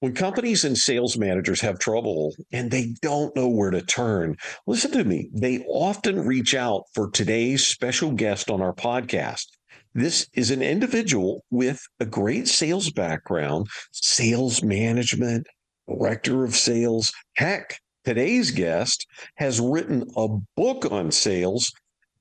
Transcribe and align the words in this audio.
When 0.00 0.14
companies 0.14 0.64
and 0.64 0.78
sales 0.78 1.18
managers 1.18 1.60
have 1.62 1.80
trouble 1.80 2.32
and 2.52 2.70
they 2.70 2.94
don't 3.02 3.34
know 3.34 3.48
where 3.48 3.72
to 3.72 3.82
turn, 3.82 4.36
listen 4.64 4.92
to 4.92 5.02
me. 5.02 5.28
They 5.34 5.64
often 5.66 6.24
reach 6.24 6.54
out 6.54 6.84
for 6.94 7.10
today's 7.10 7.66
special 7.66 8.12
guest 8.12 8.48
on 8.48 8.62
our 8.62 8.72
podcast. 8.72 9.46
This 9.94 10.28
is 10.34 10.52
an 10.52 10.62
individual 10.62 11.42
with 11.50 11.80
a 11.98 12.06
great 12.06 12.46
sales 12.46 12.92
background, 12.92 13.66
sales 13.90 14.62
management, 14.62 15.48
director 15.88 16.44
of 16.44 16.54
sales. 16.54 17.10
Heck, 17.34 17.80
today's 18.04 18.52
guest 18.52 19.04
has 19.38 19.60
written 19.60 20.04
a 20.16 20.28
book 20.56 20.92
on 20.92 21.10
sales 21.10 21.72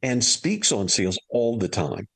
and 0.02 0.24
speaks 0.24 0.72
on 0.72 0.88
sales 0.88 1.20
all 1.30 1.60
the 1.60 1.68
time. 1.68 2.08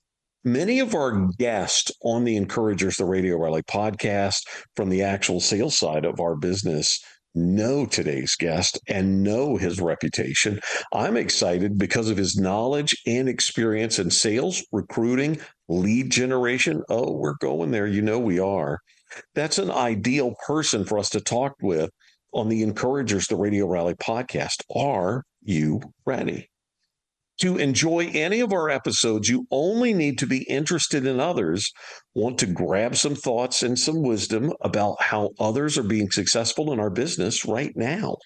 Many 0.43 0.79
of 0.79 0.95
our 0.95 1.27
guests 1.37 1.91
on 2.01 2.23
the 2.23 2.35
Encouragers, 2.35 2.97
the 2.97 3.05
Radio 3.05 3.37
Rally 3.37 3.61
podcast 3.61 4.41
from 4.75 4.89
the 4.89 5.03
actual 5.03 5.39
sales 5.39 5.77
side 5.77 6.03
of 6.03 6.19
our 6.19 6.35
business 6.35 6.99
know 7.35 7.85
today's 7.85 8.35
guest 8.35 8.79
and 8.87 9.21
know 9.23 9.55
his 9.55 9.79
reputation. 9.79 10.59
I'm 10.93 11.15
excited 11.15 11.77
because 11.77 12.09
of 12.09 12.17
his 12.17 12.37
knowledge 12.37 12.95
and 13.05 13.29
experience 13.29 13.99
in 13.99 14.09
sales, 14.09 14.65
recruiting, 14.71 15.39
lead 15.69 16.11
generation. 16.11 16.81
Oh, 16.89 17.11
we're 17.11 17.37
going 17.39 17.69
there. 17.69 17.85
You 17.87 18.01
know, 18.01 18.19
we 18.19 18.39
are. 18.39 18.79
That's 19.35 19.59
an 19.59 19.69
ideal 19.69 20.33
person 20.47 20.85
for 20.85 20.97
us 20.97 21.11
to 21.11 21.21
talk 21.21 21.53
with 21.61 21.91
on 22.33 22.49
the 22.49 22.63
Encouragers, 22.63 23.27
the 23.27 23.35
Radio 23.35 23.67
Rally 23.67 23.93
podcast. 23.93 24.63
Are 24.75 25.23
you 25.43 25.81
ready? 26.05 26.50
To 27.41 27.57
enjoy 27.57 28.11
any 28.13 28.39
of 28.41 28.53
our 28.53 28.69
episodes, 28.69 29.27
you 29.27 29.47
only 29.49 29.95
need 29.95 30.19
to 30.19 30.27
be 30.27 30.43
interested 30.43 31.07
in 31.07 31.19
others, 31.19 31.71
want 32.13 32.37
to 32.37 32.45
grab 32.45 32.95
some 32.95 33.15
thoughts 33.15 33.63
and 33.63 33.79
some 33.79 34.03
wisdom 34.03 34.53
about 34.61 35.01
how 35.01 35.31
others 35.39 35.75
are 35.75 35.83
being 35.83 36.11
successful 36.11 36.71
in 36.71 36.79
our 36.79 36.91
business 36.91 37.43
right 37.43 37.71
now. 37.75 38.17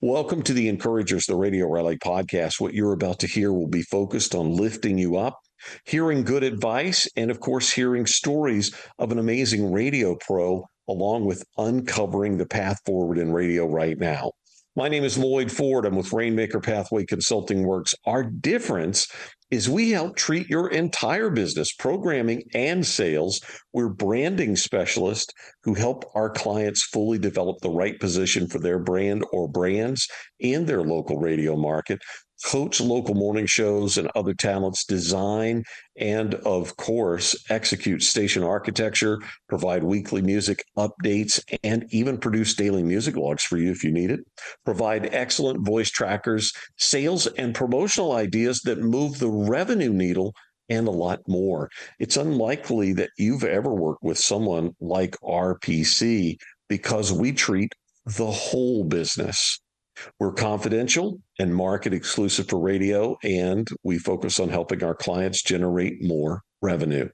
Welcome 0.00 0.42
to 0.44 0.52
the 0.52 0.68
Encouragers, 0.68 1.26
the 1.26 1.34
Radio 1.34 1.66
Rally 1.66 1.98
podcast. 1.98 2.60
What 2.60 2.72
you're 2.72 2.92
about 2.92 3.18
to 3.18 3.26
hear 3.26 3.52
will 3.52 3.66
be 3.66 3.82
focused 3.82 4.32
on 4.32 4.54
lifting 4.54 4.96
you 4.96 5.16
up, 5.16 5.40
hearing 5.84 6.22
good 6.22 6.44
advice, 6.44 7.08
and 7.16 7.32
of 7.32 7.40
course, 7.40 7.72
hearing 7.72 8.06
stories 8.06 8.72
of 8.96 9.10
an 9.10 9.18
amazing 9.18 9.72
radio 9.72 10.16
pro, 10.24 10.64
along 10.88 11.24
with 11.24 11.42
uncovering 11.58 12.38
the 12.38 12.46
path 12.46 12.78
forward 12.86 13.18
in 13.18 13.32
radio 13.32 13.66
right 13.66 13.98
now. 13.98 14.30
My 14.74 14.88
name 14.88 15.04
is 15.04 15.18
Loyd 15.18 15.50
Ford. 15.50 15.84
I'm 15.84 15.96
with 15.96 16.14
Rainmaker 16.14 16.58
Pathway 16.58 17.04
Consulting 17.04 17.66
Works. 17.66 17.94
Our 18.06 18.24
difference 18.24 19.06
is 19.50 19.68
we 19.68 19.90
help 19.90 20.16
treat 20.16 20.48
your 20.48 20.70
entire 20.70 21.28
business, 21.28 21.74
programming 21.74 22.42
and 22.54 22.86
sales. 22.86 23.38
We're 23.74 23.90
branding 23.90 24.56
specialists 24.56 25.30
who 25.62 25.74
help 25.74 26.06
our 26.14 26.30
clients 26.30 26.84
fully 26.84 27.18
develop 27.18 27.58
the 27.60 27.68
right 27.68 28.00
position 28.00 28.48
for 28.48 28.60
their 28.60 28.78
brand 28.78 29.26
or 29.30 29.46
brands 29.46 30.08
in 30.40 30.64
their 30.64 30.82
local 30.82 31.18
radio 31.18 31.54
market 31.54 31.98
coach 32.44 32.80
local 32.80 33.14
morning 33.14 33.46
shows 33.46 33.96
and 33.96 34.10
other 34.14 34.34
talents, 34.34 34.84
design, 34.84 35.64
and 35.96 36.34
of 36.34 36.76
course, 36.76 37.36
execute 37.50 38.02
station 38.02 38.42
architecture, 38.42 39.18
provide 39.48 39.84
weekly 39.84 40.22
music 40.22 40.64
updates, 40.76 41.40
and 41.62 41.86
even 41.90 42.18
produce 42.18 42.54
daily 42.54 42.82
music 42.82 43.16
logs 43.16 43.44
for 43.44 43.58
you 43.58 43.70
if 43.70 43.84
you 43.84 43.92
need 43.92 44.10
it. 44.10 44.20
Provide 44.64 45.14
excellent 45.14 45.64
voice 45.64 45.90
trackers, 45.90 46.52
sales, 46.76 47.26
and 47.26 47.54
promotional 47.54 48.12
ideas 48.12 48.60
that 48.62 48.78
move 48.78 49.18
the 49.18 49.30
revenue 49.30 49.92
needle 49.92 50.34
and 50.68 50.88
a 50.88 50.92
lot 50.92 51.20
more. 51.28 51.68
It's 51.98 52.16
unlikely 52.16 52.92
that 52.94 53.10
you've 53.18 53.44
ever 53.44 53.74
worked 53.74 54.02
with 54.02 54.18
someone 54.18 54.74
like 54.80 55.16
RPC 55.22 56.36
because 56.68 57.12
we 57.12 57.32
treat 57.32 57.74
the 58.06 58.30
whole 58.30 58.84
business. 58.84 59.60
We're 60.18 60.32
confidential 60.32 61.20
and 61.38 61.54
market 61.54 61.92
exclusive 61.92 62.48
for 62.48 62.60
radio, 62.60 63.16
and 63.22 63.68
we 63.82 63.98
focus 63.98 64.40
on 64.40 64.48
helping 64.48 64.82
our 64.82 64.94
clients 64.94 65.42
generate 65.42 66.02
more 66.02 66.42
revenue. 66.60 67.08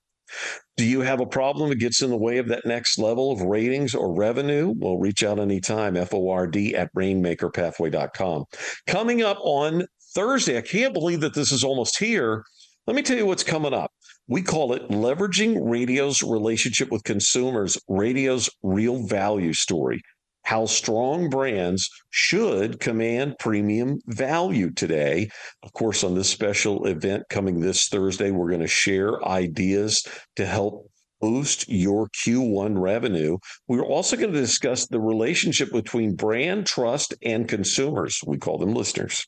Do 0.76 0.84
you 0.84 1.00
have 1.00 1.20
a 1.20 1.26
problem 1.26 1.70
that 1.70 1.76
gets 1.76 2.02
in 2.02 2.10
the 2.10 2.16
way 2.16 2.38
of 2.38 2.48
that 2.48 2.66
next 2.66 2.98
level 2.98 3.32
of 3.32 3.40
ratings 3.40 3.94
or 3.94 4.14
revenue? 4.14 4.74
Well, 4.76 4.98
reach 4.98 5.24
out 5.24 5.38
anytime, 5.38 5.96
FORD 5.96 6.56
at 6.74 6.94
rainmakerpathway.com. 6.94 8.44
Coming 8.86 9.22
up 9.22 9.38
on 9.40 9.86
Thursday, 10.14 10.58
I 10.58 10.62
can't 10.62 10.94
believe 10.94 11.20
that 11.20 11.34
this 11.34 11.50
is 11.50 11.64
almost 11.64 11.98
here. 11.98 12.44
Let 12.86 12.94
me 12.94 13.02
tell 13.02 13.16
you 13.16 13.26
what's 13.26 13.44
coming 13.44 13.74
up. 13.74 13.90
We 14.28 14.42
call 14.42 14.74
it 14.74 14.88
Leveraging 14.90 15.58
Radio's 15.60 16.22
Relationship 16.22 16.90
with 16.90 17.02
Consumers, 17.04 17.78
Radio's 17.88 18.50
Real 18.62 19.06
Value 19.06 19.54
Story 19.54 20.02
how 20.48 20.64
strong 20.64 21.28
brands 21.28 21.90
should 22.08 22.80
command 22.80 23.36
premium 23.38 23.98
value 24.06 24.70
today. 24.70 25.28
Of 25.62 25.74
course, 25.74 26.02
on 26.02 26.14
this 26.14 26.30
special 26.30 26.86
event 26.86 27.24
coming 27.28 27.60
this 27.60 27.88
Thursday, 27.88 28.30
we're 28.30 28.48
going 28.48 28.62
to 28.62 28.66
share 28.66 29.22
ideas 29.28 30.06
to 30.36 30.46
help 30.46 30.90
boost 31.20 31.68
your 31.68 32.08
Q1 32.24 32.80
revenue. 32.80 33.36
We're 33.66 33.84
also 33.84 34.16
going 34.16 34.32
to 34.32 34.40
discuss 34.40 34.86
the 34.86 34.98
relationship 34.98 35.70
between 35.70 36.16
brand 36.16 36.64
trust 36.64 37.12
and 37.22 37.46
consumers. 37.46 38.18
We 38.26 38.38
call 38.38 38.56
them 38.56 38.72
listeners. 38.72 39.26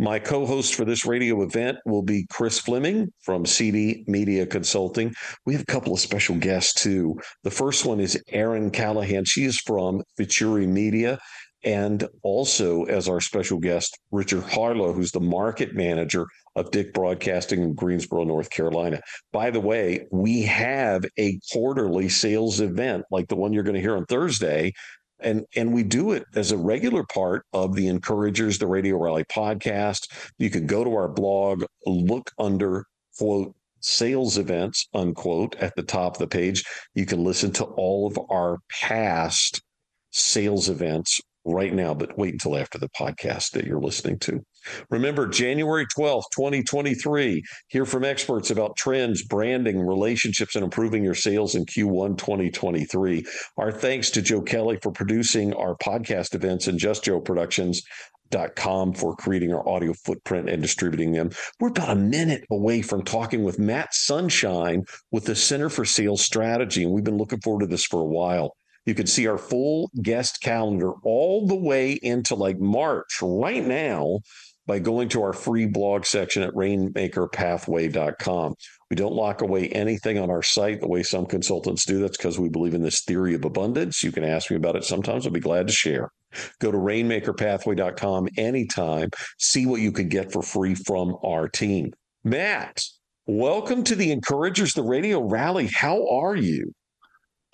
My 0.00 0.20
co 0.20 0.46
host 0.46 0.76
for 0.76 0.84
this 0.84 1.04
radio 1.04 1.42
event 1.42 1.78
will 1.84 2.02
be 2.02 2.24
Chris 2.30 2.58
Fleming 2.58 3.12
from 3.20 3.44
CD 3.44 4.04
Media 4.06 4.46
Consulting. 4.46 5.12
We 5.44 5.54
have 5.54 5.62
a 5.62 5.72
couple 5.72 5.92
of 5.92 5.98
special 5.98 6.36
guests 6.36 6.80
too. 6.80 7.18
The 7.42 7.50
first 7.50 7.84
one 7.84 7.98
is 7.98 8.22
Erin 8.28 8.70
Callahan. 8.70 9.24
She 9.24 9.44
is 9.44 9.58
from 9.58 10.02
Futuri 10.16 10.68
Media. 10.68 11.18
And 11.64 12.06
also, 12.22 12.84
as 12.84 13.08
our 13.08 13.20
special 13.20 13.58
guest, 13.58 13.98
Richard 14.12 14.44
Harlow, 14.44 14.92
who's 14.92 15.10
the 15.10 15.18
market 15.18 15.74
manager 15.74 16.24
of 16.54 16.70
Dick 16.70 16.92
Broadcasting 16.94 17.62
in 17.62 17.74
Greensboro, 17.74 18.22
North 18.22 18.50
Carolina. 18.50 19.00
By 19.32 19.50
the 19.50 19.60
way, 19.60 20.06
we 20.12 20.42
have 20.42 21.04
a 21.18 21.38
quarterly 21.52 22.08
sales 22.08 22.60
event 22.60 23.04
like 23.10 23.26
the 23.26 23.36
one 23.36 23.52
you're 23.52 23.64
going 23.64 23.74
to 23.74 23.80
hear 23.80 23.96
on 23.96 24.06
Thursday 24.06 24.72
and 25.20 25.44
and 25.56 25.72
we 25.72 25.82
do 25.82 26.12
it 26.12 26.24
as 26.34 26.52
a 26.52 26.56
regular 26.56 27.04
part 27.04 27.44
of 27.52 27.74
the 27.74 27.88
encouragers 27.88 28.58
the 28.58 28.66
radio 28.66 28.96
rally 28.96 29.24
podcast. 29.24 30.08
You 30.38 30.50
can 30.50 30.66
go 30.66 30.84
to 30.84 30.94
our 30.94 31.08
blog 31.08 31.64
look 31.86 32.30
under 32.38 32.84
quote 33.18 33.54
sales 33.80 34.38
events 34.38 34.88
unquote 34.94 35.56
at 35.56 35.74
the 35.76 35.82
top 35.82 36.14
of 36.14 36.18
the 36.18 36.26
page. 36.26 36.64
You 36.94 37.06
can 37.06 37.24
listen 37.24 37.52
to 37.52 37.64
all 37.64 38.06
of 38.06 38.18
our 38.30 38.58
past 38.70 39.62
sales 40.10 40.68
events 40.68 41.20
right 41.48 41.72
now 41.74 41.94
but 41.94 42.16
wait 42.18 42.32
until 42.32 42.56
after 42.56 42.78
the 42.78 42.90
podcast 42.90 43.50
that 43.52 43.64
you're 43.64 43.80
listening 43.80 44.18
to 44.18 44.42
Remember, 44.90 45.26
January 45.26 45.86
12th, 45.86 46.24
2023, 46.34 47.42
hear 47.68 47.84
from 47.84 48.04
experts 48.04 48.50
about 48.50 48.76
trends, 48.76 49.24
branding, 49.24 49.80
relationships, 49.80 50.54
and 50.54 50.64
improving 50.64 51.04
your 51.04 51.14
sales 51.14 51.54
in 51.54 51.64
Q1 51.64 52.18
2023. 52.18 53.24
Our 53.56 53.72
thanks 53.72 54.10
to 54.10 54.22
Joe 54.22 54.42
Kelly 54.42 54.78
for 54.82 54.92
producing 54.92 55.54
our 55.54 55.76
podcast 55.76 56.34
events 56.34 56.66
and 56.66 56.78
Just 56.78 57.04
Joe 57.04 57.20
Productions. 57.20 57.82
Dot 58.30 58.56
com 58.56 58.92
for 58.92 59.16
creating 59.16 59.54
our 59.54 59.66
audio 59.66 59.94
footprint 60.04 60.50
and 60.50 60.60
distributing 60.60 61.12
them. 61.12 61.30
We're 61.58 61.68
about 61.68 61.88
a 61.88 61.94
minute 61.94 62.44
away 62.50 62.82
from 62.82 63.02
talking 63.02 63.42
with 63.42 63.58
Matt 63.58 63.94
Sunshine 63.94 64.84
with 65.10 65.24
the 65.24 65.34
Center 65.34 65.70
for 65.70 65.86
Sales 65.86 66.20
Strategy, 66.20 66.84
and 66.84 66.92
we've 66.92 67.04
been 67.04 67.16
looking 67.16 67.40
forward 67.40 67.60
to 67.60 67.66
this 67.66 67.86
for 67.86 68.02
a 68.02 68.06
while. 68.06 68.52
You 68.88 68.94
can 68.94 69.06
see 69.06 69.26
our 69.26 69.36
full 69.36 69.90
guest 70.00 70.40
calendar 70.40 70.92
all 71.04 71.46
the 71.46 71.54
way 71.54 71.92
into 71.92 72.34
like 72.34 72.58
March 72.58 73.18
right 73.20 73.62
now 73.62 74.20
by 74.66 74.78
going 74.78 75.10
to 75.10 75.22
our 75.22 75.34
free 75.34 75.66
blog 75.66 76.06
section 76.06 76.42
at 76.42 76.54
rainmakerpathway.com. 76.54 78.54
We 78.88 78.96
don't 78.96 79.12
lock 79.12 79.42
away 79.42 79.68
anything 79.68 80.18
on 80.18 80.30
our 80.30 80.42
site 80.42 80.80
the 80.80 80.88
way 80.88 81.02
some 81.02 81.26
consultants 81.26 81.84
do. 81.84 82.00
That's 82.00 82.16
because 82.16 82.38
we 82.38 82.48
believe 82.48 82.72
in 82.72 82.80
this 82.80 83.04
theory 83.04 83.34
of 83.34 83.44
abundance. 83.44 84.02
You 84.02 84.10
can 84.10 84.24
ask 84.24 84.50
me 84.50 84.56
about 84.56 84.76
it 84.76 84.84
sometimes. 84.84 85.26
I'll 85.26 85.32
be 85.32 85.40
glad 85.40 85.66
to 85.66 85.72
share. 85.74 86.10
Go 86.58 86.72
to 86.72 86.78
rainmakerpathway.com 86.78 88.28
anytime. 88.38 89.10
See 89.38 89.66
what 89.66 89.82
you 89.82 89.92
can 89.92 90.08
get 90.08 90.32
for 90.32 90.40
free 90.40 90.74
from 90.74 91.14
our 91.22 91.46
team. 91.46 91.92
Matt, 92.24 92.84
welcome 93.26 93.84
to 93.84 93.94
the 93.94 94.12
Encouragers, 94.12 94.72
the 94.72 94.82
radio 94.82 95.20
rally. 95.20 95.68
How 95.74 96.08
are 96.08 96.36
you? 96.36 96.72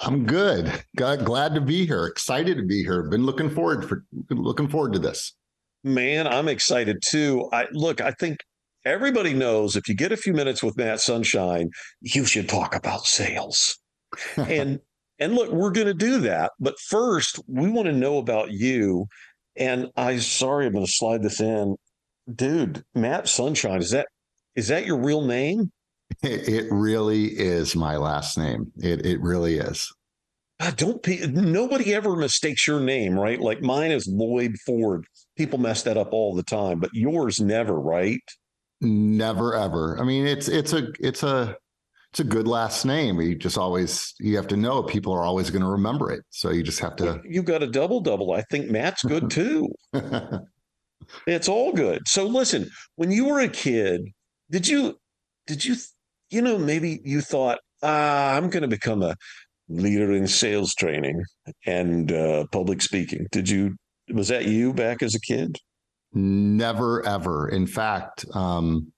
I'm 0.01 0.27
good. 0.27 0.73
Glad 0.97 1.55
to 1.55 1.61
be 1.61 1.87
here. 1.87 2.05
Excited 2.07 2.57
to 2.57 2.65
be 2.65 2.83
here. 2.83 3.03
Been 3.05 3.25
looking 3.25 3.51
forward 3.51 3.89
for 3.89 4.05
looking 4.31 4.69
forward 4.69 4.93
to 4.95 4.99
this. 4.99 5.35
Man, 5.83 6.27
I'm 6.27 6.49
excited 6.49 7.03
too. 7.05 7.49
I 7.53 7.67
look, 7.73 8.01
I 8.01 8.11
think 8.13 8.39
everybody 8.85 9.35
knows 9.35 9.77
if 9.77 9.89
you 9.89 9.95
get 9.95 10.13
a 10.13 10.17
few 10.17 10.33
minutes 10.33 10.63
with 10.63 10.77
Matt 10.77 11.01
Sunshine, 11.01 11.71
you 12.01 12.25
should 12.25 12.49
talk 12.49 12.75
about 12.75 13.07
sales. 13.07 13.79
and 14.37 14.81
and 15.19 15.35
look, 15.35 15.51
we're 15.51 15.71
going 15.71 15.87
to 15.87 15.95
do 15.95 16.19
that, 16.21 16.53
but 16.59 16.75
first, 16.89 17.41
we 17.47 17.71
want 17.71 17.87
to 17.87 17.93
know 17.93 18.19
about 18.19 18.51
you. 18.51 19.07
And 19.57 19.91
I 19.97 20.19
sorry, 20.19 20.67
I'm 20.67 20.73
going 20.73 20.85
to 20.85 20.91
slide 20.91 21.23
this 21.23 21.41
in. 21.41 21.77
Dude, 22.35 22.83
Matt 22.95 23.29
Sunshine, 23.29 23.81
is 23.81 23.91
that 23.91 24.09
is 24.57 24.69
that 24.69 24.87
your 24.87 24.99
real 24.99 25.25
name? 25.25 25.71
It, 26.23 26.49
it 26.49 26.73
really 26.73 27.27
is 27.27 27.75
my 27.75 27.97
last 27.97 28.39
name. 28.39 28.73
It 28.79 29.05
it 29.05 29.21
really 29.21 29.59
is. 29.59 29.93
I 30.61 30.71
don't. 30.71 31.05
Nobody 31.33 31.95
ever 31.95 32.17
mistakes 32.17 32.67
your 32.67 32.81
name, 32.81 33.19
right? 33.19 33.41
Like 33.41 33.61
mine 33.61 33.91
is 33.91 34.09
Loyd 34.09 34.57
Ford. 34.65 35.07
People 35.37 35.59
mess 35.59 35.83
that 35.83 35.97
up 35.97 36.13
all 36.13 36.35
the 36.35 36.45
time, 36.45 36.79
but 36.79 36.91
yours 36.93 37.41
never, 37.41 37.79
right? 37.79 38.23
Never 38.81 39.55
ever. 39.55 39.99
I 40.01 40.05
mean, 40.05 40.27
it's 40.27 40.49
it's 40.49 40.73
a 40.73 40.89
it's 41.01 41.23
a 41.23 41.57
it's 42.13 42.21
a 42.21 42.25
good 42.25 42.47
last 42.47 42.85
name. 42.85 43.21
You 43.21 43.35
just 43.35 43.59
always 43.59 44.15
you 44.21 44.37
have 44.37 44.47
to 44.49 44.57
know 44.57 44.83
people 44.85 45.13
are 45.13 45.25
always 45.25 45.51
going 45.51 45.63
to 45.63 45.69
remember 45.69 46.13
it. 46.13 46.23
So 46.31 46.51
you 46.51 46.63
just 46.63 46.79
have 46.79 46.95
to. 46.97 47.21
You've 47.25 47.45
got 47.45 47.63
a 47.63 47.67
double 47.67 48.01
double. 48.01 48.33
I 48.33 48.43
think 48.51 48.71
Matt's 48.71 49.03
good 49.03 49.31
too. 49.33 49.69
it's 51.27 51.49
all 51.49 51.73
good. 51.73 52.07
So 52.07 52.27
listen, 52.27 52.71
when 52.95 53.11
you 53.11 53.25
were 53.25 53.41
a 53.41 53.49
kid, 53.49 54.03
did 54.51 54.69
you 54.69 54.97
did 55.49 55.65
you 55.65 55.75
you 56.35 56.43
know 56.43 56.59
maybe 56.59 57.01
you 57.05 57.21
thought 57.21 57.59
ah, 57.83 58.35
I'm 58.35 58.51
going 58.51 58.63
to 58.63 58.69
become 58.69 59.03
a 59.03 59.15
leader 59.69 60.13
in 60.13 60.27
sales 60.27 60.75
training 60.75 61.23
and 61.67 62.11
uh, 62.13 62.47
public 62.53 62.83
speaking. 62.83 63.27
Did 63.31 63.49
you 63.49 63.77
was 64.13 64.29
that 64.29 64.47
you 64.47 64.75
back 64.75 65.03
as 65.03 65.15
a 65.15 65.21
kid? 65.21 65.59
Never 66.13 67.05
ever. 67.07 67.49
In 67.49 67.67
fact, 67.67 68.25
um, 68.35 68.93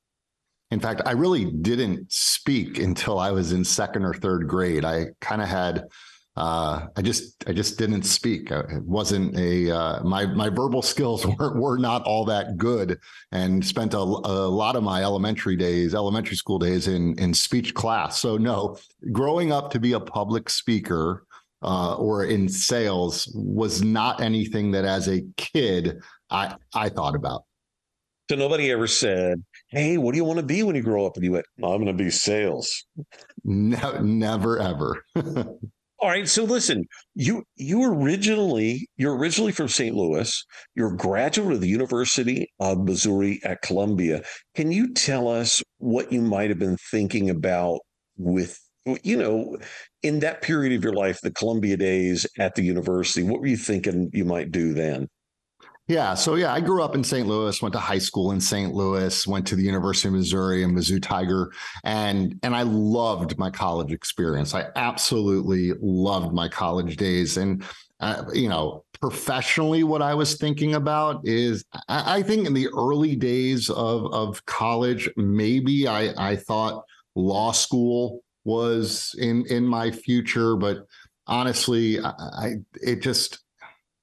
in 0.71 0.81
fact, 0.81 1.03
I 1.07 1.13
really 1.13 1.45
didn't 1.45 2.11
speak 2.11 2.79
until 2.79 3.19
I 3.19 3.31
was 3.31 3.53
in 3.53 3.65
second 3.65 4.05
or 4.05 4.15
third 4.15 4.49
grade. 4.49 4.85
I 4.85 5.07
kind 5.21 5.41
of 5.41 5.49
had 5.49 5.85
uh, 6.37 6.87
I 6.95 7.03
just 7.03 7.49
I 7.49 7.53
just 7.53 7.79
didn't 7.79 8.03
speak. 8.03 8.51
It 8.51 8.85
wasn't 8.85 9.37
a 9.39 9.71
uh, 9.71 10.03
my 10.05 10.27
my 10.27 10.51
verbal 10.51 10.83
skills 10.83 11.27
were 11.39 11.59
were 11.59 11.79
not 11.79 12.03
all 12.05 12.25
that 12.27 12.59
good, 12.59 12.99
and 13.33 13.65
spent 13.65 13.95
a, 13.95 13.99
a 13.99 14.49
lot 14.49 14.77
of 14.77 14.83
my 14.83 15.03
elementary 15.03 15.57
days, 15.57 15.95
elementary 15.95 16.37
school 16.37 16.59
days 16.59 16.89
in 16.89 17.19
in 17.19 17.33
speech 17.33 17.75
class. 17.75 18.21
So 18.21 18.37
no, 18.37 18.77
growing 19.13 19.51
up 19.51 19.71
to 19.73 19.81
be 19.81 19.93
a 19.93 20.01
public 20.01 20.51
speaker 20.51 21.25
uh, 21.63 21.97
or 21.97 22.25
in 22.25 22.49
sales 22.49 23.31
was 23.35 23.83
not 23.83 24.21
anything 24.21 24.73
that 24.73 24.85
as 24.85 25.09
a 25.09 25.23
kid 25.39 26.03
I 26.31 26.55
I 26.75 26.91
thought 26.91 27.15
about. 27.15 27.45
So 28.29 28.37
nobody 28.37 28.71
ever 28.73 28.89
said, 28.89 29.43
"Hey, 29.69 29.97
what 29.97 30.13
do 30.13 30.19
you 30.19 30.25
want 30.25 30.41
to 30.41 30.45
be 30.45 30.63
when 30.63 30.77
you 30.77 30.83
grow 30.83 31.07
up?" 31.07 31.17
And 31.17 31.25
you 31.25 31.33
went, 31.33 31.47
"I'm 31.63 31.83
going 31.83 31.87
to 31.87 31.93
be 31.95 32.11
sales." 32.11 32.85
No, 33.43 34.01
never 34.01 34.59
ever. 34.59 35.05
All 35.99 36.11
right. 36.11 36.29
So 36.29 36.45
listen, 36.45 36.85
you 37.15 37.45
you 37.57 37.83
originally 37.85 38.89
you're 38.97 39.17
originally 39.17 39.53
from 39.53 39.69
St. 39.69 39.95
Louis. 39.97 40.45
You're 40.75 40.93
a 40.93 40.97
graduate 40.97 41.55
of 41.55 41.61
the 41.63 41.69
University 41.69 42.49
of 42.61 42.85
Missouri 42.85 43.41
at 43.45 43.63
Columbia. 43.63 44.23
Can 44.55 44.71
you 44.73 44.93
tell 44.93 45.27
us 45.29 45.63
what 45.79 46.13
you 46.13 46.21
might 46.21 46.51
have 46.51 46.59
been 46.59 46.77
thinking 46.91 47.31
about 47.31 47.81
with 48.19 48.59
you 49.03 49.17
know 49.17 49.57
in 50.03 50.21
that 50.21 50.43
period 50.43 50.75
of 50.77 50.85
your 50.85 50.93
life, 50.93 51.19
the 51.23 51.31
Columbia 51.33 51.77
days 51.79 52.27
at 52.39 52.55
the 52.57 52.63
university? 52.63 53.23
What 53.23 53.41
were 53.41 53.47
you 53.47 53.57
thinking 53.57 54.11
you 54.13 54.25
might 54.27 54.53
do 54.53 54.75
then? 54.75 55.09
Yeah. 55.89 56.15
So 56.15 56.35
yeah, 56.35 56.53
I 56.53 56.61
grew 56.61 56.83
up 56.83 56.97
in 56.97 57.05
St. 57.05 57.29
Louis, 57.29 57.63
went 57.63 57.73
to 57.75 57.79
high 57.79 57.99
school 57.99 58.33
in 58.33 58.41
St. 58.41 58.75
Louis, 58.75 59.25
went 59.27 59.47
to 59.47 59.55
the 59.55 59.63
University 59.63 60.09
of 60.09 60.15
Missouri 60.15 60.65
and 60.65 60.77
Mizzou 60.77 61.01
Tiger. 61.01 61.53
And 61.85 62.39
and 62.43 62.57
I 62.57 62.63
loved 62.63 63.39
my 63.39 63.51
college 63.51 63.93
experience. 63.93 64.53
I 64.53 64.67
absolutely 64.75 65.75
loved 65.81 66.35
my 66.35 66.49
college 66.49 66.97
days. 66.97 67.37
And 67.37 67.65
uh, 68.01 68.25
you 68.33 68.49
know, 68.49 68.85
professionally, 69.01 69.85
what 69.85 70.03
I 70.03 70.15
was 70.15 70.37
thinking 70.37 70.75
about 70.75 71.21
is 71.25 71.65
I, 71.89 72.17
I 72.19 72.23
think 72.23 72.49
in 72.49 72.53
the 72.55 72.69
early 72.77 73.15
days 73.15 73.71
of 73.71 74.13
of 74.13 74.45
college, 74.47 75.09
maybe 75.17 75.87
I, 75.87 76.13
I 76.19 76.37
thought 76.37 76.85
law 77.15 77.53
school 77.53 78.23
was 78.45 79.15
in 79.19 79.47
in 79.47 79.65
my 79.65 79.93
future, 79.93 80.57
but 80.57 80.85
honestly, 81.29 82.01
I, 82.01 82.11
I 82.11 82.55
it 82.83 83.03
just 83.03 83.39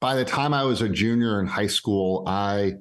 by 0.03 0.15
the 0.15 0.25
time 0.25 0.53
I 0.53 0.65
was 0.65 0.81
a 0.81 0.89
junior 0.89 1.39
in 1.39 1.47
high 1.47 1.67
school, 1.67 2.25
I 2.27 2.73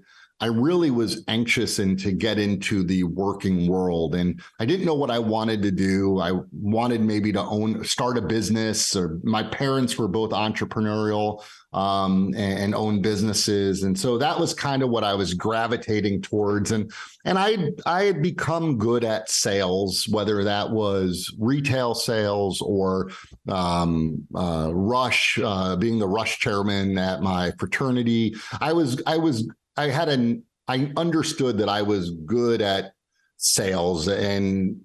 I 0.42 0.46
really 0.46 0.90
was 0.90 1.22
anxious 1.28 1.78
and 1.78 1.96
to 2.00 2.10
get 2.10 2.36
into 2.36 2.82
the 2.82 3.04
working 3.04 3.68
world. 3.68 4.16
And 4.16 4.42
I 4.58 4.64
didn't 4.64 4.84
know 4.84 4.94
what 4.94 5.10
I 5.10 5.20
wanted 5.20 5.62
to 5.62 5.70
do. 5.70 6.18
I 6.18 6.32
wanted 6.50 7.00
maybe 7.00 7.32
to 7.32 7.40
own, 7.40 7.84
start 7.84 8.18
a 8.18 8.22
business, 8.22 8.96
or 8.96 9.20
my 9.22 9.44
parents 9.44 9.96
were 9.96 10.08
both 10.08 10.30
entrepreneurial 10.32 11.44
um, 11.72 12.34
and, 12.36 12.58
and 12.58 12.74
own 12.74 13.00
businesses. 13.00 13.84
And 13.84 13.96
so 13.96 14.18
that 14.18 14.38
was 14.38 14.52
kind 14.52 14.82
of 14.82 14.90
what 14.90 15.04
I 15.04 15.14
was 15.14 15.32
gravitating 15.32 16.22
towards. 16.22 16.72
And 16.72 16.92
and 17.24 17.38
I 17.38 17.70
I 17.86 18.02
had 18.02 18.20
become 18.20 18.78
good 18.78 19.04
at 19.04 19.30
sales, 19.30 20.08
whether 20.08 20.42
that 20.42 20.68
was 20.68 21.32
retail 21.38 21.94
sales 21.94 22.60
or 22.60 23.12
um, 23.48 24.26
uh, 24.34 24.70
Rush, 24.74 25.38
uh, 25.40 25.76
being 25.76 26.00
the 26.00 26.08
Rush 26.08 26.40
chairman 26.40 26.98
at 26.98 27.22
my 27.22 27.52
fraternity. 27.60 28.34
I 28.60 28.72
was 28.72 29.00
I 29.06 29.18
was 29.18 29.48
I 29.76 29.88
had 29.88 30.08
an 30.08 30.44
I 30.68 30.92
understood 30.96 31.58
that 31.58 31.68
I 31.68 31.82
was 31.82 32.10
good 32.24 32.62
at 32.62 32.92
sales 33.36 34.08
and 34.08 34.80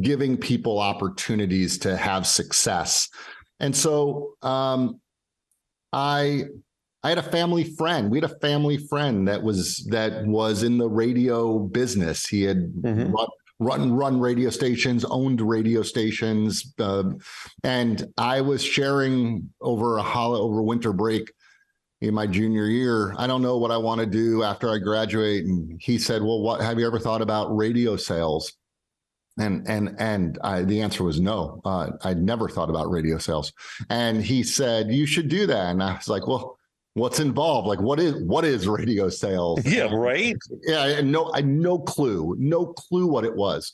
giving 0.00 0.36
people 0.36 0.78
opportunities 0.78 1.78
to 1.78 1.96
have 1.96 2.26
success. 2.26 3.08
And 3.60 3.74
so 3.74 4.34
um, 4.42 5.00
I 5.92 6.44
I 7.02 7.08
had 7.10 7.18
a 7.18 7.22
family 7.22 7.64
friend. 7.64 8.10
We 8.10 8.18
had 8.18 8.30
a 8.30 8.38
family 8.40 8.76
friend 8.76 9.26
that 9.28 9.42
was 9.42 9.86
that 9.90 10.26
was 10.26 10.62
in 10.62 10.78
the 10.78 10.88
radio 10.88 11.58
business. 11.58 12.26
He 12.26 12.42
had 12.42 12.58
mm-hmm. 12.58 13.12
run, 13.12 13.28
run 13.60 13.92
run 13.92 14.20
radio 14.20 14.50
stations, 14.50 15.04
owned 15.04 15.40
radio 15.40 15.82
stations, 15.82 16.74
uh, 16.78 17.04
and 17.64 18.06
I 18.18 18.40
was 18.40 18.62
sharing 18.62 19.48
over 19.60 19.96
a 19.96 20.02
holiday 20.02 20.42
over 20.42 20.62
winter 20.62 20.92
break 20.92 21.32
in 22.00 22.14
my 22.14 22.26
junior 22.26 22.66
year, 22.66 23.14
I 23.18 23.26
don't 23.26 23.42
know 23.42 23.58
what 23.58 23.70
I 23.70 23.76
want 23.76 24.00
to 24.00 24.06
do 24.06 24.44
after 24.44 24.70
I 24.70 24.78
graduate. 24.78 25.44
And 25.44 25.80
he 25.82 25.98
said, 25.98 26.22
Well, 26.22 26.40
what 26.40 26.60
have 26.60 26.78
you 26.78 26.86
ever 26.86 26.98
thought 26.98 27.22
about 27.22 27.54
radio 27.56 27.96
sales? 27.96 28.52
And 29.38 29.68
and 29.68 29.96
and 29.98 30.38
I, 30.42 30.62
the 30.62 30.80
answer 30.80 31.04
was 31.04 31.20
no. 31.20 31.60
Uh, 31.64 31.90
I'd 32.04 32.22
never 32.22 32.48
thought 32.48 32.70
about 32.70 32.90
radio 32.90 33.18
sales. 33.18 33.52
And 33.90 34.22
he 34.22 34.42
said, 34.42 34.90
You 34.90 35.06
should 35.06 35.28
do 35.28 35.46
that. 35.46 35.70
And 35.70 35.82
I 35.82 35.94
was 35.94 36.08
like, 36.08 36.26
Well, 36.26 36.58
what's 36.94 37.20
involved 37.20 37.68
like 37.68 37.80
what 37.80 38.00
is 38.00 38.14
what 38.24 38.44
is 38.44 38.66
radio 38.66 39.08
sales 39.08 39.64
yeah 39.64 39.88
right 39.94 40.36
yeah 40.64 41.00
no 41.00 41.30
i 41.32 41.40
no 41.40 41.78
clue 41.78 42.34
no 42.38 42.66
clue 42.66 43.06
what 43.06 43.24
it 43.24 43.34
was 43.36 43.72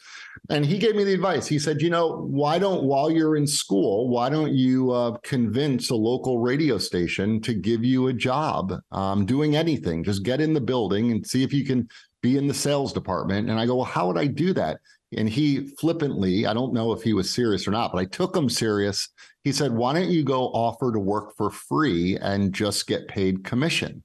and 0.51 0.67
he 0.67 0.79
gave 0.79 0.95
me 0.95 1.05
the 1.05 1.15
advice 1.15 1.47
he 1.47 1.59
said 1.59 1.81
you 1.81 1.91
know 1.91 2.23
why 2.29 2.59
don't 2.59 2.85
while 2.85 3.11
you're 3.11 3.37
in 3.37 3.47
school 3.47 4.09
why 4.09 4.29
don't 4.29 4.53
you 4.53 4.91
uh, 4.91 5.17
convince 5.23 5.91
a 5.91 5.95
local 5.95 6.39
radio 6.39 6.79
station 6.79 7.41
to 7.41 7.55
give 7.55 7.85
you 7.85 8.09
a 8.09 8.13
job 8.13 8.75
um, 8.93 9.25
doing 9.25 9.57
anything 9.57 10.05
just 10.05 10.23
get 10.23 10.41
in 10.41 10.53
the 10.53 10.61
building 10.61 11.11
and 11.11 11.27
see 11.27 11.43
if 11.43 11.53
you 11.53 11.65
can 11.65 11.89
be 12.23 12.37
in 12.37 12.47
the 12.47 12.55
sales 12.55 12.93
department 12.93 13.49
and 13.49 13.59
i 13.59 13.67
go 13.67 13.77
well 13.77 13.85
how 13.85 14.07
would 14.07 14.19
i 14.19 14.27
do 14.27 14.53
that 14.53 14.79
and 15.17 15.29
he 15.29 15.67
flippantly, 15.79 16.47
I 16.47 16.55
don't 16.55 16.73
know 16.73 16.93
if 16.93 17.03
he 17.03 17.13
was 17.13 17.33
serious 17.33 17.67
or 17.69 17.71
not, 17.71 17.93
but 17.93 17.99
I 17.99 18.05
took 18.05 18.37
him 18.37 18.49
serious. 18.49 19.09
He 19.45 19.53
said, 19.53 19.73
Why 19.73 19.93
don't 19.93 20.11
you 20.11 20.25
go 20.25 20.47
offer 20.49 20.93
to 20.93 20.99
work 20.99 21.37
for 21.37 21.51
free 21.51 22.17
and 22.17 22.53
just 22.53 22.87
get 22.87 23.09
paid 23.09 23.45
commission? 23.45 24.03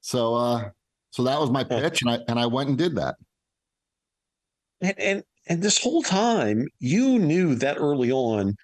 So 0.00 0.34
uh 0.34 0.70
so 1.10 1.22
that 1.24 1.40
was 1.40 1.50
my 1.50 1.64
pitch 1.64 2.02
and 2.02 2.10
I 2.10 2.18
and 2.28 2.38
I 2.38 2.46
went 2.46 2.68
and 2.68 2.78
did 2.78 2.96
that. 2.96 3.16
And 4.80 4.98
and 4.98 5.24
and 5.46 5.62
this 5.62 5.82
whole 5.82 6.02
time 6.02 6.66
you 6.78 7.18
knew 7.18 7.54
that 7.56 7.76
early 7.78 8.10
on 8.10 8.54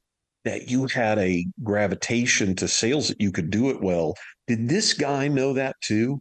that 0.45 0.71
you 0.71 0.87
had 0.87 1.19
a 1.19 1.47
gravitation 1.63 2.55
to 2.57 2.67
sales 2.67 3.09
that 3.09 3.21
you 3.21 3.31
could 3.31 3.51
do 3.51 3.71
it 3.71 3.81
well. 3.81 4.15
Did 4.47 4.69
this 4.69 4.95
guy 4.95 5.29
know 5.29 5.53
that 5.53 5.77
too? 5.83 6.21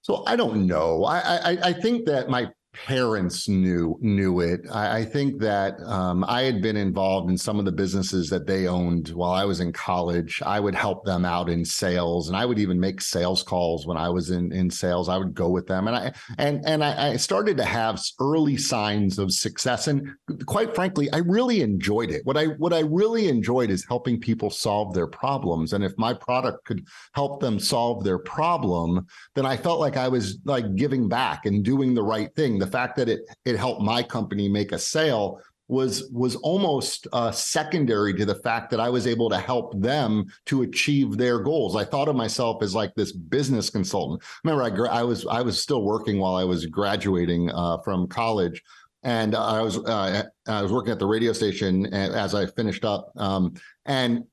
So 0.00 0.22
I 0.26 0.36
don't 0.36 0.66
know. 0.66 1.04
I, 1.04 1.18
I 1.18 1.58
I 1.64 1.72
think 1.72 2.06
that 2.06 2.28
my 2.28 2.48
parents 2.84 3.48
knew 3.48 3.96
knew 4.00 4.40
it. 4.40 4.60
I, 4.70 4.98
I 4.98 5.04
think 5.04 5.40
that 5.40 5.80
um, 5.82 6.24
I 6.28 6.42
had 6.42 6.60
been 6.60 6.76
involved 6.76 7.30
in 7.30 7.38
some 7.38 7.58
of 7.58 7.64
the 7.64 7.72
businesses 7.72 8.28
that 8.30 8.46
they 8.46 8.66
owned 8.66 9.08
while 9.08 9.32
I 9.32 9.44
was 9.44 9.60
in 9.60 9.72
college. 9.72 10.42
I 10.44 10.60
would 10.60 10.74
help 10.74 11.04
them 11.04 11.24
out 11.24 11.48
in 11.48 11.64
sales, 11.64 12.28
and 12.28 12.36
I 12.36 12.44
would 12.44 12.58
even 12.58 12.78
make 12.78 13.00
sales 13.00 13.42
calls 13.42 13.86
when 13.86 13.96
I 13.96 14.08
was 14.08 14.30
in 14.30 14.52
in 14.52 14.70
sales. 14.70 15.08
I 15.08 15.16
would 15.16 15.34
go 15.34 15.48
with 15.48 15.66
them, 15.66 15.88
and 15.88 15.96
I 15.96 16.12
and 16.38 16.62
and 16.66 16.84
I, 16.84 17.12
I 17.12 17.16
started 17.16 17.56
to 17.56 17.64
have 17.64 18.00
early 18.20 18.56
signs 18.56 19.18
of 19.18 19.32
success. 19.32 19.88
And 19.88 20.10
quite 20.46 20.74
frankly, 20.74 21.10
I 21.12 21.18
really 21.18 21.62
enjoyed 21.62 22.10
it. 22.10 22.24
What 22.24 22.36
I 22.36 22.46
what 22.46 22.72
I 22.72 22.80
really 22.80 23.28
enjoyed 23.28 23.70
is 23.70 23.84
helping 23.88 24.20
people 24.20 24.50
solve 24.50 24.94
their 24.94 25.06
problems. 25.06 25.72
And 25.72 25.84
if 25.84 25.92
my 25.96 26.12
product 26.12 26.64
could 26.64 26.86
help 27.14 27.40
them 27.40 27.58
solve 27.58 28.04
their 28.04 28.18
problem, 28.18 29.06
then 29.34 29.46
I 29.46 29.56
felt 29.56 29.80
like 29.80 29.96
I 29.96 30.08
was 30.08 30.38
like 30.44 30.76
giving 30.76 31.08
back 31.08 31.46
and 31.46 31.64
doing 31.64 31.94
the 31.94 32.02
right 32.02 32.34
thing. 32.34 32.58
The 32.58 32.65
the 32.66 32.72
fact 32.72 32.96
that 32.96 33.08
it 33.08 33.20
it 33.44 33.56
helped 33.56 33.80
my 33.80 34.02
company 34.02 34.48
make 34.48 34.72
a 34.72 34.78
sale 34.78 35.40
was 35.68 36.08
was 36.12 36.36
almost 36.36 37.08
uh, 37.12 37.30
secondary 37.32 38.14
to 38.14 38.24
the 38.24 38.34
fact 38.36 38.70
that 38.70 38.80
I 38.80 38.88
was 38.88 39.06
able 39.06 39.28
to 39.30 39.38
help 39.38 39.80
them 39.80 40.26
to 40.46 40.62
achieve 40.62 41.16
their 41.16 41.40
goals. 41.40 41.74
I 41.74 41.84
thought 41.84 42.08
of 42.08 42.16
myself 42.16 42.62
as 42.62 42.74
like 42.74 42.94
this 42.94 43.12
business 43.12 43.70
consultant. 43.70 44.22
Remember, 44.44 44.88
I, 44.88 45.00
I 45.00 45.02
was 45.02 45.26
I 45.26 45.42
was 45.42 45.60
still 45.60 45.82
working 45.82 46.18
while 46.18 46.36
I 46.36 46.44
was 46.44 46.66
graduating 46.66 47.50
uh, 47.50 47.78
from 47.78 48.06
college, 48.06 48.62
and 49.02 49.34
I 49.34 49.60
was 49.62 49.78
uh, 49.78 50.22
I 50.46 50.62
was 50.62 50.72
working 50.72 50.92
at 50.92 50.98
the 50.98 51.06
radio 51.06 51.32
station 51.32 51.92
as 51.92 52.34
I 52.34 52.46
finished 52.46 52.84
up, 52.84 53.10
um, 53.16 53.54
and 53.86 54.24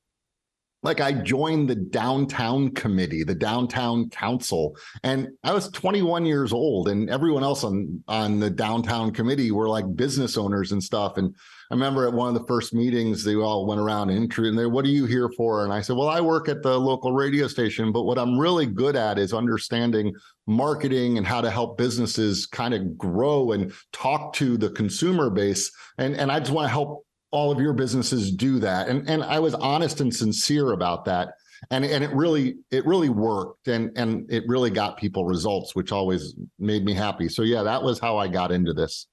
like 0.84 1.00
I 1.00 1.12
joined 1.12 1.68
the 1.70 1.74
downtown 1.74 2.70
committee, 2.70 3.24
the 3.24 3.34
downtown 3.34 4.10
council, 4.10 4.76
and 5.02 5.28
I 5.42 5.52
was 5.52 5.70
21 5.70 6.26
years 6.26 6.52
old, 6.52 6.88
and 6.88 7.08
everyone 7.08 7.42
else 7.42 7.64
on 7.64 8.04
on 8.06 8.38
the 8.38 8.50
downtown 8.50 9.10
committee 9.10 9.50
were 9.50 9.68
like 9.68 9.96
business 9.96 10.36
owners 10.36 10.72
and 10.72 10.82
stuff. 10.82 11.16
And 11.16 11.34
I 11.70 11.74
remember 11.74 12.06
at 12.06 12.12
one 12.12 12.28
of 12.28 12.40
the 12.40 12.46
first 12.46 12.74
meetings, 12.74 13.24
they 13.24 13.34
all 13.34 13.66
went 13.66 13.80
around 13.80 14.10
and 14.10 14.30
and 14.36 14.58
they, 14.58 14.66
what 14.66 14.84
are 14.84 14.88
you 14.88 15.06
here 15.06 15.30
for? 15.30 15.64
And 15.64 15.72
I 15.72 15.80
said, 15.80 15.96
well, 15.96 16.08
I 16.08 16.20
work 16.20 16.48
at 16.48 16.62
the 16.62 16.78
local 16.78 17.12
radio 17.12 17.48
station, 17.48 17.90
but 17.90 18.02
what 18.02 18.18
I'm 18.18 18.38
really 18.38 18.66
good 18.66 18.94
at 18.94 19.18
is 19.18 19.32
understanding 19.32 20.14
marketing 20.46 21.16
and 21.16 21.26
how 21.26 21.40
to 21.40 21.50
help 21.50 21.78
businesses 21.78 22.44
kind 22.44 22.74
of 22.74 22.98
grow 22.98 23.52
and 23.52 23.72
talk 23.92 24.34
to 24.34 24.58
the 24.58 24.70
consumer 24.70 25.30
base. 25.30 25.72
And 25.96 26.14
and 26.14 26.30
I 26.30 26.40
just 26.40 26.52
want 26.52 26.66
to 26.66 26.70
help 26.70 27.06
all 27.34 27.50
of 27.50 27.58
your 27.58 27.72
businesses 27.72 28.30
do 28.30 28.60
that. 28.60 28.88
And 28.88 29.10
and 29.10 29.24
i 29.24 29.40
was 29.40 29.54
honest 29.54 30.00
and 30.00 30.14
sincere 30.14 30.70
about 30.70 31.04
that. 31.06 31.34
And 31.70 31.84
and 31.84 32.04
it 32.04 32.12
really 32.12 32.56
it 32.70 32.86
really 32.86 33.08
worked 33.08 33.66
and 33.66 33.90
and 33.96 34.30
it 34.30 34.44
really 34.46 34.70
got 34.70 34.96
people 34.96 35.24
results 35.24 35.74
which 35.74 35.90
always 35.90 36.34
made 36.60 36.84
me 36.84 36.94
happy. 36.94 37.28
So 37.28 37.42
yeah 37.42 37.64
that 37.64 37.82
was 37.82 37.98
how 37.98 38.16
i 38.18 38.28
got 38.28 38.52
into 38.52 38.72
this. 38.72 39.08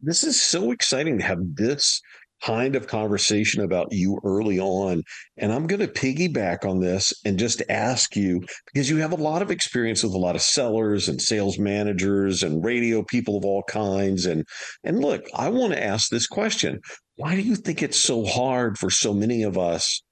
This 0.00 0.22
is 0.22 0.40
so 0.40 0.70
exciting 0.70 1.18
to 1.18 1.24
have 1.24 1.40
this 1.54 2.00
kind 2.44 2.76
of 2.76 2.86
conversation 2.86 3.62
about 3.62 3.92
you 3.92 4.18
early 4.24 4.58
on. 4.58 5.02
And 5.36 5.52
I'm 5.52 5.66
going 5.66 5.80
to 5.80 5.88
piggyback 5.88 6.64
on 6.64 6.80
this 6.80 7.12
and 7.24 7.38
just 7.38 7.62
ask 7.68 8.16
you 8.16 8.42
because 8.72 8.88
you 8.88 8.98
have 8.98 9.12
a 9.12 9.16
lot 9.16 9.42
of 9.42 9.50
experience 9.50 10.02
with 10.02 10.14
a 10.14 10.18
lot 10.18 10.36
of 10.36 10.42
sellers 10.42 11.08
and 11.08 11.20
sales 11.20 11.58
managers 11.58 12.42
and 12.42 12.64
radio 12.64 13.02
people 13.02 13.36
of 13.36 13.44
all 13.44 13.62
kinds. 13.64 14.26
And 14.26 14.44
and 14.84 15.00
look, 15.00 15.24
I 15.34 15.48
want 15.48 15.72
to 15.72 15.82
ask 15.82 16.10
this 16.10 16.26
question. 16.26 16.80
Why 17.16 17.34
do 17.34 17.42
you 17.42 17.56
think 17.56 17.82
it's 17.82 17.98
so 17.98 18.24
hard 18.24 18.78
for 18.78 18.90
so 18.90 19.12
many 19.12 19.42
of 19.42 19.58
us 19.58 20.02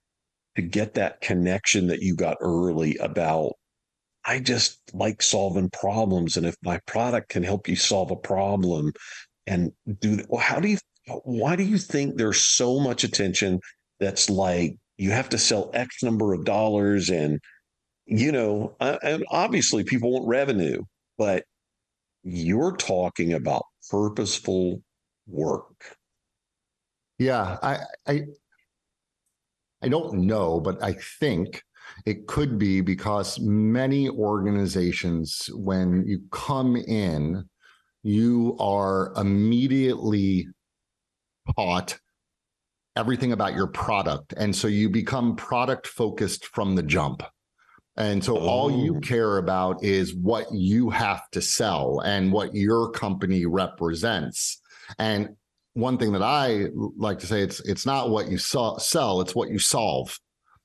to 0.56 0.62
get 0.62 0.94
that 0.94 1.20
connection 1.20 1.86
that 1.88 2.00
you 2.00 2.16
got 2.16 2.38
early 2.40 2.96
about 2.96 3.52
I 4.26 4.40
just 4.40 4.80
like 4.92 5.22
solving 5.22 5.70
problems. 5.70 6.36
And 6.36 6.44
if 6.44 6.56
my 6.62 6.80
product 6.86 7.28
can 7.28 7.44
help 7.44 7.68
you 7.68 7.76
solve 7.76 8.10
a 8.10 8.16
problem 8.16 8.92
and 9.46 9.72
do 10.00 10.24
well, 10.28 10.40
how 10.40 10.58
do 10.58 10.68
you 10.68 10.78
why 11.24 11.56
do 11.56 11.62
you 11.62 11.78
think 11.78 12.16
there's 12.16 12.42
so 12.42 12.80
much 12.80 13.04
attention 13.04 13.60
that's 14.00 14.28
like 14.28 14.76
you 14.98 15.10
have 15.10 15.28
to 15.30 15.38
sell 15.38 15.70
X 15.74 16.02
number 16.02 16.32
of 16.32 16.44
dollars 16.44 17.10
and 17.10 17.40
you 18.06 18.30
know, 18.30 18.76
uh, 18.78 18.98
and 19.02 19.24
obviously 19.30 19.82
people 19.82 20.12
want 20.12 20.28
revenue, 20.28 20.82
but 21.18 21.44
you're 22.22 22.76
talking 22.76 23.32
about 23.32 23.64
purposeful 23.90 24.80
work. 25.26 25.96
Yeah, 27.18 27.58
I 27.62 27.78
I 28.06 28.22
I 29.82 29.88
don't 29.88 30.26
know, 30.26 30.60
but 30.60 30.82
I 30.82 30.94
think 31.18 31.62
it 32.04 32.26
could 32.26 32.58
be 32.58 32.80
because 32.80 33.40
many 33.40 34.08
organizations, 34.08 35.48
when 35.54 36.04
you 36.06 36.20
come 36.30 36.76
in, 36.76 37.44
you 38.02 38.56
are 38.60 39.12
immediately 39.16 40.46
taught 41.54 41.98
everything 42.96 43.32
about 43.32 43.54
your 43.54 43.66
product. 43.66 44.34
And 44.36 44.54
so 44.54 44.68
you 44.68 44.88
become 44.88 45.36
product 45.36 45.86
focused 45.86 46.46
from 46.46 46.74
the 46.74 46.82
jump. 46.82 47.22
And 47.96 48.22
so 48.22 48.36
oh. 48.38 48.46
all 48.46 48.84
you 48.84 48.96
oh. 48.96 49.00
care 49.00 49.38
about 49.38 49.82
is 49.84 50.14
what 50.14 50.46
you 50.52 50.90
have 50.90 51.28
to 51.30 51.40
sell 51.40 52.00
and 52.00 52.32
what 52.32 52.54
your 52.54 52.90
company 52.90 53.46
represents. 53.46 54.60
And 54.98 55.30
one 55.74 55.98
thing 55.98 56.12
that 56.12 56.22
I 56.22 56.66
like 56.96 57.18
to 57.20 57.26
say 57.26 57.42
it's 57.42 57.60
it's 57.60 57.84
not 57.84 58.10
what 58.10 58.28
you 58.30 58.38
sell, 58.38 59.20
it's 59.20 59.34
what 59.34 59.50
you 59.50 59.58
solve. 59.58 60.18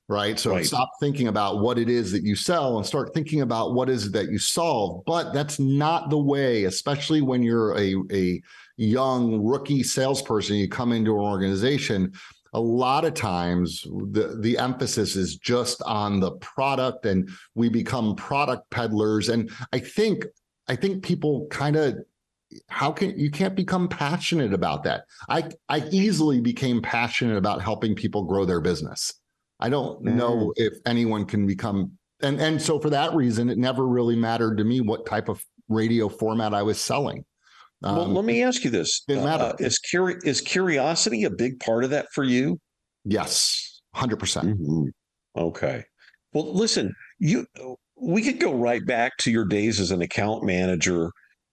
Right. 0.08 0.38
So 0.38 0.50
right. 0.50 0.66
stop 0.66 0.90
thinking 1.00 1.28
about 1.28 1.60
what 1.60 1.78
it 1.78 1.88
is 1.88 2.12
that 2.12 2.22
you 2.22 2.36
sell 2.36 2.76
and 2.76 2.86
start 2.86 3.14
thinking 3.14 3.40
about 3.40 3.72
what 3.72 3.88
is 3.88 4.06
it 4.06 4.12
that 4.12 4.30
you 4.30 4.38
solve. 4.38 5.04
But 5.06 5.32
that's 5.32 5.58
not 5.58 6.10
the 6.10 6.18
way, 6.18 6.64
especially 6.64 7.22
when 7.22 7.42
you're 7.42 7.78
a, 7.78 7.94
a 8.12 8.42
young 8.84 9.42
rookie 9.42 9.82
salesperson, 9.82 10.56
you 10.56 10.68
come 10.68 10.92
into 10.92 11.12
an 11.12 11.20
organization, 11.20 12.12
a 12.52 12.60
lot 12.60 13.04
of 13.04 13.14
times 13.14 13.82
the, 13.82 14.36
the 14.40 14.58
emphasis 14.58 15.16
is 15.16 15.36
just 15.36 15.82
on 15.82 16.20
the 16.20 16.32
product 16.32 17.06
and 17.06 17.28
we 17.54 17.68
become 17.68 18.14
product 18.14 18.68
peddlers. 18.70 19.28
And 19.28 19.50
I 19.72 19.78
think 19.78 20.26
I 20.68 20.76
think 20.76 21.02
people 21.02 21.46
kind 21.50 21.76
of 21.76 21.96
how 22.68 22.92
can 22.92 23.18
you 23.18 23.30
can't 23.30 23.54
become 23.54 23.88
passionate 23.88 24.52
about 24.52 24.82
that. 24.84 25.04
I 25.28 25.50
I 25.68 25.88
easily 25.90 26.40
became 26.40 26.82
passionate 26.82 27.38
about 27.38 27.62
helping 27.62 27.94
people 27.94 28.24
grow 28.24 28.44
their 28.44 28.60
business. 28.60 29.14
I 29.58 29.70
don't 29.70 30.04
mm. 30.04 30.14
know 30.14 30.52
if 30.56 30.74
anyone 30.84 31.24
can 31.24 31.46
become 31.46 31.92
and 32.20 32.38
and 32.38 32.60
so 32.60 32.78
for 32.78 32.90
that 32.90 33.14
reason 33.14 33.48
it 33.48 33.56
never 33.56 33.86
really 33.86 34.16
mattered 34.16 34.58
to 34.58 34.64
me 34.64 34.82
what 34.82 35.06
type 35.06 35.30
of 35.30 35.42
radio 35.68 36.08
format 36.08 36.52
I 36.52 36.62
was 36.62 36.78
selling. 36.78 37.24
Um, 37.84 37.96
well, 37.96 38.08
let 38.08 38.24
me 38.24 38.42
ask 38.42 38.64
you 38.64 38.70
this: 38.70 39.02
uh, 39.08 39.54
is 39.58 39.78
curi- 39.92 40.24
is 40.24 40.40
curiosity 40.40 41.24
a 41.24 41.30
big 41.30 41.60
part 41.60 41.84
of 41.84 41.90
that 41.90 42.06
for 42.14 42.24
you? 42.24 42.58
Yes, 43.04 43.80
100 43.92 44.18
percent. 44.18 44.48
Mm-hmm. 44.48 44.88
Okay. 45.36 45.84
Well, 46.32 46.54
listen, 46.54 46.94
you 47.18 47.46
we 47.96 48.22
could 48.22 48.40
go 48.40 48.54
right 48.54 48.84
back 48.84 49.12
to 49.18 49.30
your 49.30 49.44
days 49.44 49.80
as 49.80 49.90
an 49.90 50.02
account 50.02 50.44
manager 50.44 51.10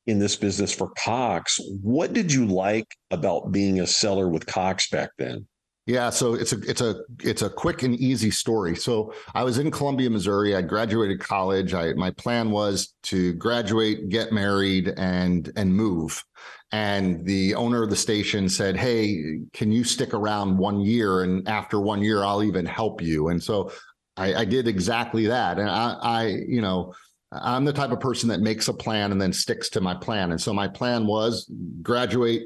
in 0.08 0.20
this 0.20 0.36
business 0.36 0.74
for 0.74 0.92
Cox. 0.98 1.60
What 1.82 2.14
did 2.14 2.34
you 2.34 2.46
like 2.46 2.88
about 3.12 3.52
being 3.52 3.80
a 3.80 3.88
seller 3.88 4.28
with 4.28 4.46
Cox 4.46 4.90
back 4.90 5.12
then? 5.18 5.48
Yeah, 5.90 6.12
so 6.12 6.36
it's 6.36 6.54
a 6.54 6.60
it's 6.70 6.82
a 6.82 7.02
it's 7.24 7.42
a 7.42 7.50
quick 7.50 7.82
and 7.82 7.96
easy 7.96 8.30
story. 8.30 8.76
So 8.76 9.12
I 9.34 9.44
was 9.44 9.58
in 9.58 9.72
Columbia, 9.72 10.08
Missouri. 10.12 10.56
I 10.56 10.62
graduated 10.62 11.20
college. 11.20 11.74
I 11.74 11.94
my 11.94 12.12
plan 12.12 12.52
was 12.52 12.94
to 13.06 13.34
graduate, 13.34 14.08
get 14.08 14.32
married, 14.32 14.94
and 14.98 15.52
and 15.56 15.76
move. 15.76 16.24
And 16.72 17.26
the 17.26 17.56
owner 17.56 17.82
of 17.82 17.90
the 17.90 17.96
station 17.96 18.50
said, 18.50 18.78
"Hey, 18.78 19.40
can 19.52 19.72
you 19.72 19.84
stick 19.84 20.14
around 20.14 20.60
one 20.60 20.80
year? 20.80 21.24
And 21.24 21.48
after 21.50 21.80
one 21.80 22.04
year, 22.04 22.24
I'll 22.24 22.44
even 22.44 22.68
help 22.68 23.02
you." 23.02 23.30
And 23.30 23.42
so 23.42 23.72
I, 24.16 24.36
I 24.36 24.46
did 24.46 24.68
exactly 24.68 25.26
that. 25.26 25.58
And 25.58 25.68
I, 25.68 25.98
I, 26.04 26.26
you 26.48 26.62
know, 26.62 26.94
I'm 27.32 27.66
the 27.66 27.74
type 27.74 27.90
of 27.90 28.00
person 28.00 28.30
that 28.30 28.42
makes 28.42 28.68
a 28.68 28.76
plan 28.76 29.12
and 29.12 29.20
then 29.20 29.34
sticks 29.34 29.70
to 29.70 29.82
my 29.82 29.96
plan. 29.96 30.30
And 30.30 30.40
so 30.40 30.54
my 30.54 30.68
plan 30.68 31.08
was 31.08 31.52
graduate, 31.82 32.44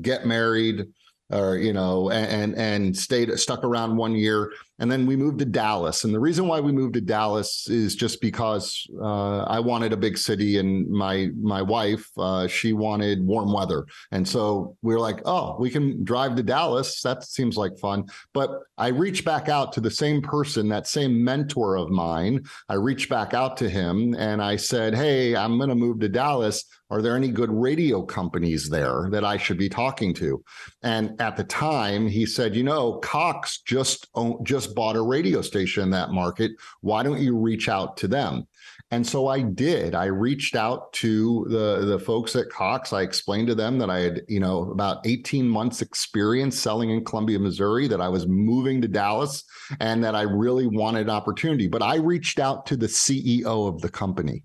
get 0.00 0.24
married 0.24 0.86
or 1.30 1.56
you 1.56 1.72
know 1.72 2.10
and 2.10 2.54
and 2.56 2.96
stayed 2.96 3.36
stuck 3.38 3.64
around 3.64 3.96
one 3.96 4.14
year 4.14 4.52
and 4.78 4.90
then 4.90 5.06
we 5.06 5.16
moved 5.16 5.38
to 5.38 5.44
dallas. 5.44 6.04
And 6.04 6.14
the 6.14 6.20
reason 6.20 6.46
why 6.46 6.60
we 6.60 6.72
moved 6.72 6.94
to 6.94 7.00
dallas 7.00 7.68
is 7.68 7.94
just 7.94 8.20
because 8.20 8.86
uh, 9.00 9.42
i 9.42 9.58
wanted 9.58 9.92
a 9.92 9.96
big 9.96 10.18
city 10.18 10.58
and 10.58 10.88
my 10.88 11.28
my 11.40 11.62
wife 11.62 12.06
uh, 12.18 12.46
she 12.46 12.72
wanted 12.72 13.24
warm 13.24 13.52
weather. 13.52 13.86
And 14.12 14.26
so 14.26 14.76
we 14.82 14.94
were 14.94 15.00
like 15.00 15.20
oh 15.24 15.56
we 15.58 15.70
can 15.70 16.04
drive 16.04 16.36
to 16.36 16.42
dallas. 16.42 17.02
That 17.02 17.24
seems 17.24 17.56
like 17.56 17.78
fun. 17.78 18.04
But 18.32 18.50
i 18.78 18.88
reached 18.88 19.24
back 19.24 19.48
out 19.48 19.72
to 19.74 19.80
the 19.80 19.90
same 19.90 20.22
person 20.22 20.68
that 20.68 20.86
same 20.86 21.22
mentor 21.22 21.76
of 21.76 21.90
mine. 21.90 22.44
I 22.68 22.74
reached 22.74 23.08
back 23.08 23.34
out 23.34 23.56
to 23.58 23.68
him 23.68 24.14
and 24.18 24.42
i 24.42 24.56
said 24.56 24.94
hey 24.94 25.36
i'm 25.36 25.58
going 25.58 25.70
to 25.70 25.74
move 25.74 26.00
to 26.00 26.08
dallas. 26.08 26.64
Are 26.88 27.02
there 27.02 27.16
any 27.16 27.28
good 27.28 27.50
radio 27.50 28.02
companies 28.02 28.68
there 28.68 29.08
that 29.10 29.24
I 29.24 29.36
should 29.36 29.58
be 29.58 29.68
talking 29.68 30.14
to? 30.14 30.44
And 30.84 31.20
at 31.20 31.36
the 31.36 31.42
time, 31.42 32.06
he 32.06 32.24
said, 32.24 32.54
you 32.54 32.62
know, 32.62 32.98
Cox 32.98 33.60
just 33.62 34.06
just 34.44 34.65
bought 34.74 34.96
a 34.96 35.02
radio 35.02 35.40
station 35.42 35.82
in 35.82 35.90
that 35.90 36.10
market. 36.10 36.52
Why 36.80 37.02
don't 37.02 37.20
you 37.20 37.36
reach 37.36 37.68
out 37.68 37.96
to 37.98 38.08
them? 38.08 38.46
And 38.90 39.06
so 39.06 39.26
I 39.26 39.42
did. 39.42 39.94
I 39.94 40.06
reached 40.06 40.54
out 40.54 40.92
to 40.94 41.46
the 41.48 41.84
the 41.86 41.98
folks 41.98 42.36
at 42.36 42.50
Cox. 42.50 42.92
I 42.92 43.02
explained 43.02 43.48
to 43.48 43.54
them 43.54 43.78
that 43.78 43.90
I 43.90 44.00
had, 44.00 44.22
you 44.28 44.38
know, 44.38 44.70
about 44.70 45.06
18 45.06 45.48
months 45.48 45.82
experience 45.82 46.58
selling 46.58 46.90
in 46.90 47.04
Columbia, 47.04 47.38
Missouri, 47.38 47.88
that 47.88 48.00
I 48.00 48.08
was 48.08 48.26
moving 48.26 48.80
to 48.82 48.88
Dallas 48.88 49.42
and 49.80 50.04
that 50.04 50.14
I 50.14 50.22
really 50.22 50.66
wanted 50.66 51.08
opportunity. 51.08 51.66
But 51.66 51.82
I 51.82 51.96
reached 51.96 52.38
out 52.38 52.66
to 52.66 52.76
the 52.76 52.86
CEO 52.86 53.68
of 53.68 53.80
the 53.80 53.88
company. 53.88 54.44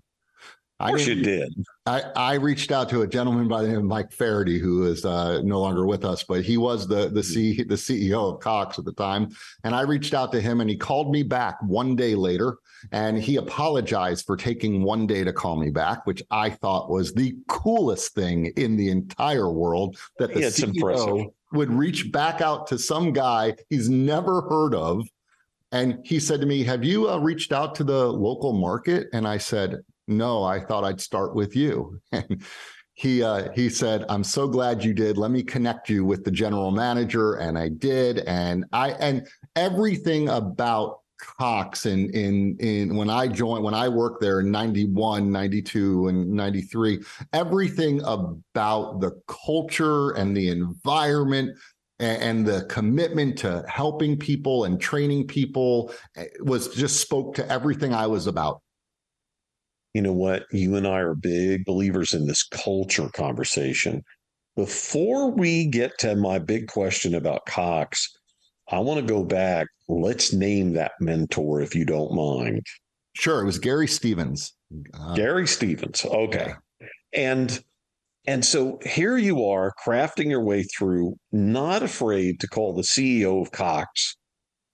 Of 0.82 0.88
course 0.88 1.06
I 1.06 1.12
you 1.12 1.22
did. 1.22 1.64
I, 1.86 2.00
I 2.16 2.34
reached 2.34 2.72
out 2.72 2.88
to 2.90 3.02
a 3.02 3.06
gentleman 3.06 3.46
by 3.46 3.62
the 3.62 3.68
name 3.68 3.78
of 3.78 3.84
Mike 3.84 4.12
Faraday, 4.12 4.58
who 4.58 4.84
is 4.84 5.04
uh, 5.04 5.40
no 5.42 5.60
longer 5.60 5.86
with 5.86 6.04
us, 6.04 6.24
but 6.24 6.44
he 6.44 6.56
was 6.56 6.88
the 6.88 7.08
the 7.08 7.22
C, 7.22 7.62
the 7.62 7.76
CEO 7.76 8.34
of 8.34 8.40
Cox 8.40 8.78
at 8.78 8.84
the 8.84 8.92
time. 8.92 9.28
And 9.62 9.74
I 9.74 9.82
reached 9.82 10.12
out 10.12 10.32
to 10.32 10.40
him, 10.40 10.60
and 10.60 10.68
he 10.68 10.76
called 10.76 11.12
me 11.12 11.22
back 11.22 11.56
one 11.62 11.94
day 11.94 12.16
later, 12.16 12.58
and 12.90 13.16
he 13.16 13.36
apologized 13.36 14.26
for 14.26 14.36
taking 14.36 14.82
one 14.82 15.06
day 15.06 15.22
to 15.22 15.32
call 15.32 15.56
me 15.56 15.70
back, 15.70 16.04
which 16.04 16.22
I 16.30 16.50
thought 16.50 16.90
was 16.90 17.12
the 17.12 17.36
coolest 17.46 18.14
thing 18.14 18.46
in 18.56 18.76
the 18.76 18.90
entire 18.90 19.50
world. 19.50 19.96
That 20.18 20.34
the 20.34 20.40
yeah, 20.40 20.48
CEO 20.48 20.74
impressive. 20.74 21.26
would 21.52 21.72
reach 21.72 22.10
back 22.10 22.40
out 22.40 22.66
to 22.68 22.78
some 22.78 23.12
guy 23.12 23.54
he's 23.70 23.88
never 23.88 24.42
heard 24.42 24.74
of 24.74 25.06
and 25.72 25.98
he 26.04 26.20
said 26.20 26.40
to 26.42 26.46
me, 26.46 26.62
Have 26.64 26.84
you 26.84 27.08
uh, 27.08 27.18
reached 27.18 27.50
out 27.50 27.74
to 27.76 27.84
the 27.84 28.06
local 28.12 28.52
market? 28.52 29.08
And 29.14 29.26
I 29.26 29.38
said, 29.38 29.82
no, 30.08 30.44
I 30.44 30.60
thought 30.60 30.84
I'd 30.84 31.00
start 31.00 31.34
with 31.34 31.56
you. 31.56 32.00
And 32.12 32.42
he 32.94 33.22
uh, 33.22 33.50
he 33.54 33.70
said, 33.70 34.04
"I'm 34.10 34.22
so 34.22 34.46
glad 34.46 34.84
you 34.84 34.92
did. 34.92 35.16
Let 35.16 35.30
me 35.30 35.42
connect 35.42 35.88
you 35.88 36.04
with 36.04 36.24
the 36.24 36.30
general 36.30 36.70
manager," 36.70 37.36
and 37.36 37.58
I 37.58 37.68
did. 37.68 38.18
And 38.18 38.66
I 38.72 38.90
and 38.92 39.26
everything 39.56 40.28
about 40.28 40.98
Cox 41.18 41.86
in 41.86 42.10
in 42.10 42.56
in 42.58 42.96
when 42.96 43.08
I 43.08 43.28
joined 43.28 43.64
when 43.64 43.74
I 43.74 43.88
worked 43.88 44.20
there 44.20 44.40
in 44.40 44.50
91, 44.50 45.30
92 45.30 46.08
and 46.08 46.30
93 46.30 47.02
everything 47.32 48.02
about 48.02 49.00
the 49.00 49.12
culture 49.28 50.10
and 50.12 50.36
the 50.36 50.48
environment 50.48 51.56
and 52.00 52.44
the 52.44 52.64
commitment 52.64 53.38
to 53.38 53.64
helping 53.68 54.18
people 54.18 54.64
and 54.64 54.80
training 54.80 55.26
people 55.28 55.92
eh, 56.16 56.26
was 56.40 56.68
just 56.74 57.00
spoke 57.00 57.34
to 57.36 57.48
everything 57.48 57.94
I 57.94 58.08
was 58.08 58.26
about. 58.26 58.61
You 59.94 60.02
know 60.02 60.12
what? 60.12 60.46
You 60.52 60.76
and 60.76 60.86
I 60.86 61.00
are 61.00 61.14
big 61.14 61.64
believers 61.64 62.14
in 62.14 62.26
this 62.26 62.42
culture 62.42 63.08
conversation. 63.14 64.02
Before 64.56 65.30
we 65.30 65.66
get 65.66 65.98
to 66.00 66.16
my 66.16 66.38
big 66.38 66.68
question 66.68 67.14
about 67.14 67.46
Cox, 67.46 68.10
I 68.70 68.78
want 68.78 69.00
to 69.00 69.06
go 69.06 69.24
back. 69.24 69.66
Let's 69.88 70.32
name 70.32 70.72
that 70.74 70.92
mentor 71.00 71.60
if 71.60 71.74
you 71.74 71.84
don't 71.84 72.14
mind. 72.14 72.64
Sure. 73.14 73.42
It 73.42 73.46
was 73.46 73.58
Gary 73.58 73.88
Stevens. 73.88 74.54
Uh, 74.94 75.14
Gary 75.14 75.46
Stevens. 75.46 76.04
Okay. 76.04 76.54
Yeah. 76.80 76.86
And 77.12 77.62
and 78.26 78.44
so 78.44 78.78
here 78.84 79.18
you 79.18 79.44
are 79.44 79.72
crafting 79.84 80.30
your 80.30 80.44
way 80.44 80.62
through, 80.62 81.16
not 81.32 81.82
afraid 81.82 82.38
to 82.40 82.46
call 82.46 82.72
the 82.72 82.82
CEO 82.82 83.42
of 83.42 83.50
Cox 83.50 84.16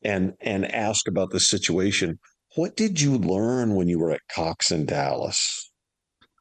and 0.02 0.34
and 0.40 0.70
ask 0.70 1.08
about 1.08 1.30
the 1.30 1.40
situation. 1.40 2.18
What 2.58 2.74
did 2.74 3.00
you 3.00 3.18
learn 3.18 3.76
when 3.76 3.86
you 3.86 4.00
were 4.00 4.10
at 4.10 4.26
Cox 4.34 4.72
in 4.72 4.84
Dallas? 4.84 5.70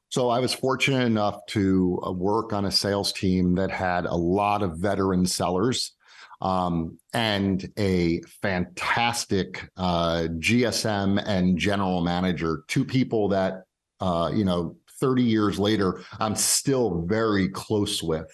So 0.10 0.30
I 0.30 0.40
was 0.40 0.52
fortunate 0.52 1.06
enough 1.06 1.46
to 1.50 2.02
uh, 2.04 2.12
work 2.12 2.54
on 2.54 2.66
a 2.66 2.72
sales 2.72 3.14
team 3.14 3.54
that 3.54 3.70
had 3.70 4.06
a 4.06 4.16
lot 4.16 4.64
of 4.64 4.80
veteran 4.80 5.28
sellers 5.28 5.94
um, 6.42 6.98
and 7.14 7.72
a 7.78 8.22
fantastic 8.42 9.70
uh, 9.78 10.28
GSM 10.40 11.24
and 11.24 11.56
general 11.56 12.02
manager, 12.02 12.64
two 12.68 12.84
people 12.84 13.28
that, 13.28 13.66
uh, 14.00 14.32
you 14.34 14.44
know, 14.44 14.76
30 15.00 15.22
years 15.22 15.60
later, 15.60 16.02
I'm 16.20 16.36
still 16.36 17.06
very 17.06 17.48
close 17.48 18.02
with. 18.02 18.26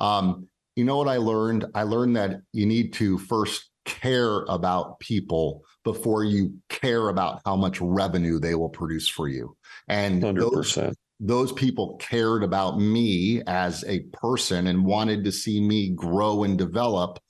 Um, 0.00 0.48
you 0.76 0.84
know 0.84 0.98
what 0.98 1.08
I 1.08 1.16
learned? 1.16 1.64
I 1.74 1.84
learned 1.84 2.14
that 2.16 2.42
you 2.52 2.66
need 2.66 2.92
to 2.94 3.16
first 3.16 3.70
care 3.84 4.44
about 4.48 4.98
people 5.00 5.62
before 5.84 6.24
you 6.24 6.54
care 6.68 7.08
about 7.08 7.40
how 7.44 7.56
much 7.56 7.80
revenue 7.80 8.38
they 8.38 8.54
will 8.54 8.68
produce 8.68 9.08
for 9.08 9.28
you. 9.28 9.56
And 9.88 10.22
100%. 10.22 10.38
Those, 10.38 10.96
those 11.20 11.52
people 11.52 11.96
cared 11.98 12.42
about 12.42 12.78
me 12.78 13.42
as 13.46 13.84
a 13.86 14.00
person 14.12 14.66
and 14.66 14.84
wanted 14.84 15.24
to 15.24 15.32
see 15.32 15.60
me 15.60 15.90
grow 15.90 16.42
and 16.42 16.58
develop 16.58 17.20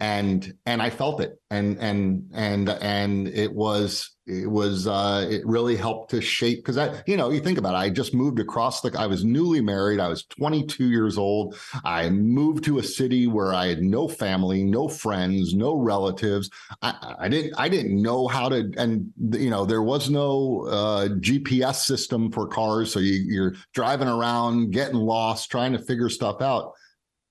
and 0.00 0.54
and 0.64 0.80
I 0.80 0.90
felt 0.90 1.20
it, 1.20 1.40
and 1.50 1.76
and 1.78 2.30
and 2.32 2.68
and 2.68 3.26
it 3.28 3.52
was 3.52 4.10
it 4.28 4.48
was 4.48 4.86
uh, 4.86 5.26
it 5.28 5.44
really 5.44 5.74
helped 5.74 6.12
to 6.12 6.20
shape 6.20 6.58
because 6.58 6.78
I 6.78 7.02
you 7.06 7.16
know 7.16 7.30
you 7.30 7.40
think 7.40 7.58
about 7.58 7.74
it, 7.74 7.78
I 7.78 7.90
just 7.90 8.14
moved 8.14 8.38
across 8.38 8.80
the 8.80 8.94
I 8.96 9.06
was 9.06 9.24
newly 9.24 9.60
married, 9.60 9.98
I 9.98 10.06
was 10.06 10.24
22 10.26 10.90
years 10.90 11.18
old, 11.18 11.56
I 11.84 12.10
moved 12.10 12.62
to 12.64 12.78
a 12.78 12.82
city 12.82 13.26
where 13.26 13.52
I 13.52 13.66
had 13.66 13.82
no 13.82 14.06
family, 14.06 14.62
no 14.62 14.86
friends, 14.86 15.54
no 15.54 15.74
relatives. 15.74 16.48
I, 16.80 17.16
I 17.18 17.28
didn't 17.28 17.54
I 17.58 17.68
didn't 17.68 18.00
know 18.00 18.28
how 18.28 18.48
to 18.50 18.70
and 18.76 19.12
you 19.32 19.50
know 19.50 19.64
there 19.64 19.82
was 19.82 20.10
no 20.10 20.66
uh, 20.68 21.08
GPS 21.08 21.76
system 21.76 22.30
for 22.30 22.46
cars, 22.46 22.92
so 22.92 23.00
you, 23.00 23.14
you're 23.14 23.54
driving 23.74 24.08
around 24.08 24.70
getting 24.70 24.98
lost, 24.98 25.50
trying 25.50 25.72
to 25.72 25.78
figure 25.80 26.08
stuff 26.08 26.40
out 26.40 26.74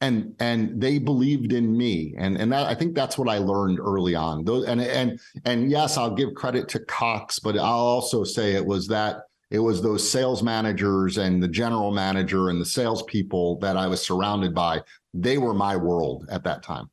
and 0.01 0.36
and 0.39 0.80
they 0.80 1.00
believed 1.00 1.54
in 1.54 1.75
me. 1.75 2.13
And 2.18 2.38
and 2.38 2.51
that, 2.51 2.68
I 2.68 2.75
think 2.75 2.96
that's 2.96 3.18
what 3.18 3.30
I 3.30 3.38
learned 3.38 3.80
early 3.80 4.16
on. 4.16 4.44
Those 4.44 4.66
and 4.66 4.82
and 4.82 5.20
and 5.46 5.72
yes 5.72 5.98
I'll 5.98 6.13
give 6.13 6.34
credit 6.36 6.68
to 6.70 6.80
Cox 6.80 7.39
but 7.39 7.58
I'll 7.58 7.63
also 7.63 8.24
say 8.24 8.54
it 8.54 8.66
was 8.66 8.88
that 8.88 9.24
it 9.50 9.60
was 9.60 9.82
those 9.82 10.10
sales 10.10 10.43
managers 10.43 11.17
and 11.17 11.41
the 11.41 11.48
general 11.48 11.91
manager 11.91 12.50
and 12.50 12.60
the 12.60 12.65
salespeople 12.65 13.60
that 13.60 13.78
I 13.78 13.88
was 13.88 14.06
surrounded 14.06 14.54
by. 14.54 14.82
They 15.13 15.38
were 15.38 15.54
my 15.54 15.76
world 15.76 16.28
at 16.30 16.43
that 16.43 16.63
time. 16.63 16.89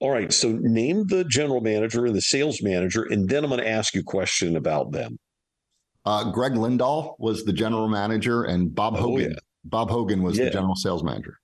All 0.00 0.10
right 0.10 0.32
so 0.32 0.50
name 0.52 1.06
the 1.06 1.24
general 1.24 1.60
manager 1.60 2.06
and 2.06 2.16
the 2.16 2.22
sales 2.22 2.60
manager 2.60 3.04
and 3.04 3.28
then 3.28 3.44
I'm 3.44 3.50
going 3.50 3.62
to 3.62 3.68
ask 3.68 3.94
you 3.94 4.00
a 4.00 4.04
question 4.04 4.56
about 4.56 4.90
them. 4.90 5.18
Uh, 6.04 6.32
Greg 6.32 6.54
Lindahl 6.54 7.14
was 7.20 7.44
the 7.44 7.52
general 7.52 7.86
manager 7.86 8.42
and 8.42 8.74
Bob 8.74 8.94
oh, 8.96 9.02
Hogan 9.02 9.30
yeah. 9.30 9.38
Bob 9.64 9.90
Hogan 9.90 10.22
was 10.22 10.36
yeah. 10.36 10.46
the 10.46 10.50
general 10.50 10.74
sales 10.74 11.04
manager 11.04 11.38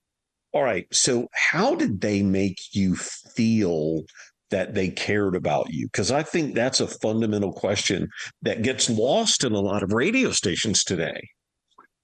all 0.53 0.63
right. 0.63 0.87
So, 0.93 1.29
how 1.33 1.75
did 1.75 2.01
they 2.01 2.23
make 2.23 2.59
you 2.73 2.97
feel 2.97 4.03
that 4.51 4.75
they 4.75 4.89
cared 4.89 5.37
about 5.37 5.71
you? 5.71 5.87
Because 5.87 6.11
I 6.11 6.23
think 6.23 6.55
that's 6.55 6.81
a 6.81 6.87
fundamental 6.87 7.53
question 7.53 8.09
that 8.43 8.63
gets 8.63 8.89
lost 8.89 9.45
in 9.45 9.53
a 9.53 9.61
lot 9.61 9.83
of 9.83 9.93
radio 9.93 10.33
stations 10.33 10.85
today. 10.85 11.21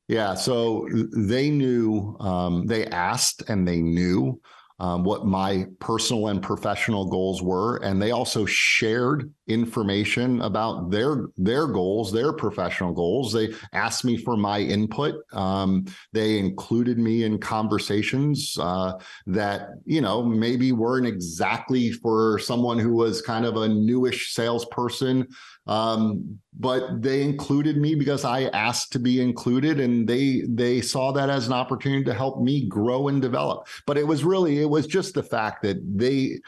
Yeah. 0.08 0.34
So 0.34 0.86
they 1.16 1.48
knew, 1.48 2.16
um, 2.20 2.66
they 2.66 2.86
asked 2.86 3.42
and 3.48 3.66
they 3.66 3.80
knew 3.80 4.38
um, 4.78 5.04
what 5.04 5.24
my 5.24 5.66
personal 5.78 6.28
and 6.28 6.42
professional 6.42 7.06
goals 7.06 7.42
were, 7.42 7.76
and 7.78 8.02
they 8.02 8.10
also 8.10 8.44
shared 8.44 9.32
information 9.46 10.40
about 10.40 10.90
their 10.90 11.26
their 11.36 11.66
goals, 11.66 12.12
their 12.12 12.32
professional 12.32 12.92
goals. 12.92 13.32
They 13.32 13.52
asked 13.72 14.04
me 14.04 14.16
for 14.16 14.36
my 14.36 14.60
input. 14.60 15.16
Um, 15.32 15.86
they 16.12 16.38
included 16.38 16.98
me 16.98 17.24
in 17.24 17.38
conversations 17.38 18.56
uh, 18.60 18.94
that 19.26 19.68
you 19.84 20.00
know 20.00 20.22
maybe 20.22 20.72
weren't 20.72 21.06
exactly 21.06 21.92
for 21.92 22.38
someone 22.38 22.78
who 22.78 22.94
was 22.94 23.22
kind 23.22 23.44
of 23.44 23.56
a 23.56 23.68
newish 23.68 24.32
salesperson 24.32 25.26
um, 25.66 26.38
but 26.58 27.02
they 27.02 27.22
included 27.22 27.78
me 27.78 27.94
because 27.94 28.24
I 28.24 28.44
asked 28.48 28.92
to 28.92 28.98
be 28.98 29.20
included, 29.20 29.80
and 29.80 30.06
they 30.06 30.42
they 30.46 30.80
saw 30.80 31.10
that 31.12 31.30
as 31.30 31.46
an 31.46 31.52
opportunity 31.52 32.04
to 32.04 32.14
help 32.14 32.40
me 32.40 32.66
grow 32.68 33.08
and 33.08 33.20
develop. 33.20 33.66
But 33.86 33.96
it 33.96 34.06
was 34.06 34.24
really 34.24 34.60
it 34.60 34.68
was 34.68 34.86
just 34.86 35.14
the 35.14 35.22
fact 35.22 35.62
that 35.62 35.78
they 35.96 36.40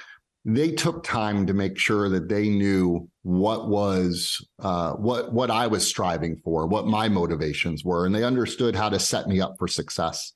they 0.48 0.70
took 0.70 1.02
time 1.02 1.44
to 1.44 1.52
make 1.52 1.76
sure 1.76 2.08
that 2.08 2.28
they 2.28 2.48
knew 2.48 3.08
what 3.22 3.68
was 3.68 4.40
uh, 4.60 4.92
what 4.92 5.32
what 5.32 5.50
I 5.50 5.66
was 5.66 5.86
striving 5.86 6.40
for, 6.44 6.68
what 6.68 6.86
my 6.86 7.08
motivations 7.08 7.84
were, 7.84 8.06
and 8.06 8.14
they 8.14 8.22
understood 8.22 8.76
how 8.76 8.88
to 8.88 9.00
set 9.00 9.26
me 9.26 9.40
up 9.40 9.56
for 9.58 9.66
success. 9.66 10.32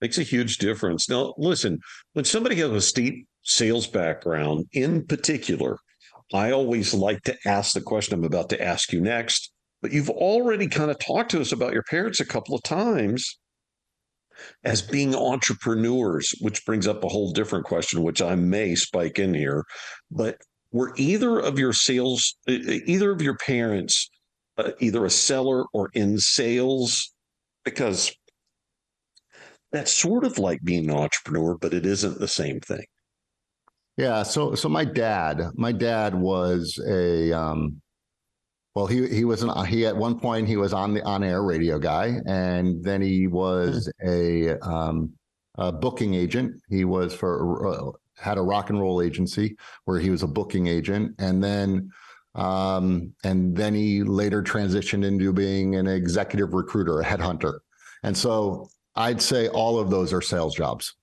Makes 0.00 0.18
a 0.18 0.22
huge 0.22 0.58
difference. 0.58 1.08
Now, 1.08 1.34
listen, 1.38 1.80
when 2.12 2.24
somebody 2.24 2.54
has 2.56 2.70
a 2.70 2.80
steep 2.80 3.26
sales 3.42 3.88
background, 3.88 4.66
in 4.72 5.04
particular, 5.04 5.78
I 6.32 6.52
always 6.52 6.94
like 6.94 7.22
to 7.24 7.36
ask 7.46 7.72
the 7.72 7.80
question 7.80 8.14
I'm 8.14 8.24
about 8.24 8.48
to 8.50 8.62
ask 8.62 8.92
you 8.92 9.00
next, 9.00 9.50
but 9.82 9.90
you've 9.90 10.10
already 10.10 10.68
kind 10.68 10.90
of 10.90 11.00
talked 11.00 11.32
to 11.32 11.40
us 11.40 11.50
about 11.50 11.72
your 11.72 11.82
parents 11.82 12.20
a 12.20 12.24
couple 12.24 12.54
of 12.54 12.62
times 12.62 13.38
as 14.64 14.82
being 14.82 15.14
entrepreneurs, 15.14 16.34
which 16.40 16.64
brings 16.64 16.86
up 16.86 17.04
a 17.04 17.08
whole 17.08 17.32
different 17.32 17.64
question, 17.64 18.02
which 18.02 18.22
I 18.22 18.34
may 18.34 18.74
spike 18.74 19.18
in 19.18 19.34
here. 19.34 19.64
But 20.10 20.38
were 20.72 20.92
either 20.96 21.38
of 21.38 21.58
your 21.58 21.72
sales, 21.72 22.36
either 22.46 23.10
of 23.10 23.22
your 23.22 23.36
parents, 23.36 24.08
uh, 24.58 24.72
either 24.80 25.04
a 25.04 25.10
seller 25.10 25.64
or 25.72 25.90
in 25.94 26.18
sales? 26.18 27.12
Because 27.64 28.12
that's 29.72 29.92
sort 29.92 30.24
of 30.24 30.38
like 30.38 30.62
being 30.62 30.90
an 30.90 30.96
entrepreneur, 30.96 31.56
but 31.58 31.74
it 31.74 31.86
isn't 31.86 32.18
the 32.18 32.28
same 32.28 32.60
thing. 32.60 32.84
Yeah. 33.96 34.22
So 34.22 34.54
so 34.54 34.68
my 34.68 34.84
dad, 34.84 35.50
my 35.54 35.72
dad 35.72 36.14
was 36.14 36.78
a 36.86 37.32
um, 37.32 37.80
well, 38.76 38.86
he 38.86 39.08
he 39.08 39.24
was 39.24 39.42
an 39.42 39.64
he 39.64 39.86
at 39.86 39.96
one 39.96 40.20
point 40.20 40.46
he 40.46 40.58
was 40.58 40.74
on 40.74 40.92
the 40.92 41.02
on 41.02 41.24
air 41.24 41.42
radio 41.42 41.78
guy, 41.78 42.20
and 42.26 42.84
then 42.84 43.00
he 43.00 43.26
was 43.26 43.90
hmm. 44.02 44.08
a, 44.08 44.58
um, 44.58 45.12
a 45.56 45.72
booking 45.72 46.12
agent. 46.12 46.60
He 46.68 46.84
was 46.84 47.14
for 47.14 47.66
uh, 47.66 47.92
had 48.18 48.36
a 48.36 48.42
rock 48.42 48.68
and 48.68 48.78
roll 48.78 49.00
agency 49.00 49.56
where 49.86 49.98
he 49.98 50.10
was 50.10 50.22
a 50.22 50.26
booking 50.26 50.66
agent, 50.66 51.14
and 51.18 51.42
then 51.42 51.90
um, 52.34 53.14
and 53.24 53.56
then 53.56 53.72
he 53.72 54.02
later 54.02 54.42
transitioned 54.42 55.06
into 55.06 55.32
being 55.32 55.76
an 55.76 55.86
executive 55.86 56.52
recruiter, 56.52 57.00
a 57.00 57.04
headhunter. 57.04 57.60
And 58.02 58.14
so 58.14 58.68
I'd 58.94 59.22
say 59.22 59.48
all 59.48 59.78
of 59.78 59.88
those 59.88 60.12
are 60.12 60.20
sales 60.20 60.54
jobs 60.54 60.94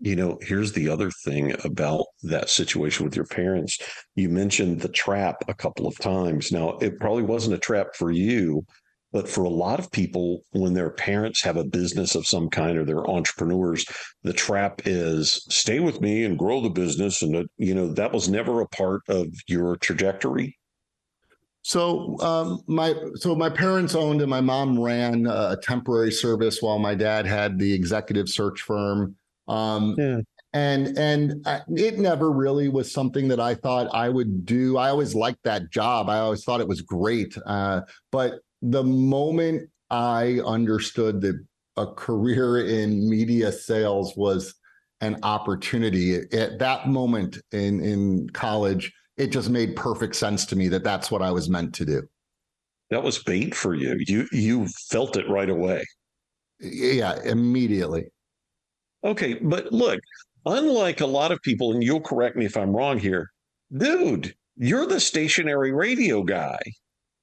you 0.00 0.14
know, 0.16 0.38
here's 0.40 0.72
the 0.72 0.88
other 0.88 1.10
thing 1.10 1.54
about 1.64 2.06
that 2.22 2.50
situation 2.50 3.04
with 3.04 3.16
your 3.16 3.26
parents. 3.26 3.78
You 4.14 4.28
mentioned 4.28 4.80
the 4.80 4.88
trap 4.88 5.36
a 5.48 5.54
couple 5.54 5.86
of 5.86 5.98
times. 5.98 6.52
Now, 6.52 6.78
it 6.78 7.00
probably 7.00 7.24
wasn't 7.24 7.56
a 7.56 7.58
trap 7.58 7.88
for 7.96 8.10
you, 8.10 8.64
but 9.12 9.28
for 9.28 9.44
a 9.44 9.50
lot 9.50 9.80
of 9.80 9.90
people, 9.90 10.42
when 10.52 10.74
their 10.74 10.90
parents 10.90 11.42
have 11.42 11.56
a 11.56 11.64
business 11.64 12.14
of 12.14 12.26
some 12.26 12.48
kind 12.48 12.78
or 12.78 12.84
they're 12.84 13.08
entrepreneurs, 13.10 13.84
the 14.22 14.32
trap 14.32 14.82
is 14.84 15.44
stay 15.48 15.80
with 15.80 16.00
me 16.00 16.24
and 16.24 16.38
grow 16.38 16.60
the 16.60 16.68
business. 16.70 17.22
And, 17.22 17.48
you 17.56 17.74
know, 17.74 17.92
that 17.94 18.12
was 18.12 18.28
never 18.28 18.60
a 18.60 18.68
part 18.68 19.02
of 19.08 19.28
your 19.48 19.76
trajectory. 19.76 20.56
So 21.62 22.18
um, 22.20 22.62
my 22.66 22.94
so 23.16 23.34
my 23.34 23.50
parents 23.50 23.94
owned 23.94 24.22
and 24.22 24.30
my 24.30 24.40
mom 24.40 24.80
ran 24.80 25.26
a 25.26 25.54
temporary 25.62 26.12
service 26.12 26.62
while 26.62 26.78
my 26.78 26.94
dad 26.94 27.26
had 27.26 27.58
the 27.58 27.74
executive 27.74 28.28
search 28.30 28.62
firm. 28.62 29.16
Um, 29.48 29.94
yeah. 29.98 30.20
And 30.54 30.96
and 30.96 31.46
it 31.76 31.98
never 31.98 32.32
really 32.32 32.68
was 32.68 32.90
something 32.90 33.28
that 33.28 33.38
I 33.38 33.54
thought 33.54 33.94
I 33.94 34.08
would 34.08 34.46
do. 34.46 34.78
I 34.78 34.88
always 34.88 35.14
liked 35.14 35.42
that 35.44 35.70
job. 35.70 36.08
I 36.08 36.18
always 36.18 36.42
thought 36.42 36.60
it 36.60 36.68
was 36.68 36.80
great. 36.80 37.36
Uh, 37.44 37.82
but 38.10 38.40
the 38.62 38.82
moment 38.82 39.68
I 39.90 40.40
understood 40.46 41.20
that 41.20 41.38
a 41.76 41.86
career 41.86 42.66
in 42.66 43.08
media 43.08 43.52
sales 43.52 44.14
was 44.16 44.54
an 45.00 45.18
opportunity 45.22 46.16
at 46.32 46.58
that 46.58 46.88
moment 46.88 47.38
in 47.52 47.80
in 47.80 48.28
college 48.30 48.90
it 49.18 49.32
just 49.32 49.50
made 49.50 49.76
perfect 49.76 50.14
sense 50.14 50.46
to 50.46 50.56
me 50.56 50.68
that 50.68 50.84
that's 50.84 51.10
what 51.10 51.22
I 51.22 51.32
was 51.32 51.50
meant 51.50 51.74
to 51.74 51.84
do. 51.84 52.02
That 52.90 53.02
was 53.02 53.18
bait 53.18 53.54
for 53.54 53.74
you. 53.74 53.96
You 54.06 54.26
you 54.32 54.66
felt 54.68 55.16
it 55.16 55.28
right 55.28 55.50
away. 55.50 55.84
Yeah, 56.60 57.20
immediately. 57.24 58.06
Okay, 59.04 59.34
but 59.34 59.72
look, 59.72 60.00
unlike 60.44 61.00
a 61.00 61.06
lot 61.06 61.32
of 61.32 61.40
people, 61.42 61.72
and 61.72 61.82
you'll 61.82 62.00
correct 62.00 62.36
me 62.36 62.44
if 62.44 62.56
I'm 62.56 62.74
wrong 62.74 62.98
here, 62.98 63.30
dude, 63.76 64.34
you're 64.56 64.86
the 64.86 65.00
stationary 65.00 65.72
radio 65.72 66.22
guy. 66.22 66.58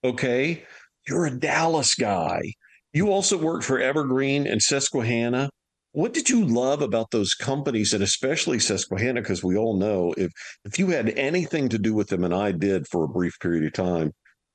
Okay, 0.03 0.63
you're 1.07 1.25
a 1.25 1.37
Dallas 1.37 1.95
guy. 1.95 2.41
You 2.93 3.11
also 3.11 3.37
worked 3.37 3.65
for 3.65 3.79
Evergreen 3.79 4.47
and 4.47 4.61
Susquehanna. 4.61 5.49
What 5.91 6.13
did 6.13 6.29
you 6.29 6.45
love 6.45 6.81
about 6.81 7.11
those 7.11 7.33
companies 7.33 7.93
and 7.93 8.03
especially 8.03 8.59
Susquehanna? 8.59 9.21
Because 9.21 9.43
we 9.43 9.57
all 9.57 9.77
know 9.77 10.13
if 10.17 10.31
if 10.63 10.79
you 10.79 10.87
had 10.87 11.09
anything 11.09 11.69
to 11.69 11.77
do 11.77 11.93
with 11.93 12.07
them, 12.07 12.23
and 12.23 12.33
I 12.33 12.51
did 12.51 12.85
for 12.87 13.03
a 13.03 13.09
brief 13.09 13.33
period 13.39 13.65
of 13.65 13.73
time, 13.73 14.11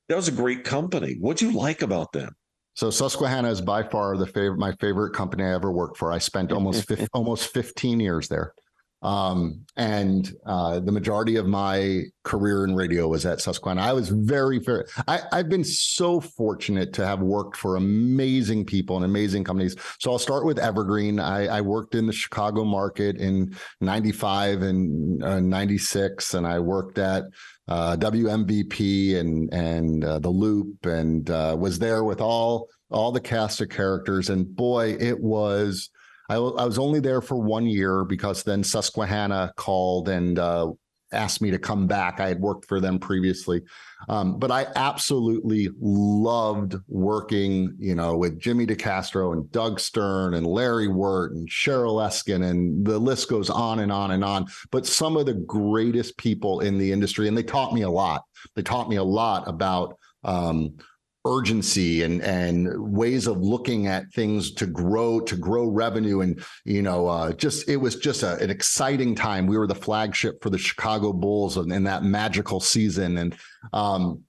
that 0.07 0.15
was 0.15 0.27
a 0.27 0.31
great 0.31 0.63
company. 0.63 1.17
What'd 1.19 1.41
you 1.41 1.51
like 1.51 1.81
about 1.81 2.11
them? 2.13 2.31
So 2.73 2.89
Susquehanna 2.89 3.49
is 3.49 3.61
by 3.61 3.83
far 3.83 4.17
the 4.17 4.25
favorite, 4.25 4.57
my 4.57 4.73
favorite 4.73 5.13
company 5.13 5.43
I 5.43 5.53
ever 5.53 5.71
worked 5.71 5.97
for. 5.97 6.11
I 6.11 6.19
spent 6.19 6.51
almost 6.51 6.89
almost 7.13 7.53
15 7.53 7.99
years 7.99 8.27
there. 8.27 8.53
Um, 9.01 9.65
and 9.77 10.31
uh, 10.45 10.79
the 10.79 10.91
majority 10.91 11.37
of 11.37 11.47
my 11.47 12.03
career 12.23 12.65
in 12.65 12.75
radio 12.75 13.07
was 13.07 13.25
at 13.25 13.41
Susquehanna. 13.41 13.81
I 13.81 13.93
was 13.93 14.09
very, 14.09 14.59
very, 14.59 14.85
I, 15.07 15.21
I've 15.31 15.49
been 15.49 15.63
so 15.63 16.19
fortunate 16.19 16.93
to 16.93 17.05
have 17.05 17.21
worked 17.21 17.57
for 17.57 17.77
amazing 17.77 18.65
people 18.65 18.97
and 18.97 19.05
amazing 19.05 19.43
companies. 19.43 19.75
So 19.99 20.11
I'll 20.11 20.19
start 20.19 20.45
with 20.45 20.59
Evergreen. 20.59 21.19
I, 21.19 21.47
I 21.47 21.61
worked 21.61 21.95
in 21.95 22.05
the 22.05 22.13
Chicago 22.13 22.63
market 22.63 23.17
in 23.17 23.55
95 23.79 24.61
and 24.61 25.23
uh, 25.23 25.39
96, 25.39 26.35
and 26.35 26.45
I 26.45 26.59
worked 26.59 26.99
at 26.99 27.23
uh, 27.67 27.95
WMVP 27.95 29.15
and 29.17 29.51
and 29.53 30.03
uh, 30.03 30.19
the 30.19 30.29
Loop, 30.29 30.85
and 30.85 31.29
uh, 31.29 31.55
was 31.57 31.79
there 31.79 32.03
with 32.03 32.19
all 32.19 32.67
all 32.89 33.11
the 33.11 33.21
cast 33.21 33.61
of 33.61 33.69
characters. 33.69 34.29
And 34.29 34.53
boy, 34.55 34.97
it 34.99 35.19
was 35.19 35.89
I, 36.29 36.35
I 36.35 36.65
was 36.65 36.79
only 36.79 36.99
there 36.99 37.21
for 37.21 37.35
one 37.35 37.65
year 37.65 38.05
because 38.05 38.43
then 38.43 38.63
Susquehanna 38.63 39.53
called 39.57 40.09
and 40.09 40.39
uh, 40.39 40.71
asked 41.11 41.41
me 41.41 41.51
to 41.51 41.59
come 41.59 41.87
back. 41.87 42.19
I 42.19 42.29
had 42.29 42.39
worked 42.39 42.67
for 42.67 42.79
them 42.79 42.99
previously, 42.99 43.61
um, 44.07 44.39
but 44.39 44.51
I 44.51 44.67
absolutely 44.75 45.69
loved 45.79 46.75
working, 46.87 47.75
you 47.79 47.95
know, 47.95 48.17
with 48.17 48.39
Jimmy 48.39 48.65
DeCastro 48.65 49.33
and 49.33 49.51
Doug 49.51 49.79
Stern 49.79 50.35
and 50.35 50.47
Larry 50.47 50.87
Wert 50.87 51.33
and 51.33 51.49
Cheryl 51.49 52.01
Eskin, 52.05 52.49
and 52.49 52.85
the 52.85 52.97
list 52.97 53.29
goes 53.29 53.49
on 53.49 53.79
and 53.79 53.91
on 53.91 54.11
and 54.11 54.23
on. 54.23 54.47
But 54.71 54.85
some 54.85 55.17
of 55.17 55.25
the 55.25 55.33
greatest 55.33 56.17
people 56.17 56.61
in 56.61 56.77
the 56.77 56.91
industry, 56.91 57.27
and 57.27 57.37
they 57.37 57.43
taught 57.43 57.73
me 57.73 57.81
a 57.81 57.89
lot. 57.89 58.23
They 58.55 58.63
taught 58.63 58.89
me 58.89 58.95
a 58.95 59.03
lot 59.03 59.47
about 59.47 59.97
um, 60.23 60.77
urgency 61.25 62.01
and 62.03 62.21
and 62.21 62.67
ways 62.77 63.27
of 63.27 63.37
looking 63.37 63.87
at 63.87 64.11
things 64.11 64.51
to 64.53 64.65
grow 64.65 65.19
to 65.19 65.35
grow 65.35 65.65
revenue. 65.65 66.21
And 66.21 66.43
you 66.65 66.81
know 66.81 67.07
uh, 67.07 67.33
just 67.33 67.69
it 67.69 67.77
was 67.77 67.95
just 67.95 68.23
a, 68.23 68.37
an 68.37 68.49
exciting 68.49 69.15
time. 69.15 69.47
We 69.47 69.57
were 69.57 69.67
the 69.67 69.75
flagship 69.75 70.41
for 70.41 70.49
the 70.49 70.57
chicago 70.57 71.13
bulls 71.13 71.57
in, 71.57 71.71
in 71.71 71.83
that 71.83 72.03
magical 72.03 72.59
season. 72.59 73.17
And 73.17 73.35
um, 73.73 74.23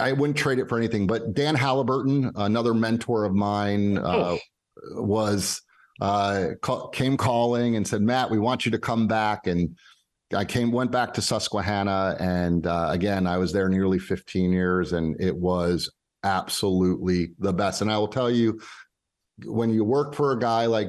i 0.00 0.12
wouldn't 0.12 0.36
trade 0.36 0.58
it 0.58 0.68
for 0.68 0.76
anything 0.76 1.06
but 1.06 1.32
dan 1.32 1.54
halyburton 1.54 2.32
another 2.34 2.74
mentor 2.74 3.24
of 3.24 3.36
mine 3.36 3.96
uh, 3.98 4.36
oh. 4.36 4.38
was 4.96 5.62
uh, 6.00 6.48
came 6.92 7.16
calling 7.16 7.76
and 7.76 7.86
said 7.86 8.02
matt 8.02 8.28
we 8.28 8.40
want 8.40 8.66
you 8.66 8.72
to 8.72 8.78
come 8.78 9.06
back. 9.06 9.46
And 9.46 9.76
I 10.34 10.44
came, 10.44 10.72
went 10.72 10.90
back 10.90 11.14
to 11.14 11.22
Susquehanna, 11.22 12.16
and 12.18 12.66
uh, 12.66 12.88
again, 12.90 13.26
I 13.26 13.38
was 13.38 13.52
there 13.52 13.68
nearly 13.68 13.98
15 13.98 14.52
years, 14.52 14.92
and 14.92 15.18
it 15.20 15.36
was 15.36 15.88
absolutely 16.26 17.30
the 17.38 17.52
best. 17.52 17.80
And 17.80 17.90
I 17.90 17.98
will 17.98 18.08
tell 18.08 18.30
you, 18.30 18.60
when 19.44 19.70
you 19.70 19.84
work 19.84 20.14
for 20.14 20.32
a 20.32 20.38
guy 20.38 20.66
like 20.66 20.88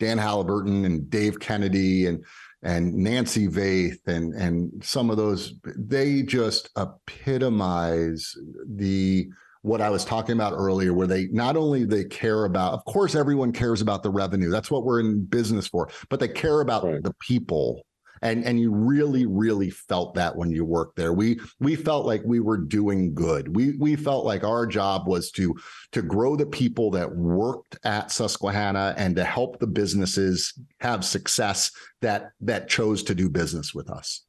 Dan 0.00 0.18
Halyburton 0.18 0.84
and 0.84 1.08
Dave 1.08 1.38
Kennedy 1.38 2.06
and 2.06 2.24
and 2.62 2.94
Nancy 2.94 3.46
Vaith 3.46 4.06
and 4.06 4.34
and 4.34 4.84
some 4.84 5.10
of 5.10 5.16
those, 5.16 5.54
they 5.76 6.22
just 6.22 6.70
epitomize 6.76 8.34
the 8.66 9.28
what 9.62 9.80
I 9.80 9.90
was 9.90 10.04
talking 10.04 10.34
about 10.34 10.54
earlier, 10.54 10.92
where 10.92 11.06
they 11.06 11.28
not 11.28 11.56
only 11.56 11.84
they 11.84 12.04
care 12.04 12.44
about, 12.44 12.74
of 12.74 12.84
course, 12.84 13.14
everyone 13.14 13.52
cares 13.52 13.80
about 13.80 14.02
the 14.02 14.10
revenue. 14.10 14.50
That's 14.50 14.70
what 14.70 14.84
we're 14.84 15.00
in 15.00 15.24
business 15.24 15.66
for, 15.68 15.88
but 16.10 16.20
they 16.20 16.28
care 16.28 16.60
about 16.60 16.84
right. 16.84 17.02
the 17.02 17.14
people 17.20 17.82
and 18.24 18.42
and 18.44 18.58
you 18.58 18.72
really 18.72 19.26
really 19.26 19.70
felt 19.70 20.14
that 20.14 20.34
when 20.34 20.50
you 20.50 20.64
worked 20.64 20.96
there. 20.96 21.12
We 21.12 21.38
we 21.60 21.76
felt 21.76 22.06
like 22.06 22.22
we 22.24 22.40
were 22.40 22.56
doing 22.56 23.14
good. 23.14 23.54
We 23.54 23.76
we 23.76 23.94
felt 23.94 24.24
like 24.24 24.42
our 24.42 24.66
job 24.66 25.06
was 25.06 25.30
to 25.32 25.54
to 25.92 26.02
grow 26.02 26.34
the 26.34 26.46
people 26.46 26.90
that 26.92 27.14
worked 27.14 27.78
at 27.84 28.10
Susquehanna 28.10 28.94
and 28.96 29.14
to 29.16 29.24
help 29.24 29.60
the 29.60 29.66
businesses 29.66 30.58
have 30.80 31.04
success 31.04 31.70
that 32.00 32.30
that 32.40 32.68
chose 32.68 33.02
to 33.04 33.14
do 33.14 33.28
business 33.28 33.74
with 33.74 33.90
us. 33.90 34.24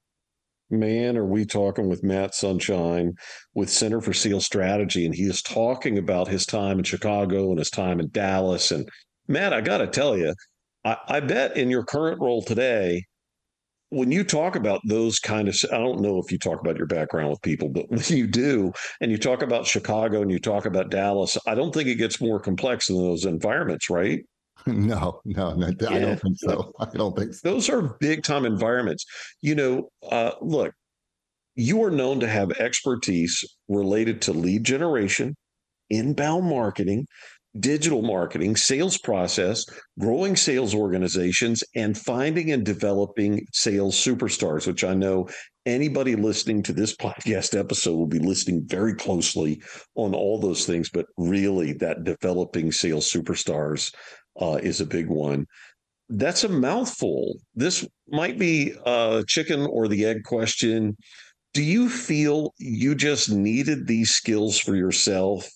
Man, 0.70 1.16
are 1.16 1.26
we 1.26 1.46
talking 1.46 1.88
with 1.88 2.04
Matt 2.04 2.36
Sunshine 2.36 3.14
with 3.54 3.70
Center 3.70 4.02
for 4.02 4.14
Sales 4.14 4.46
Strategy, 4.46 5.06
and 5.06 5.16
he 5.16 5.24
is 5.24 5.42
talking 5.42 5.98
about 5.98 6.28
his 6.28 6.46
time 6.46 6.80
in 6.80 6.84
Chicago 6.84 7.50
and 7.50 7.60
his 7.60 7.70
time 7.70 8.00
in 8.00 8.10
Dallas. 8.10 8.72
And 8.72 8.90
Matt, 9.28 9.54
I 9.54 9.62
got 9.62 9.78
to 9.78 9.88
tell 9.88 10.18
you, 10.18 10.34
I, 10.84 10.98
I, 11.08 11.20
bet 11.20 11.56
in 11.56 11.70
your 11.70 11.84
current 11.84 12.20
role 12.20 12.42
today, 12.42 13.06
when 13.90 14.12
you 14.12 14.24
talk 14.24 14.56
about 14.56 14.82
those 14.86 15.20
kind 15.20 15.48
of 15.48 15.56
i 15.72 15.78
don't 15.78 16.02
know 16.02 16.20
if 16.20 16.32
you 16.32 16.38
talk 16.38 16.60
about 16.60 16.78
your 16.78 16.88
background 16.88 17.30
with 17.30 17.42
people 17.42 17.70
but 17.70 17.86
when 17.90 18.04
you 18.10 18.28
do 18.28 18.72
and 19.02 19.12
you 19.12 19.18
talk 19.18 19.42
about 19.42 19.66
chicago 19.66 20.22
and 20.22 20.32
you 20.32 20.40
talk 20.40 20.66
about 20.66 20.90
dallas 20.90 21.38
i 21.48 21.56
don't 21.56 21.74
think 21.74 21.88
it 21.88 21.96
gets 21.96 22.22
more 22.22 22.40
complex 22.40 22.88
than 22.88 22.98
those 22.98 23.26
environments 23.26 23.90
right? 23.90 24.22
No 24.68 25.22
no, 25.26 25.54
no 25.54 25.70
yeah. 25.80 25.90
i 25.90 26.00
don't 26.00 26.20
think 26.20 26.38
so. 26.40 26.72
I 26.80 26.86
don't 26.86 27.16
think 27.16 27.34
so. 27.34 27.52
Those 27.52 27.70
are 27.70 27.98
big 28.00 28.24
time 28.24 28.46
environments. 28.46 29.06
You 29.42 29.54
know 29.54 29.90
uh, 30.10 30.32
look 30.42 30.74
you 31.56 31.84
are 31.84 31.92
known 31.92 32.20
to 32.20 32.28
have 32.28 32.52
expertise 32.52 33.44
related 33.68 34.22
to 34.24 34.34
lead 34.34 34.64
generation 34.64 35.36
inbound 35.90 36.46
marketing 36.46 37.06
digital 37.60 38.02
marketing, 38.02 38.56
sales 38.56 38.98
process, 38.98 39.66
growing 40.00 40.36
sales 40.36 40.74
organizations, 40.76 41.64
and 41.76 41.98
finding 41.98 42.52
and 42.52 42.66
developing 42.66 43.46
sales 43.54 43.96
superstars, 43.96 44.68
which 44.68 44.84
I 44.84 44.94
know 44.94 45.28
anybody 45.66 46.16
listening 46.16 46.64
to 46.64 46.74
this 46.74 46.96
podcast 47.02 47.58
episode 47.58 47.96
will 47.96 48.08
be 48.08 48.20
listening 48.20 48.64
very 48.66 48.94
closely 48.94 49.62
on 49.96 50.14
all 50.14 50.40
those 50.40 50.66
things. 50.66 50.90
But 50.90 51.08
really, 51.18 51.74
that 51.74 52.04
developing 52.04 52.72
sales 52.72 53.12
superstars 53.12 53.94
uh, 54.40 54.60
is 54.62 54.82
a 54.82 54.86
big 54.86 55.08
one. 55.08 55.46
That's 56.10 56.44
a 56.44 56.50
mouthful. 56.50 57.36
This 57.56 57.88
might 58.10 58.38
be 58.38 58.74
a 58.86 59.24
chicken 59.28 59.62
or 59.62 59.88
the 59.88 60.06
egg 60.06 60.24
question. 60.24 60.96
Do 61.54 61.64
you 61.64 61.90
feel 61.90 62.54
you 62.60 62.96
just 62.96 63.32
needed 63.32 63.88
these 63.88 64.12
skills 64.12 64.60
for 64.60 64.76
yourself? 64.76 65.50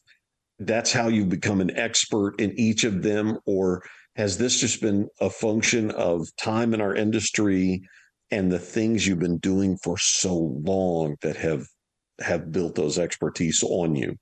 That's 0.59 0.91
how 0.91 1.07
you 1.07 1.25
become 1.25 1.61
an 1.61 1.75
expert 1.77 2.39
in 2.39 2.57
each 2.59 2.83
of 2.83 3.01
them? 3.01 3.37
Or 3.45 3.83
has 4.15 4.37
this 4.37 4.59
just 4.59 4.81
been 4.81 5.07
a 5.19 5.29
function 5.29 5.91
of 5.91 6.27
time 6.37 6.73
in 6.73 6.81
our 6.81 6.93
industry 6.93 7.81
and 8.31 8.51
the 8.51 8.59
things 8.59 9.07
you've 9.07 9.19
been 9.19 9.37
doing 9.37 9.77
for 9.83 9.97
so 9.97 10.35
long 10.63 11.15
that 11.21 11.37
have 11.37 11.65
have 12.19 12.51
built 12.51 12.75
those 12.75 12.99
expertise 12.99 13.63
on 13.63 13.95
you? 13.95 14.15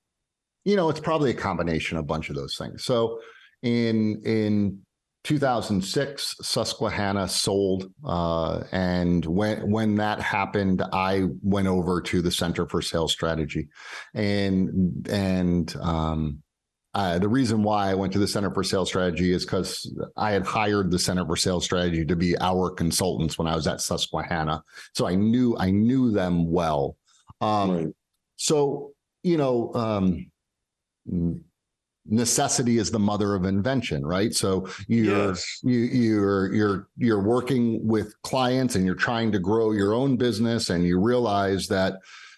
You 0.64 0.76
know 0.76 0.88
it's 0.88 1.00
probably 1.00 1.30
a 1.30 1.34
combination 1.34 1.96
of 1.96 2.04
a 2.04 2.06
bunch 2.06 2.28
of 2.30 2.36
those 2.36 2.56
things. 2.56 2.84
So 2.84 3.20
in 3.62 4.22
in 4.24 4.80
2006, 5.24 6.36
Susquehanna 6.40 7.28
sold, 7.28 7.92
uh, 8.04 8.62
and 8.72 9.24
when 9.26 9.70
when 9.70 9.96
that 9.96 10.20
happened, 10.20 10.82
I 10.92 11.24
went 11.42 11.66
over 11.66 12.00
to 12.02 12.22
the 12.22 12.30
Center 12.30 12.66
for 12.66 12.80
Sales 12.80 13.12
Strategy, 13.12 13.68
and 14.14 15.06
and 15.10 15.74
um, 15.80 16.42
uh, 16.94 17.18
the 17.18 17.28
reason 17.28 17.62
why 17.62 17.90
I 17.90 17.94
went 17.94 18.12
to 18.14 18.18
the 18.18 18.28
Center 18.28 18.52
for 18.54 18.62
Sales 18.62 18.88
Strategy 18.88 19.32
is 19.32 19.44
because 19.44 19.92
I 20.16 20.30
had 20.30 20.46
hired 20.46 20.90
the 20.90 20.98
Center 20.98 21.26
for 21.26 21.36
Sales 21.36 21.64
Strategy 21.64 22.04
to 22.06 22.16
be 22.16 22.38
our 22.40 22.70
consultants 22.70 23.36
when 23.36 23.48
I 23.48 23.56
was 23.56 23.66
at 23.66 23.80
Susquehanna, 23.80 24.62
so 24.94 25.06
I 25.06 25.14
knew 25.14 25.56
I 25.58 25.70
knew 25.70 26.10
them 26.12 26.50
well. 26.50 26.96
Um, 27.40 27.70
right. 27.70 27.86
So 28.36 28.92
you 29.22 29.36
know, 29.36 29.74
um, 29.74 30.30
necessity 32.08 32.78
is 32.78 32.90
the 32.90 32.98
mother 32.98 33.34
of 33.34 33.44
invention, 33.44 34.04
right? 34.04 34.34
So 34.34 34.66
you're 34.88 35.28
Yes. 35.28 35.60
you 35.62 35.78
you're 35.78 36.52
you're 36.54 36.88
you're 36.96 37.22
working 37.22 37.86
with 37.86 38.14
clients 38.22 38.74
and 38.74 38.84
you're 38.84 38.94
trying 38.94 39.30
to 39.32 39.38
grow 39.38 39.72
your 39.72 39.94
own 39.94 40.16
business, 40.16 40.70
and 40.70 40.84
you 40.84 40.98
realize 41.00 41.68
that 41.68 41.94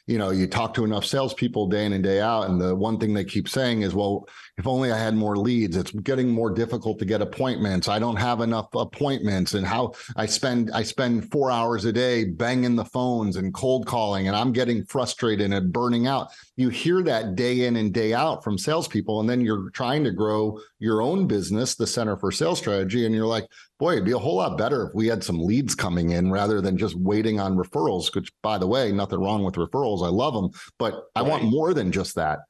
you 0.07 0.19
know 0.19 0.31
you 0.31 0.47
talk 0.47 0.75
to 0.75 0.85
enough 0.85 1.05
salespeople 1.05 1.69
day 1.69 1.85
in 1.87 1.93
and 1.93 2.03
day 2.03 2.21
out, 2.21 2.49
and 2.49 2.61
the 2.61 2.75
one 2.75 2.99
thing 2.99 3.15
they 3.15 3.25
keep 3.25 3.49
saying 3.49 3.83
is, 3.83 3.95
"Well, 3.95 4.27
if 4.61 4.67
only 4.67 4.93
I 4.93 4.99
had 4.99 5.15
more 5.15 5.37
leads. 5.37 5.75
It's 5.75 5.91
getting 5.91 6.29
more 6.29 6.51
difficult 6.51 6.99
to 6.99 7.07
get 7.07 7.23
appointments. 7.23 7.89
I 7.89 7.99
don't 7.99 8.17
have 8.17 8.43
enough 8.43 8.69
appointments, 8.75 9.55
and 9.55 9.67
how 9.67 9.95
I 10.17 10.27
spend 10.27 10.71
I 10.73 10.83
spend 10.83 11.31
four 11.33 11.51
hours 11.51 11.87
a 11.87 11.93
day 11.93 12.27
banging 12.27 12.77
the 12.77 12.85
phones 12.85 13.37
and 13.37 13.55
cold 13.55 13.87
calling, 13.87 14.29
and 14.29 14.37
I'm 14.37 14.53
getting 14.53 14.85
frustrated 14.85 15.51
and 15.51 15.73
burning 15.73 16.07
out." 16.07 16.29
You 16.57 16.69
hear 16.69 17.03
that 17.05 17.37
day 17.37 17.65
in 17.65 17.77
and 17.77 17.93
day 17.93 18.13
out 18.13 18.45
from 18.45 18.59
salespeople, 18.59 19.19
and 19.21 19.29
then 19.29 19.41
you're 19.41 19.71
trying 19.71 20.05
to 20.05 20.11
grow 20.11 20.59
your 20.79 21.01
own 21.01 21.27
business, 21.27 21.75
the 21.75 21.87
Center 21.87 22.19
for 22.19 22.31
Sales 22.31 22.59
Strategy, 22.59 23.07
and 23.07 23.15
you're 23.15 23.27
like, 23.27 23.49
"Boy, 23.79 23.93
it'd 23.93 24.05
be 24.05 24.13
a 24.13 24.19
whole 24.19 24.37
lot 24.37 24.59
better 24.59 24.87
if 24.87 24.95
we 24.95 25.07
had 25.07 25.25
some 25.25 25.41
leads 25.43 25.75
coming 25.75 26.11
in 26.11 26.31
rather 26.31 26.61
than 26.61 26.77
just 26.77 26.97
waiting 26.97 27.41
on 27.41 27.57
referrals." 27.57 28.15
Which, 28.15 28.31
by 28.43 28.59
the 28.59 28.67
way, 28.67 28.93
nothing 28.93 29.21
wrong 29.21 29.43
with 29.43 29.55
referrals. 29.55 30.05
I 30.05 30.11
love 30.11 30.35
them, 30.35 30.51
but 30.79 31.05
I 31.17 31.23
want 31.23 31.45
more 31.45 31.73
than 31.73 31.91
just 31.91 32.15
that. 32.17 32.41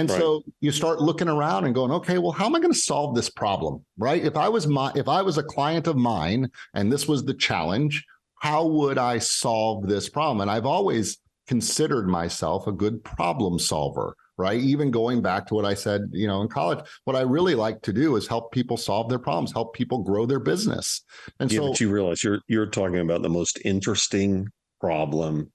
And 0.00 0.08
Right. 0.08 0.18
so 0.18 0.42
you 0.62 0.72
start 0.72 1.02
looking 1.02 1.28
around 1.28 1.66
and 1.66 1.74
going, 1.74 1.90
okay, 1.90 2.16
well, 2.16 2.32
how 2.32 2.46
am 2.46 2.54
I 2.54 2.60
going 2.60 2.72
to 2.72 2.78
solve 2.78 3.14
this 3.14 3.28
problem? 3.28 3.84
Right? 3.98 4.24
If 4.24 4.34
I 4.34 4.48
was 4.48 4.66
my 4.66 4.90
if 4.94 5.08
I 5.08 5.20
was 5.20 5.36
a 5.36 5.42
client 5.42 5.86
of 5.86 5.96
mine 5.96 6.48
and 6.72 6.90
this 6.90 7.06
was 7.06 7.22
the 7.22 7.34
challenge, 7.34 8.02
how 8.36 8.66
would 8.66 8.96
I 8.96 9.18
solve 9.18 9.86
this 9.86 10.08
problem? 10.08 10.40
And 10.40 10.50
I've 10.50 10.64
always 10.64 11.18
considered 11.46 12.08
myself 12.08 12.66
a 12.66 12.72
good 12.72 13.04
problem 13.04 13.58
solver, 13.58 14.16
right? 14.38 14.58
Even 14.58 14.90
going 14.90 15.20
back 15.20 15.46
to 15.48 15.54
what 15.54 15.66
I 15.66 15.74
said, 15.74 16.08
you 16.12 16.26
know, 16.26 16.40
in 16.40 16.48
college, 16.48 16.78
what 17.04 17.14
I 17.14 17.20
really 17.20 17.54
like 17.54 17.82
to 17.82 17.92
do 17.92 18.16
is 18.16 18.26
help 18.26 18.52
people 18.52 18.78
solve 18.78 19.10
their 19.10 19.18
problems, 19.18 19.52
help 19.52 19.74
people 19.74 20.02
grow 20.02 20.24
their 20.24 20.40
business. 20.40 21.02
And 21.40 21.52
Yeah, 21.52 21.58
so 21.58 21.68
but 21.68 21.80
you 21.80 21.90
realize 21.90 22.24
you're 22.24 22.40
you're 22.48 22.64
talking 22.64 23.00
about 23.00 23.20
the 23.20 23.28
most 23.28 23.58
interesting 23.66 24.48
problem 24.80 25.52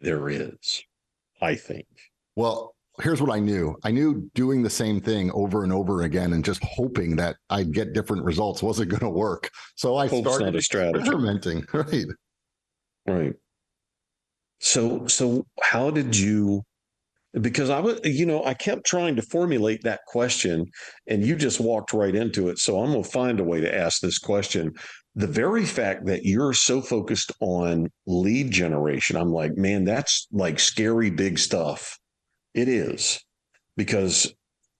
there 0.00 0.28
is, 0.28 0.82
I 1.40 1.54
think. 1.54 1.86
Well, 2.34 2.75
here's 3.00 3.20
what 3.20 3.30
I 3.30 3.38
knew. 3.38 3.76
I 3.84 3.90
knew 3.90 4.30
doing 4.34 4.62
the 4.62 4.70
same 4.70 5.00
thing 5.00 5.30
over 5.32 5.62
and 5.64 5.72
over 5.72 6.02
again 6.02 6.32
and 6.32 6.44
just 6.44 6.62
hoping 6.64 7.16
that 7.16 7.36
I'd 7.50 7.72
get 7.72 7.92
different 7.92 8.24
results 8.24 8.62
wasn't 8.62 8.90
going 8.90 9.00
to 9.00 9.10
work. 9.10 9.50
So 9.76 9.96
I 9.96 10.08
Hope's 10.08 10.28
started 10.28 10.44
not 10.46 10.56
a 10.56 10.62
strategy. 10.62 10.98
experimenting. 11.00 11.64
Right. 11.72 12.06
Right. 13.06 13.34
So 14.60 15.06
so 15.06 15.46
how 15.62 15.90
did 15.90 16.16
you 16.16 16.62
because 17.40 17.68
I 17.70 17.78
was 17.80 18.00
you 18.04 18.24
know 18.26 18.44
I 18.44 18.54
kept 18.54 18.84
trying 18.86 19.14
to 19.16 19.22
formulate 19.22 19.82
that 19.82 20.00
question 20.06 20.66
and 21.06 21.24
you 21.24 21.36
just 21.36 21.60
walked 21.60 21.92
right 21.92 22.14
into 22.14 22.48
it. 22.48 22.58
So 22.58 22.80
I'm 22.80 22.92
going 22.92 23.04
to 23.04 23.10
find 23.10 23.38
a 23.38 23.44
way 23.44 23.60
to 23.60 23.74
ask 23.74 24.00
this 24.00 24.18
question. 24.18 24.72
The 25.14 25.26
very 25.26 25.64
fact 25.64 26.06
that 26.06 26.24
you're 26.24 26.52
so 26.52 26.80
focused 26.80 27.32
on 27.40 27.88
lead 28.06 28.50
generation, 28.50 29.16
I'm 29.16 29.32
like, 29.32 29.56
man, 29.56 29.84
that's 29.84 30.26
like 30.32 30.58
scary 30.58 31.10
big 31.10 31.38
stuff. 31.38 31.98
It 32.56 32.68
is 32.68 33.22
because 33.76 34.32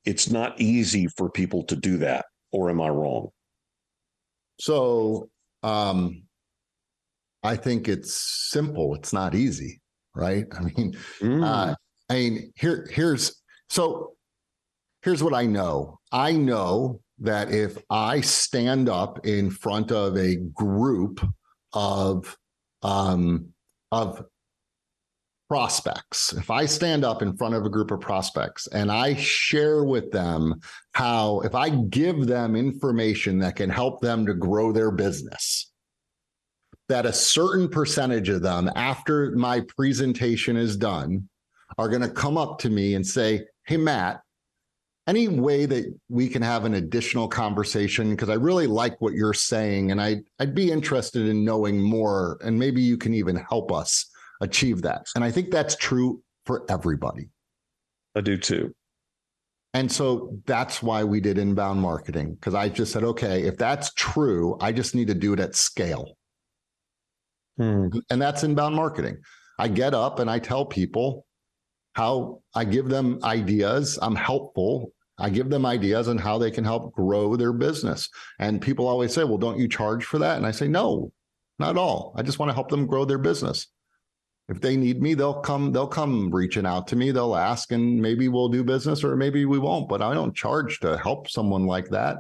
it's 0.07 0.31
not 0.31 0.61
easy 0.61 1.07
for 1.17 1.31
people 1.31 1.63
to 1.65 1.77
do 1.77 1.99
that. 1.99 2.25
Or 2.53 2.71
am 2.71 2.81
I 2.81 2.89
wrong? 2.89 3.29
So 4.59 5.29
um, 5.63 6.23
I 7.43 7.57
think 7.57 7.87
it's 7.87 8.15
simple. 8.51 8.95
It's 8.95 9.13
not 9.13 9.35
easy, 9.35 9.81
right? 10.15 10.47
I 10.59 10.63
mean, 10.63 10.97
Mm, 11.21 11.45
uh, 11.45 11.75
I 12.09 12.15
mean, 12.15 12.53
here, 12.57 12.89
here's 12.91 13.43
so 13.69 14.15
here's 15.03 15.23
what 15.23 15.35
I 15.35 15.45
know. 15.45 15.99
I 16.13 16.33
know 16.33 17.01
that 17.19 17.51
if 17.51 17.77
I 17.91 18.21
stand 18.23 18.89
up 18.89 19.27
in 19.27 19.51
front 19.51 19.91
of 19.93 20.17
a 20.17 20.37
group 20.55 21.21
of 21.73 22.37
um, 22.83 23.49
of 23.93 24.25
prospects, 25.49 26.33
if 26.33 26.51
I 26.51 26.67
stand 26.67 27.05
up 27.05 27.23
in 27.23 27.37
front 27.37 27.55
of 27.55 27.65
a 27.65 27.71
group 27.71 27.91
of 27.91 28.01
prospects 28.01 28.67
and 28.69 28.91
I 28.91 29.15
share 29.15 29.85
with 29.85 30.11
them 30.11 30.61
how, 30.93 31.41
if 31.41 31.55
I 31.55 31.71
give 31.71 32.27
them 32.27 32.57
information 32.57 33.39
that 33.41 33.57
can 33.57 33.71
help 33.71 34.01
them 34.01 34.27
to 34.27 34.35
grow 34.35 34.73
their 34.73 34.91
business, 34.91 35.73
that 36.89 37.07
a 37.07 37.13
certain 37.13 37.69
percentage 37.69 38.29
of 38.29 38.43
them, 38.43 38.71
after 38.75 39.31
my 39.33 39.61
presentation 39.77 40.57
is 40.57 40.77
done, 40.77 41.29
are 41.79 41.89
going 41.89 42.03
to 42.03 42.09
come 42.09 42.39
up 42.39 42.59
to 42.61 42.71
me 42.71 42.95
and 42.95 43.07
say, 43.07 43.45
Hey, 43.65 43.77
Matt, 43.77 44.21
any 45.09 45.29
way 45.29 45.67
that 45.67 45.93
we 46.09 46.29
can 46.29 46.43
have 46.43 46.65
an 46.65 46.75
additional 46.75 47.29
conversation? 47.29 48.11
Because 48.11 48.29
I 48.29 48.35
really 48.35 48.67
like 48.67 49.01
what 49.01 49.15
you're 49.15 49.35
saying, 49.35 49.91
and 49.91 50.01
I, 50.01 50.23
I'd 50.41 50.55
be 50.55 50.71
interested 50.71 51.27
in 51.27 51.45
knowing 51.45 51.81
more, 51.81 52.39
and 52.45 52.59
maybe 52.59 52.83
you 52.83 52.97
can 52.97 53.15
even 53.15 53.37
help 53.37 53.71
us 53.71 54.07
achieve 54.41 54.83
that. 54.83 55.07
And 55.15 55.25
I 55.25 55.31
think 55.31 55.51
that's 55.51 55.77
true 55.77 56.23
for 56.45 56.65
everybody. 56.71 57.29
I 58.15 58.21
do 58.21 58.37
too. 58.37 58.75
And 59.75 59.93
so 59.93 60.39
that's 60.47 60.83
why 60.83 61.05
we 61.05 61.21
did 61.21 61.37
inbound 61.37 61.81
marketing, 61.81 62.35
because 62.35 62.55
I 62.55 62.71
just 62.71 62.93
said, 62.93 63.05
okay, 63.05 63.43
if 63.43 63.59
that's 63.59 63.93
true, 63.93 64.57
I 64.61 64.73
just 64.73 64.95
need 64.95 65.09
to 65.09 65.15
do 65.15 65.35
it 65.35 65.41
at 65.41 65.55
scale. 65.55 66.17
Hmm. 67.59 67.89
and 68.11 68.21
that's 68.21 68.45
inbound 68.45 68.75
marketing. 68.75 69.17
I 69.59 69.69
get 69.69 69.95
up 69.95 70.19
and 70.19 70.31
I 70.31 70.39
tell 70.39 70.67
people 70.67 71.25
how 71.95 72.43
I 72.55 72.65
give 72.65 72.89
them 72.91 73.19
ideas. 73.25 73.99
I'm 74.03 74.15
helpful. 74.15 74.93
I 75.19 75.31
give 75.31 75.49
them 75.49 75.65
ideas 75.65 76.09
on 76.09 76.19
how 76.19 76.37
they 76.37 76.51
can 76.51 76.65
help 76.65 76.93
grow 76.93 77.37
their 77.37 77.55
business. 77.55 78.11
And 78.39 78.61
people 78.61 78.87
always 78.87 79.15
say, 79.15 79.25
well, 79.25 79.39
don't 79.39 79.59
you 79.59 79.69
charge 79.69 80.05
for 80.05 80.19
that? 80.19 80.37
And 80.37 80.47
I 80.47 80.51
say, 80.51 80.69
no, 80.69 81.11
not 81.59 81.71
at 81.71 81.79
all. 81.79 82.15
I 82.17 82.23
just 82.23 82.39
want 82.39 82.51
to 82.51 82.55
help 82.55 82.69
them 82.69 82.87
grow 82.87 83.07
their 83.07 83.19
business. 83.19 83.67
If 84.49 84.61
they 84.61 84.77
need 84.77 85.03
me, 85.03 85.15
they'll 85.15 85.41
come, 85.41 85.73
they'll 85.73 85.89
come 85.89 86.31
reaching 86.31 86.67
out 86.67 86.87
to 86.89 86.97
me. 86.97 87.11
They'll 87.11 87.35
ask 87.35 87.73
and 87.73 88.01
maybe 88.01 88.29
we'll 88.29 88.49
do 88.49 88.63
business 88.63 89.03
or 89.03 89.17
maybe 89.17 89.45
we 89.45 89.59
won't, 89.59 89.89
but 89.89 90.03
I 90.03 90.15
don't 90.15 90.37
charge 90.37 90.79
to 90.81 90.97
help 90.97 91.29
someone 91.29 91.67
like 91.67 91.89
that. 91.89 92.19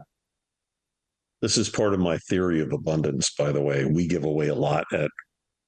This 1.40 1.56
is 1.56 1.68
part 1.68 1.94
of 1.94 2.00
my 2.00 2.18
theory 2.18 2.60
of 2.60 2.72
abundance, 2.72 3.32
by 3.38 3.52
the 3.52 3.60
way. 3.60 3.84
We 3.84 4.08
give 4.08 4.24
away 4.24 4.48
a 4.48 4.54
lot 4.54 4.86
at 4.92 5.10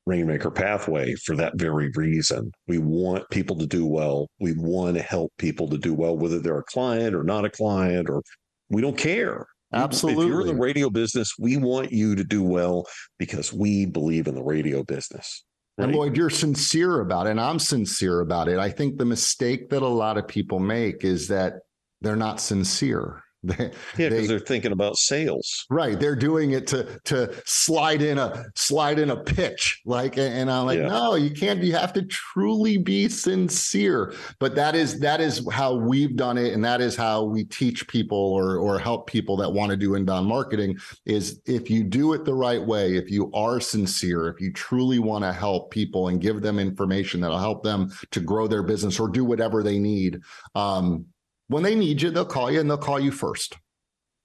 Rainmaker 0.06 0.50
Pathway 0.50 1.14
for 1.14 1.36
that 1.36 1.52
very 1.56 1.90
reason. 1.94 2.50
We 2.66 2.78
want 2.78 3.28
people 3.30 3.56
to 3.58 3.66
do 3.66 3.86
well. 3.86 4.28
We 4.40 4.54
want 4.54 4.96
to 4.96 5.02
help 5.02 5.30
people 5.38 5.68
to 5.68 5.78
do 5.78 5.94
well, 5.94 6.16
whether 6.16 6.40
they're 6.40 6.58
a 6.58 6.64
client 6.64 7.14
or 7.14 7.22
not 7.22 7.44
a 7.44 7.50
client, 7.50 8.08
or 8.08 8.22
we 8.70 8.80
don't 8.80 8.96
care. 8.96 9.46
Absolutely. 9.74 10.24
If 10.24 10.30
you're 10.30 10.40
in 10.40 10.46
the 10.46 10.54
radio 10.54 10.88
business, 10.88 11.34
we 11.38 11.58
want 11.58 11.92
you 11.92 12.16
to 12.16 12.24
do 12.24 12.42
well 12.42 12.86
because 13.18 13.52
we 13.52 13.84
believe 13.84 14.26
in 14.26 14.34
the 14.34 14.42
radio 14.42 14.82
business. 14.82 15.44
And? 15.78 15.94
Loyd, 15.94 16.16
you're 16.16 16.28
sincere 16.28 17.00
about 17.00 17.26
it, 17.26 17.30
and 17.30 17.40
I'm 17.40 17.58
sincere 17.58 18.20
about 18.20 18.48
it. 18.48 18.58
I 18.58 18.70
think 18.70 18.98
the 18.98 19.04
mistake 19.04 19.70
that 19.70 19.82
a 19.82 19.88
lot 19.88 20.18
of 20.18 20.26
people 20.26 20.58
make 20.58 21.04
is 21.04 21.28
that 21.28 21.60
they're 22.00 22.16
not 22.16 22.40
sincere. 22.40 23.22
They, 23.44 23.54
yeah, 23.64 23.70
they- 23.96 24.08
because 24.08 24.28
they're 24.28 24.38
thinking 24.40 24.72
about 24.72 24.96
sales. 24.96 25.64
right, 25.70 25.98
they're 25.98 26.16
doing 26.16 26.50
it 26.50 26.66
to 26.68 26.98
to 27.04 27.32
slide 27.46 28.02
in 28.02 28.18
a 28.18 28.44
slide 28.56 28.98
in 28.98 29.10
a 29.10 29.16
pitch, 29.16 29.80
like, 29.86 30.18
and 30.18 30.50
I'm 30.50 30.66
like, 30.66 30.78
Yeah. 30.80 30.88
no, 30.88 31.14
you 31.14 31.30
can't. 31.30 31.62
You 31.62 31.74
have 31.74 31.92
to 31.92 32.02
truly 32.02 32.78
be 32.78 33.08
sincere. 33.08 34.12
But 34.40 34.56
that 34.56 34.74
is 34.74 34.98
that 35.00 35.20
is 35.20 35.46
how 35.52 35.76
we've 35.76 36.16
done 36.16 36.36
it, 36.36 36.52
and 36.52 36.64
that 36.64 36.80
is 36.80 36.96
how 36.96 37.22
we 37.24 37.44
teach 37.44 37.86
people 37.86 38.18
or 38.18 38.56
or 38.58 38.76
help 38.78 39.06
people 39.06 39.36
that 39.36 39.52
want 39.52 39.70
to 39.70 39.76
do 39.76 39.94
inbound 39.94 40.26
marketing. 40.26 40.76
Is 41.06 41.40
if 41.46 41.70
you 41.70 41.84
do 41.84 42.14
it 42.14 42.24
the 42.24 42.34
right 42.34 42.64
way, 42.64 42.96
if 42.96 43.08
you 43.08 43.30
are 43.34 43.60
sincere, 43.60 44.28
if 44.28 44.40
you 44.40 44.52
truly 44.52 44.98
want 44.98 45.22
to 45.24 45.32
help 45.32 45.70
people 45.70 46.08
and 46.08 46.20
give 46.20 46.42
them 46.42 46.58
information 46.58 47.20
that'll 47.20 47.38
help 47.38 47.62
them 47.62 47.92
to 48.10 48.20
grow 48.20 48.48
their 48.48 48.64
business 48.64 48.98
or 48.98 49.08
do 49.08 49.24
whatever 49.24 49.62
they 49.62 49.78
need. 49.78 50.18
Um, 50.56 51.06
when 51.48 51.62
they 51.62 51.74
need 51.74 52.00
you, 52.00 52.10
they'll 52.10 52.24
call 52.24 52.50
you 52.50 52.60
and 52.60 52.70
they'll 52.70 52.78
call 52.78 53.00
you 53.00 53.10
first. 53.10 53.56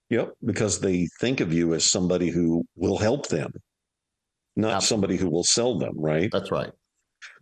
Yep, 0.09 0.33
because 0.45 0.79
they 0.79 1.07
think 1.19 1.39
of 1.39 1.51
you 1.51 1.73
as 1.73 1.89
somebody 1.89 2.29
who 2.29 2.63
will 2.75 2.97
help 2.97 3.27
them, 3.27 3.51
not 4.55 4.73
Absolutely. 4.73 4.87
somebody 4.87 5.17
who 5.17 5.29
will 5.29 5.43
sell 5.43 5.77
them, 5.79 5.93
right? 5.95 6.29
That's 6.31 6.51
right. 6.51 6.71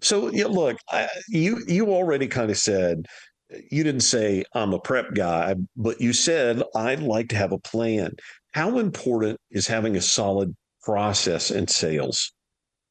So 0.01 0.31
yeah, 0.31 0.45
look, 0.45 0.77
I, 0.89 1.09
you 1.27 1.63
you 1.67 1.91
already 1.91 2.27
kind 2.27 2.49
of 2.49 2.57
said 2.57 3.07
you 3.69 3.83
didn't 3.83 4.01
say 4.01 4.43
I'm 4.53 4.73
a 4.73 4.79
prep 4.79 5.13
guy, 5.13 5.55
but 5.75 5.99
you 5.99 6.13
said 6.13 6.63
I'd 6.75 7.01
like 7.01 7.29
to 7.29 7.35
have 7.35 7.51
a 7.51 7.57
plan. 7.57 8.11
How 8.53 8.79
important 8.79 9.39
is 9.49 9.67
having 9.67 9.95
a 9.95 10.01
solid 10.01 10.55
process 10.83 11.51
in 11.51 11.67
sales? 11.67 12.31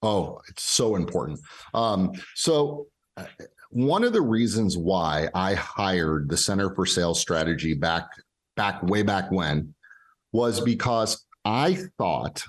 Oh, 0.03 0.41
it's 0.49 0.65
so 0.65 0.97
important. 0.97 1.41
Um, 1.75 2.13
so, 2.35 2.87
uh, 3.17 3.25
one 3.71 4.05
of 4.05 4.13
the 4.13 4.23
reasons 4.23 4.77
why 4.77 5.29
I 5.35 5.55
hired 5.55 6.29
the 6.29 6.37
Center 6.37 6.75
for 6.75 6.87
Sales 6.87 7.21
Strategy 7.21 7.75
back 7.75 8.11
back 8.57 8.83
way 8.83 9.03
back 9.03 9.31
when 9.31 9.75
was 10.33 10.61
because 10.61 11.25
I 11.45 11.79
thought 11.97 12.45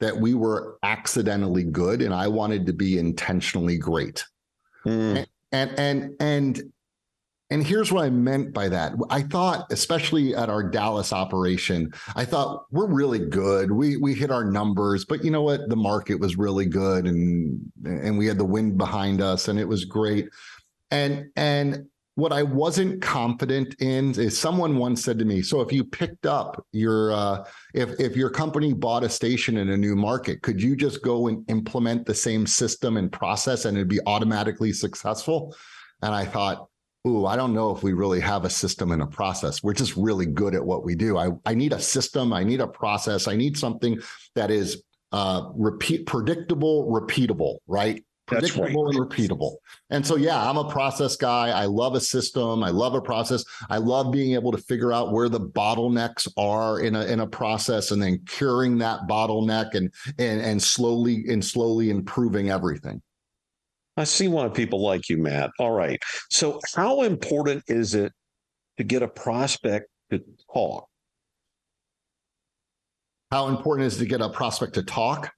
that 0.00 0.16
we 0.16 0.34
were 0.34 0.78
accidentally 0.82 1.64
good, 1.64 2.00
and 2.02 2.14
I 2.14 2.28
wanted 2.28 2.66
to 2.66 2.72
be 2.72 2.98
intentionally 2.98 3.76
great. 3.76 4.24
Hmm, 4.84 5.18
and 5.18 5.28
and 5.52 5.78
and 5.78 6.14
and 6.20 6.72
here's 7.66 7.90
what 7.90 8.04
I 8.04 8.10
meant 8.10 8.54
by 8.54 8.68
that. 8.68 8.92
I 9.10 9.22
thought, 9.22 9.66
especially 9.72 10.36
at 10.36 10.48
our 10.48 10.62
Dallas 10.62 11.12
operation, 11.12 11.92
I 12.14 12.24
thought 12.24 12.66
we're 12.70 12.86
really 12.86 13.18
good. 13.18 13.72
We 13.72 13.96
we 13.96 14.14
hit 14.14 14.30
our 14.30 14.44
numbers, 14.44 15.04
but 15.04 15.24
you 15.24 15.32
know 15.32 15.42
what? 15.42 15.68
The 15.68 15.76
market 15.76 16.20
was 16.20 16.38
really 16.38 16.66
good, 16.66 17.06
and 17.06 17.60
and 17.84 18.16
we 18.16 18.26
had 18.26 18.38
the 18.38 18.44
wind 18.44 18.78
behind 18.78 19.20
us, 19.20 19.48
and 19.48 19.58
it 19.58 19.66
was 19.66 19.84
great. 19.84 20.28
And 20.92 21.30
and 21.34 21.86
what 22.14 22.32
I 22.32 22.42
wasn't 22.42 23.02
confident 23.02 23.74
in 23.80 24.10
is 24.20 24.38
someone 24.38 24.76
once 24.76 25.02
said 25.02 25.18
to 25.18 25.24
me, 25.24 25.42
"So 25.42 25.60
if 25.60 25.72
you 25.72 25.82
picked 25.82 26.26
up 26.26 26.64
your 26.70 27.12
uh, 27.12 27.44
if 27.74 27.98
if 27.98 28.14
your 28.14 28.30
company 28.30 28.74
bought 28.74 29.02
a 29.02 29.08
station 29.08 29.56
in 29.56 29.70
a 29.70 29.76
new 29.76 29.96
market, 29.96 30.42
could 30.42 30.62
you 30.62 30.76
just 30.76 31.02
go 31.02 31.26
and 31.26 31.48
implement 31.50 32.06
the 32.06 32.14
same 32.14 32.46
system 32.46 32.96
and 32.96 33.10
process, 33.10 33.64
and 33.64 33.76
it'd 33.76 33.88
be 33.88 34.00
automatically 34.06 34.72
successful?" 34.72 35.52
And 36.02 36.14
I 36.14 36.24
thought, 36.24 36.69
ooh, 37.06 37.26
I 37.26 37.36
don't 37.36 37.54
know 37.54 37.74
if 37.74 37.82
we 37.82 37.92
really 37.92 38.20
have 38.20 38.44
a 38.44 38.50
system 38.50 38.92
and 38.92 39.02
a 39.02 39.06
process. 39.06 39.62
We're 39.62 39.74
just 39.74 39.96
really 39.96 40.26
good 40.26 40.54
at 40.54 40.64
what 40.64 40.84
we 40.84 40.94
do. 40.94 41.16
I, 41.16 41.30
I 41.46 41.54
need 41.54 41.72
a 41.72 41.80
system. 41.80 42.32
I 42.32 42.44
need 42.44 42.60
a 42.60 42.66
process. 42.66 43.26
I 43.26 43.36
need 43.36 43.56
something 43.56 43.98
that 44.34 44.50
is 44.50 44.82
uh, 45.12 45.50
repeat, 45.54 46.06
predictable, 46.06 46.90
repeatable, 46.90 47.58
right? 47.66 48.04
Predictable 48.26 48.84
right. 48.84 48.94
and 48.94 49.10
repeatable. 49.10 49.56
And 49.88 50.06
so, 50.06 50.14
yeah, 50.14 50.48
I'm 50.48 50.56
a 50.56 50.70
process 50.70 51.16
guy. 51.16 51.48
I 51.48 51.64
love 51.64 51.94
a 51.94 52.00
system. 52.00 52.62
I 52.62 52.70
love 52.70 52.94
a 52.94 53.00
process. 53.00 53.44
I 53.68 53.78
love 53.78 54.12
being 54.12 54.34
able 54.34 54.52
to 54.52 54.58
figure 54.58 54.92
out 54.92 55.10
where 55.10 55.28
the 55.28 55.40
bottlenecks 55.40 56.28
are 56.36 56.78
in 56.78 56.94
a 56.94 57.06
in 57.06 57.18
a 57.18 57.26
process, 57.26 57.90
and 57.90 58.00
then 58.00 58.20
curing 58.26 58.78
that 58.78 59.08
bottleneck 59.08 59.74
and 59.74 59.92
and 60.18 60.40
and 60.40 60.62
slowly 60.62 61.24
and 61.28 61.44
slowly 61.44 61.90
improving 61.90 62.50
everything. 62.50 63.02
I 63.96 64.04
see 64.04 64.28
why 64.28 64.48
people 64.48 64.80
like 64.80 65.08
you, 65.08 65.18
Matt. 65.18 65.50
All 65.58 65.72
right. 65.72 66.00
So, 66.30 66.60
how 66.74 67.02
important 67.02 67.64
is 67.68 67.94
it 67.94 68.12
to 68.78 68.84
get 68.84 69.02
a 69.02 69.08
prospect 69.08 69.88
to 70.10 70.22
talk? 70.52 70.86
How 73.30 73.48
important 73.48 73.86
is 73.86 73.98
to 73.98 74.06
get 74.06 74.20
a 74.20 74.28
prospect 74.28 74.74
to 74.74 74.82
talk? 74.82 75.32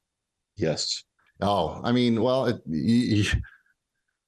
Yes. 0.56 1.02
Oh, 1.40 1.80
I 1.82 1.92
mean, 1.92 2.22
well, 2.22 2.46
it, 2.46 2.62
you, 2.66 3.24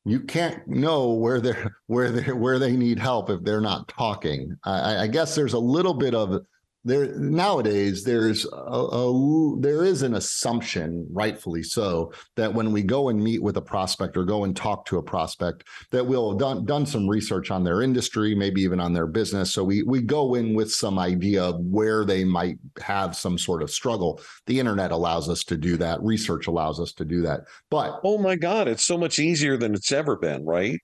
you 0.04 0.20
can't 0.20 0.66
know 0.68 1.12
where 1.12 1.40
they're 1.40 1.76
where 1.86 2.10
they 2.10 2.32
where 2.32 2.58
they 2.58 2.76
need 2.76 2.98
help 2.98 3.30
if 3.30 3.42
they're 3.42 3.60
not 3.60 3.88
talking. 3.88 4.56
I, 4.64 5.04
I 5.04 5.06
guess 5.06 5.34
there's 5.34 5.54
a 5.54 5.58
little 5.58 5.94
bit 5.94 6.14
of 6.14 6.44
there 6.84 7.14
nowadays 7.16 8.04
there's 8.04 8.44
a, 8.44 8.48
a, 8.48 9.60
there 9.60 9.84
is 9.84 10.02
an 10.02 10.14
assumption 10.14 11.06
rightfully 11.10 11.62
so 11.62 12.12
that 12.36 12.52
when 12.52 12.72
we 12.72 12.82
go 12.82 13.08
and 13.08 13.22
meet 13.22 13.42
with 13.42 13.56
a 13.56 13.62
prospect 13.62 14.16
or 14.16 14.24
go 14.24 14.44
and 14.44 14.54
talk 14.54 14.84
to 14.84 14.98
a 14.98 15.02
prospect 15.02 15.64
that 15.90 16.04
we'll 16.04 16.30
have 16.30 16.38
done 16.38 16.64
done 16.66 16.84
some 16.84 17.08
research 17.08 17.50
on 17.50 17.64
their 17.64 17.82
industry 17.82 18.34
maybe 18.34 18.60
even 18.62 18.80
on 18.80 18.92
their 18.92 19.06
business. 19.06 19.52
So 19.52 19.64
we 19.64 19.82
we 19.82 20.00
go 20.00 20.34
in 20.34 20.54
with 20.54 20.70
some 20.72 20.98
idea 20.98 21.42
of 21.42 21.60
where 21.60 22.04
they 22.04 22.24
might 22.24 22.58
have 22.82 23.16
some 23.16 23.38
sort 23.38 23.62
of 23.62 23.70
struggle. 23.70 24.20
The 24.46 24.60
internet 24.60 24.92
allows 24.92 25.28
us 25.28 25.42
to 25.44 25.56
do 25.56 25.76
that. 25.78 26.02
Research 26.02 26.46
allows 26.46 26.80
us 26.80 26.92
to 26.94 27.04
do 27.04 27.22
that. 27.22 27.40
But 27.70 28.00
oh 28.04 28.18
my 28.18 28.36
god 28.36 28.68
it's 28.68 28.84
so 28.84 28.98
much 28.98 29.18
easier 29.18 29.56
than 29.56 29.74
it's 29.74 29.92
ever 29.92 30.16
been 30.16 30.44
right? 30.44 30.80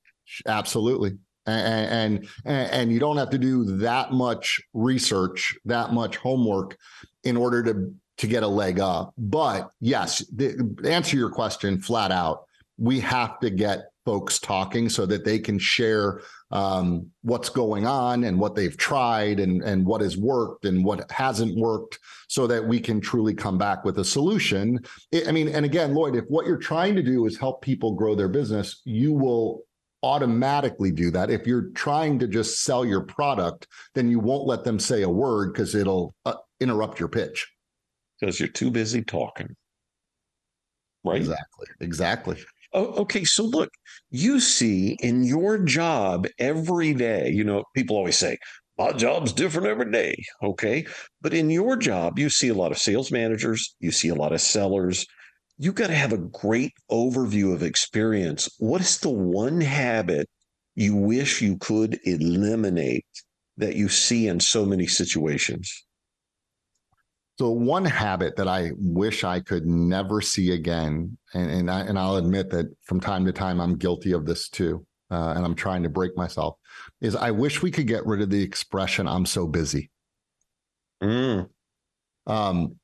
Absolutely 0.46 1.18
and, 1.46 2.28
and 2.44 2.70
and 2.70 2.92
you 2.92 2.98
don't 2.98 3.16
have 3.16 3.30
to 3.30 3.38
do 3.38 3.64
that 3.78 4.12
much 4.12 4.60
research, 4.74 5.56
that 5.64 5.92
much 5.92 6.16
homework 6.16 6.76
in 7.24 7.36
order 7.36 7.62
to 7.62 7.94
to 8.18 8.26
get 8.26 8.42
a 8.42 8.48
leg 8.48 8.80
up. 8.80 9.14
But 9.16 9.70
yes, 9.80 10.18
the, 10.26 10.76
answer 10.84 11.16
your 11.16 11.30
question 11.30 11.80
flat 11.80 12.12
out, 12.12 12.44
we 12.76 13.00
have 13.00 13.40
to 13.40 13.50
get 13.50 13.86
folks 14.04 14.38
talking 14.38 14.88
so 14.88 15.06
that 15.06 15.24
they 15.24 15.38
can 15.38 15.58
share 15.58 16.22
um, 16.50 17.06
what's 17.22 17.48
going 17.48 17.86
on 17.86 18.24
and 18.24 18.38
what 18.38 18.54
they've 18.54 18.76
tried 18.76 19.40
and 19.40 19.62
and 19.62 19.86
what 19.86 20.00
has 20.00 20.16
worked 20.16 20.64
and 20.64 20.84
what 20.84 21.10
hasn't 21.10 21.56
worked, 21.56 21.98
so 22.28 22.46
that 22.46 22.66
we 22.66 22.80
can 22.80 23.00
truly 23.00 23.34
come 23.34 23.56
back 23.56 23.84
with 23.84 23.98
a 23.98 24.04
solution. 24.04 24.78
I 25.26 25.32
mean, 25.32 25.48
and 25.48 25.64
again, 25.64 25.94
Loyd, 25.94 26.16
if 26.16 26.24
what 26.28 26.46
you're 26.46 26.58
trying 26.58 26.96
to 26.96 27.02
do 27.02 27.26
is 27.26 27.38
help 27.38 27.62
people 27.62 27.94
grow 27.94 28.14
their 28.14 28.28
business, 28.28 28.82
you 28.84 29.12
will 29.12 29.62
automatically 30.02 30.90
do 30.90 31.10
that. 31.10 31.30
If 31.30 31.46
you're 31.46 31.70
trying 31.70 32.18
to 32.20 32.26
just 32.26 32.64
sell 32.64 32.84
your 32.84 33.02
product, 33.02 33.66
then 33.94 34.10
you 34.10 34.18
won't 34.18 34.46
let 34.46 34.64
them 34.64 34.78
say 34.78 35.02
a 35.02 35.08
word 35.08 35.52
because 35.52 35.74
it'll 35.74 36.14
uh, 36.24 36.34
interrupt 36.60 36.98
your 36.98 37.08
pitch. 37.08 37.46
Because 38.20 38.38
you're 38.38 38.48
too 38.48 38.70
busy 38.70 39.02
talking. 39.02 39.54
Right. 41.04 41.16
Exactly. 41.16 41.66
Exactly. 41.80 42.36
Oh, 42.72 42.86
okay. 43.02 43.24
So 43.24 43.44
look, 43.44 43.70
you 44.10 44.40
see 44.40 44.96
in 45.00 45.24
your 45.24 45.58
job 45.58 46.26
every 46.38 46.94
day, 46.94 47.30
you 47.30 47.44
know, 47.44 47.64
people 47.74 47.96
always 47.96 48.18
say, 48.18 48.38
my 48.78 48.92
job's 48.92 49.32
different 49.32 49.66
every 49.66 49.90
day. 49.90 50.14
Okay. 50.42 50.86
But 51.20 51.34
in 51.34 51.50
your 51.50 51.76
job, 51.76 52.18
you 52.18 52.30
see 52.30 52.48
a 52.48 52.54
lot 52.54 52.72
of 52.72 52.78
sales 52.78 53.10
managers, 53.10 53.74
you 53.80 53.90
see 53.90 54.08
a 54.08 54.14
lot 54.14 54.32
of 54.32 54.40
sellers, 54.40 55.06
you 55.60 55.74
got 55.74 55.88
to 55.88 55.94
have 55.94 56.14
a 56.14 56.18
great 56.18 56.72
overview 56.90 57.52
of 57.52 57.62
experience. 57.62 58.48
What 58.58 58.80
is 58.80 58.98
the 58.98 59.10
one 59.10 59.60
habit 59.60 60.26
you 60.74 60.96
wish 60.96 61.42
you 61.42 61.58
could 61.58 62.00
eliminate 62.04 63.04
that 63.58 63.76
you 63.76 63.90
see 63.90 64.26
in 64.26 64.40
so 64.40 64.64
many 64.64 64.86
situations? 64.86 65.70
So 67.38 67.50
one 67.50 67.84
habit 67.84 68.36
that 68.36 68.48
I 68.48 68.70
wish 68.78 69.22
I 69.22 69.40
could 69.40 69.66
never 69.66 70.22
see 70.22 70.52
again, 70.52 71.18
and 71.34 71.50
and, 71.50 71.70
I, 71.70 71.80
and 71.80 71.98
I'll 71.98 72.16
admit 72.16 72.48
that 72.50 72.74
from 72.84 72.98
time 72.98 73.26
to 73.26 73.32
time 73.32 73.60
I'm 73.60 73.76
guilty 73.76 74.12
of 74.12 74.24
this 74.24 74.48
too, 74.48 74.86
uh, 75.10 75.34
and 75.36 75.44
I'm 75.44 75.54
trying 75.54 75.82
to 75.82 75.90
break 75.90 76.16
myself, 76.16 76.56
is 77.02 77.14
I 77.14 77.32
wish 77.32 77.60
we 77.60 77.70
could 77.70 77.86
get 77.86 78.06
rid 78.06 78.22
of 78.22 78.30
the 78.30 78.42
expression 78.42 79.06
"I'm 79.06 79.26
so 79.26 79.46
busy." 79.46 79.90
Mm. 81.02 81.50
Um, 82.26 82.76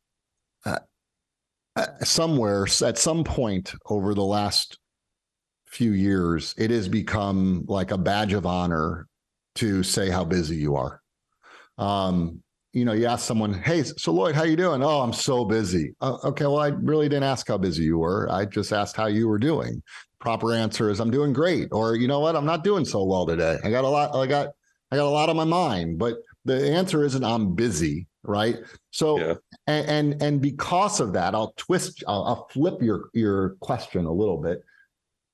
somewhere 2.02 2.66
at 2.84 2.98
some 2.98 3.24
point 3.24 3.72
over 3.86 4.14
the 4.14 4.24
last 4.24 4.78
few 5.66 5.92
years, 5.92 6.54
it 6.56 6.70
has 6.70 6.88
become 6.88 7.64
like 7.68 7.90
a 7.90 7.98
badge 7.98 8.32
of 8.32 8.46
honor 8.46 9.06
to 9.56 9.82
say 9.82 10.08
how 10.08 10.24
busy 10.24 10.56
you 10.56 10.76
are. 10.76 11.00
Um, 11.78 12.42
you 12.72 12.84
know, 12.84 12.92
you 12.92 13.06
ask 13.06 13.24
someone, 13.24 13.54
"Hey, 13.54 13.82
so 13.82 14.12
Loyd, 14.12 14.34
how 14.34 14.42
you 14.44 14.56
doing?" 14.56 14.82
"Oh, 14.82 15.00
I'm 15.00 15.12
so 15.12 15.44
busy." 15.44 15.94
Uh, 16.00 16.18
okay, 16.24 16.44
well, 16.44 16.58
I 16.58 16.68
really 16.68 17.08
didn't 17.08 17.24
ask 17.24 17.48
how 17.48 17.56
busy 17.58 17.84
you 17.84 17.98
were. 17.98 18.28
I 18.30 18.44
just 18.44 18.72
asked 18.72 18.96
how 18.96 19.06
you 19.06 19.28
were 19.28 19.38
doing. 19.38 19.82
Proper 20.18 20.52
answer 20.52 20.90
is, 20.90 21.00
"I'm 21.00 21.10
doing 21.10 21.32
great," 21.32 21.68
or 21.72 21.96
you 21.96 22.06
know 22.06 22.20
what, 22.20 22.36
I'm 22.36 22.44
not 22.44 22.64
doing 22.64 22.84
so 22.84 23.04
well 23.04 23.26
today. 23.26 23.58
I 23.64 23.70
got 23.70 23.84
a 23.84 23.88
lot. 23.88 24.14
I 24.14 24.26
got 24.26 24.48
I 24.90 24.96
got 24.96 25.06
a 25.06 25.10
lot 25.10 25.30
on 25.30 25.36
my 25.36 25.44
mind, 25.44 25.98
but 25.98 26.18
the 26.44 26.70
answer 26.70 27.02
isn't 27.04 27.24
I'm 27.24 27.54
busy 27.54 28.06
right? 28.26 28.56
So 28.90 29.18
yeah. 29.18 29.34
and, 29.66 29.88
and, 29.88 30.22
and 30.22 30.40
because 30.40 31.00
of 31.00 31.12
that, 31.14 31.34
I'll 31.34 31.54
twist, 31.56 32.04
I'll, 32.06 32.24
I'll 32.24 32.48
flip 32.50 32.82
your 32.82 33.10
your 33.14 33.50
question 33.60 34.04
a 34.04 34.12
little 34.12 34.38
bit. 34.38 34.62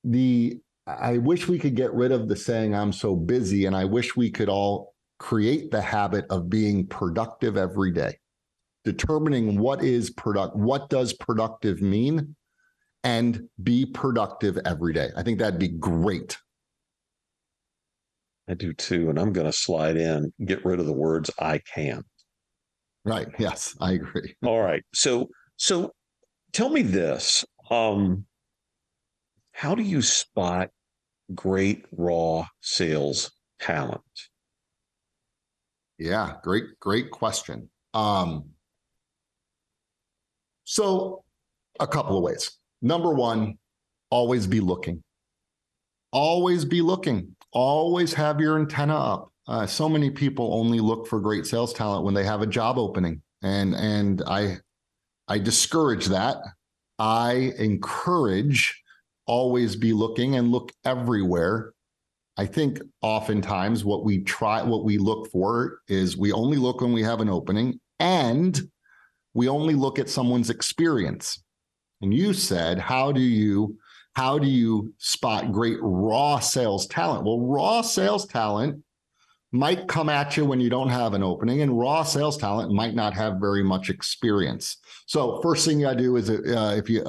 The 0.05 0.61
I 0.87 1.19
wish 1.19 1.49
we 1.49 1.59
could 1.59 1.77
get 1.77 1.93
rid 1.95 2.11
of 2.11 2.29
the 2.29 2.37
saying 2.37 2.75
I'm 2.75 2.93
so 2.93 3.15
busy, 3.15 3.67
and 3.67 3.77
I 3.77 3.85
wish 3.85 4.17
we 4.17 4.31
could 4.31 4.49
all 4.49 4.95
create 5.19 5.71
the 5.71 5.81
habit 5.81 6.27
of 6.31 6.51
being 6.51 6.87
productive 6.87 7.57
every 7.57 7.93
day, 7.93 8.19
determining 8.85 9.59
what 9.59 9.85
is 9.85 10.11
product, 10.11 10.57
what 10.57 10.91
does 10.91 11.13
productive 11.13 11.81
mean, 11.81 12.35
and 13.05 13.49
be 13.63 13.87
productive 13.87 14.59
every 14.65 14.93
day. 14.93 15.11
I 15.17 15.23
think 15.23 15.39
that'd 15.39 15.61
be 15.61 15.69
great. 15.69 16.37
I 18.49 18.55
do 18.55 18.73
too. 18.73 19.11
And 19.11 19.19
I'm 19.19 19.33
going 19.33 19.47
to 19.47 19.53
slide 19.53 19.97
in, 19.97 20.33
get 20.45 20.65
rid 20.65 20.81
of 20.81 20.87
the 20.87 20.93
words 20.93 21.31
I 21.39 21.59
can. 21.59 22.05
Right. 23.05 23.29
Yes, 23.39 23.77
I 23.81 23.93
agree. 23.93 24.35
All 24.45 24.61
right. 24.61 24.83
So 24.95 25.29
so 25.57 25.93
tell 26.53 26.71
me 26.71 26.83
this. 26.83 27.45
Um 27.71 28.27
how 29.53 29.75
do 29.75 29.83
you 29.83 30.03
spot 30.03 30.71
great 31.35 31.85
raw 31.93 32.47
sales 32.61 33.33
talent? 33.61 34.03
Yeah, 35.99 36.37
great 36.43 36.79
great 36.81 37.11
question. 37.11 37.71
Um 37.95 38.51
so 40.65 41.25
a 41.81 41.87
couple 41.87 42.17
of 42.17 42.23
ways. 42.23 42.59
Number 42.81 43.13
1, 43.13 43.59
always 44.11 44.47
be 44.47 44.61
looking. 44.61 45.03
Always 46.13 46.65
be 46.65 46.81
looking. 46.81 47.37
Always 47.53 48.15
have 48.15 48.41
your 48.41 48.59
antenna 48.59 48.97
up. 48.97 49.32
Uh, 49.49 49.67
so 49.67 49.89
many 49.89 50.11
people 50.11 50.55
only 50.55 50.81
look 50.81 51.07
for 51.07 51.21
great 51.21 51.47
sales 51.47 51.73
talent 51.73 52.05
when 52.05 52.15
they 52.15 52.25
have 52.25 52.43
a 52.43 52.47
job 52.47 52.79
opening, 52.79 53.23
and 53.43 53.75
and 53.75 54.23
I 54.27 54.59
I 55.29 55.39
discourage 55.39 56.07
that. 56.07 56.37
I 56.99 57.53
encourage 57.59 58.83
always 59.27 59.77
be 59.77 59.93
looking 59.93 60.37
and 60.37 60.51
look 60.51 60.73
everywhere. 60.85 61.73
I 62.37 62.47
think 62.47 62.81
oftentimes 63.03 63.85
what 63.85 64.05
we 64.05 64.23
try, 64.23 64.63
what 64.63 64.85
we 64.85 64.99
look 64.99 65.31
for 65.31 65.81
is 65.89 66.17
we 66.17 66.33
only 66.33 66.57
look 66.57 66.81
when 66.81 66.93
we 66.93 67.03
have 67.03 67.21
an 67.21 67.29
opening 67.29 67.79
and 67.99 68.61
we 69.35 69.49
only 69.49 69.75
look 69.75 69.99
at 69.99 70.09
someone's 70.09 70.51
experience. 70.51 71.43
And 72.01 72.13
you 72.13 72.35
said, 72.35 72.79
how 72.79 73.13
do 73.13 73.21
you 73.21 73.77
how 74.15 74.39
do 74.39 74.47
you 74.47 74.93
spot 74.99 75.53
great 75.53 75.79
raw 75.81 76.39
sales 76.39 76.87
talent? 76.87 77.25
Well, 77.25 77.41
raw 77.41 77.81
sales 77.81 78.27
talent 78.27 78.83
might 79.53 79.87
come 79.87 80.09
at 80.09 80.37
you 80.37 80.47
when 80.47 80.61
you 80.61 80.71
don't 80.71 80.89
have 80.89 81.13
an 81.13 81.23
opening, 81.23 81.61
and 81.61 81.79
raw 81.79 82.03
sales 82.03 82.39
talent 82.39 82.73
might 82.73 82.95
not 82.95 83.13
have 83.13 83.37
very 83.39 83.63
much 83.63 83.91
experience. 83.91 84.79
So, 85.07 85.41
first 85.43 85.67
thing 85.67 85.79
you 85.79 85.87
got 85.87 85.99
to 85.99 85.99
do 85.99 86.17
is, 86.17 86.31
uh, 86.31 86.75
if 86.77 86.89
you 86.89 87.03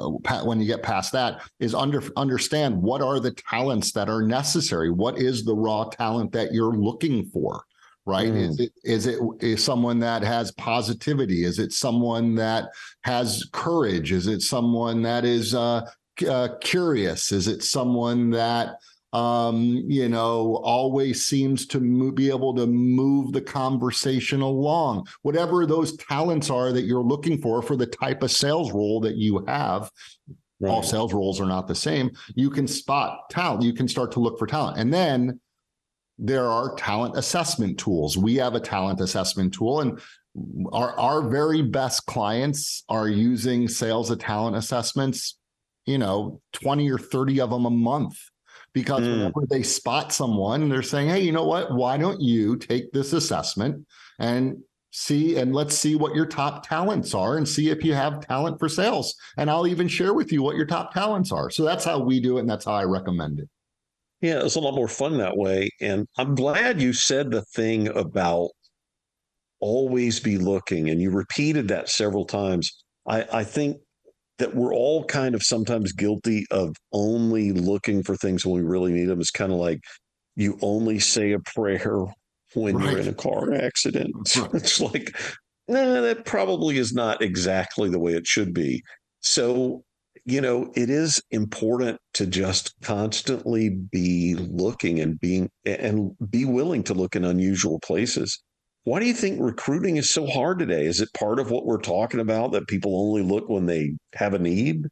when 0.44 0.60
you 0.60 0.66
get 0.66 0.82
past 0.82 1.12
that, 1.12 1.40
is 1.58 1.74
under 1.74 2.02
understand 2.16 2.76
what 2.76 3.00
are 3.00 3.18
the 3.18 3.32
talents 3.32 3.92
that 3.92 4.10
are 4.10 4.22
necessary. 4.22 4.90
What 4.90 5.18
is 5.18 5.44
the 5.44 5.54
raw 5.54 5.84
talent 5.84 6.32
that 6.32 6.52
you're 6.52 6.74
looking 6.76 7.24
for? 7.26 7.64
Right? 8.04 8.30
Mm. 8.30 8.50
Is 8.50 8.60
it 8.60 8.72
is 8.84 9.06
it 9.06 9.18
is 9.40 9.64
someone 9.64 9.98
that 10.00 10.22
has 10.22 10.52
positivity? 10.52 11.44
Is 11.44 11.58
it 11.58 11.72
someone 11.72 12.34
that 12.34 12.68
has 13.04 13.48
courage? 13.52 14.12
Is 14.12 14.26
it 14.26 14.42
someone 14.42 15.00
that 15.02 15.24
is 15.24 15.54
uh, 15.54 15.88
uh, 16.28 16.48
curious? 16.60 17.32
Is 17.32 17.48
it 17.48 17.62
someone 17.62 18.28
that 18.30 18.76
um, 19.14 19.84
you 19.86 20.08
know, 20.08 20.56
always 20.64 21.24
seems 21.24 21.66
to 21.66 21.78
move, 21.78 22.16
be 22.16 22.30
able 22.30 22.52
to 22.54 22.66
move 22.66 23.32
the 23.32 23.40
conversation 23.40 24.40
along. 24.40 25.06
Whatever 25.22 25.66
those 25.66 25.96
talents 25.96 26.50
are 26.50 26.72
that 26.72 26.82
you're 26.82 27.00
looking 27.00 27.40
for 27.40 27.62
for 27.62 27.76
the 27.76 27.86
type 27.86 28.24
of 28.24 28.32
sales 28.32 28.72
role 28.72 28.98
that 29.00 29.14
you 29.14 29.44
have. 29.46 29.88
Right. 30.58 30.70
All 30.70 30.82
sales 30.82 31.14
roles 31.14 31.40
are 31.40 31.46
not 31.46 31.68
the 31.68 31.76
same. 31.76 32.10
You 32.34 32.50
can 32.50 32.66
spot 32.66 33.30
talent. 33.30 33.62
You 33.62 33.72
can 33.72 33.86
start 33.86 34.10
to 34.12 34.20
look 34.20 34.36
for 34.36 34.48
talent. 34.48 34.78
And 34.78 34.92
then 34.92 35.38
there 36.18 36.48
are 36.48 36.74
talent 36.74 37.16
assessment 37.16 37.78
tools. 37.78 38.18
We 38.18 38.34
have 38.36 38.56
a 38.56 38.60
talent 38.60 39.00
assessment 39.00 39.54
tool, 39.54 39.80
and 39.80 40.00
our, 40.72 40.98
our 40.98 41.28
very 41.28 41.62
best 41.62 42.06
clients 42.06 42.82
are 42.88 43.08
using 43.08 43.68
sales 43.68 44.10
of 44.10 44.18
talent 44.18 44.56
assessments, 44.56 45.38
you 45.86 45.98
know, 45.98 46.40
20 46.54 46.90
or 46.90 46.98
30 46.98 47.40
of 47.40 47.50
them 47.50 47.66
a 47.66 47.70
month 47.70 48.18
because 48.74 49.02
mm. 49.02 49.12
whenever 49.12 49.46
they 49.48 49.62
spot 49.62 50.12
someone, 50.12 50.68
they're 50.68 50.82
saying, 50.82 51.08
hey, 51.08 51.20
you 51.20 51.32
know 51.32 51.46
what? 51.46 51.72
Why 51.72 51.96
don't 51.96 52.20
you 52.20 52.56
take 52.56 52.92
this 52.92 53.12
assessment 53.14 53.86
and 54.18 54.58
see 54.90 55.36
and 55.38 55.54
let's 55.54 55.76
see 55.76 55.96
what 55.96 56.14
your 56.14 56.26
top 56.26 56.66
talents 56.66 57.14
are 57.14 57.36
and 57.36 57.48
see 57.48 57.70
if 57.70 57.82
you 57.84 57.94
have 57.94 58.20
talent 58.26 58.58
for 58.58 58.68
sales. 58.68 59.14
And 59.38 59.50
I'll 59.50 59.66
even 59.66 59.88
share 59.88 60.12
with 60.12 60.30
you 60.32 60.42
what 60.42 60.56
your 60.56 60.66
top 60.66 60.92
talents 60.92 61.32
are. 61.32 61.50
So 61.50 61.64
that's 61.64 61.84
how 61.84 61.98
we 61.98 62.20
do 62.20 62.36
it. 62.36 62.40
And 62.40 62.50
that's 62.50 62.64
how 62.64 62.74
I 62.74 62.84
recommend 62.84 63.40
it. 63.40 63.48
Yeah, 64.20 64.44
it's 64.44 64.54
a 64.54 64.60
lot 64.60 64.74
more 64.74 64.88
fun 64.88 65.18
that 65.18 65.36
way. 65.36 65.68
And 65.80 66.06
I'm 66.16 66.34
glad 66.34 66.80
you 66.80 66.92
said 66.92 67.30
the 67.30 67.42
thing 67.42 67.88
about 67.88 68.50
always 69.60 70.20
be 70.20 70.38
looking. 70.38 70.90
And 70.90 71.00
you 71.00 71.10
repeated 71.10 71.68
that 71.68 71.88
several 71.88 72.24
times. 72.24 72.84
I, 73.06 73.26
I 73.32 73.44
think 73.44 73.78
that 74.38 74.54
we're 74.54 74.74
all 74.74 75.04
kind 75.04 75.34
of 75.34 75.42
sometimes 75.42 75.92
guilty 75.92 76.46
of 76.50 76.74
only 76.92 77.52
looking 77.52 78.02
for 78.02 78.16
things 78.16 78.44
when 78.44 78.56
we 78.56 78.68
really 78.68 78.92
need 78.92 79.06
them. 79.06 79.20
It's 79.20 79.30
kind 79.30 79.52
of 79.52 79.58
like 79.58 79.80
you 80.36 80.58
only 80.60 80.98
say 80.98 81.32
a 81.32 81.38
prayer 81.38 82.04
when 82.54 82.76
right. 82.76 82.90
you're 82.90 83.00
in 83.00 83.08
a 83.08 83.14
car 83.14 83.54
accident. 83.54 84.14
Right. 84.36 84.54
It's 84.54 84.80
like, 84.80 85.16
nah, 85.68 86.00
that 86.00 86.24
probably 86.24 86.78
is 86.78 86.92
not 86.92 87.22
exactly 87.22 87.88
the 87.88 87.98
way 87.98 88.12
it 88.12 88.26
should 88.26 88.52
be. 88.52 88.82
So, 89.20 89.84
you 90.24 90.40
know, 90.40 90.72
it 90.74 90.90
is 90.90 91.22
important 91.30 91.98
to 92.14 92.26
just 92.26 92.74
constantly 92.82 93.70
be 93.70 94.34
looking 94.34 95.00
and 95.00 95.18
being 95.20 95.50
and 95.64 96.12
be 96.30 96.44
willing 96.44 96.82
to 96.84 96.94
look 96.94 97.14
in 97.14 97.24
unusual 97.24 97.78
places. 97.80 98.42
Why 98.84 99.00
do 99.00 99.06
you 99.06 99.14
think 99.14 99.40
recruiting 99.40 99.96
is 99.96 100.10
so 100.10 100.26
hard 100.26 100.58
today? 100.58 100.84
Is 100.84 101.00
it 101.00 101.12
part 101.14 101.38
of 101.38 101.50
what 101.50 101.64
we're 101.64 101.80
talking 101.80 102.20
about 102.20 102.52
that 102.52 102.68
people 102.68 103.00
only 103.00 103.22
look 103.22 103.48
when 103.48 103.66
they 103.66 103.96
have 104.14 104.34
a 104.34 104.38
need? 104.38 104.86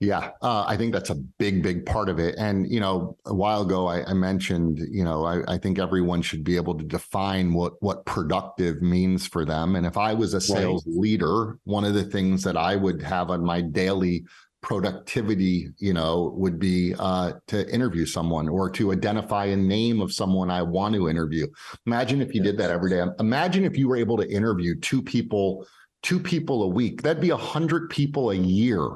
Yeah, 0.00 0.30
uh, 0.42 0.64
I 0.66 0.76
think 0.76 0.92
that's 0.92 1.10
a 1.10 1.14
big, 1.14 1.62
big 1.62 1.86
part 1.86 2.08
of 2.08 2.18
it. 2.18 2.34
And 2.36 2.68
you 2.68 2.80
know, 2.80 3.16
a 3.24 3.32
while 3.32 3.62
ago, 3.62 3.86
I, 3.86 4.04
I 4.04 4.14
mentioned, 4.14 4.80
you 4.90 5.04
know, 5.04 5.24
I, 5.24 5.42
I, 5.46 5.58
think 5.58 5.78
everyone 5.78 6.22
should 6.22 6.42
be 6.42 6.56
able 6.56 6.76
to 6.76 6.84
define 6.84 7.52
what 7.52 7.80
what 7.80 8.04
productive 8.04 8.82
means 8.82 9.28
for 9.28 9.44
them. 9.44 9.76
And 9.76 9.86
if 9.86 9.96
I 9.96 10.12
was 10.12 10.34
a 10.34 10.40
sales 10.40 10.84
right. 10.88 10.96
leader, 10.96 11.56
one 11.62 11.84
of 11.84 11.94
the 11.94 12.02
things 12.02 12.42
that 12.42 12.56
I 12.56 12.74
would 12.74 13.00
have 13.00 13.30
on 13.30 13.44
my 13.44 13.60
daily 13.60 14.24
productivity 14.62 15.68
you 15.78 15.92
know 15.92 16.32
would 16.36 16.58
be 16.58 16.94
uh, 16.98 17.32
to 17.48 17.68
interview 17.72 18.06
someone 18.06 18.48
or 18.48 18.70
to 18.70 18.92
identify 18.92 19.46
a 19.46 19.56
name 19.56 20.00
of 20.00 20.12
someone 20.12 20.50
i 20.50 20.62
want 20.62 20.94
to 20.94 21.08
interview. 21.08 21.46
Imagine 21.86 22.22
if 22.22 22.34
you 22.34 22.42
did 22.42 22.56
that 22.58 22.70
every 22.70 22.90
day. 22.90 23.04
Imagine 23.20 23.64
if 23.64 23.76
you 23.76 23.88
were 23.88 23.96
able 23.96 24.16
to 24.16 24.28
interview 24.28 24.74
two 24.76 25.02
people 25.02 25.66
two 26.02 26.18
people 26.18 26.64
a 26.64 26.68
week. 26.68 27.02
That'd 27.02 27.22
be 27.22 27.30
a 27.30 27.36
hundred 27.36 27.90
people 27.90 28.30
a 28.30 28.34
year. 28.34 28.88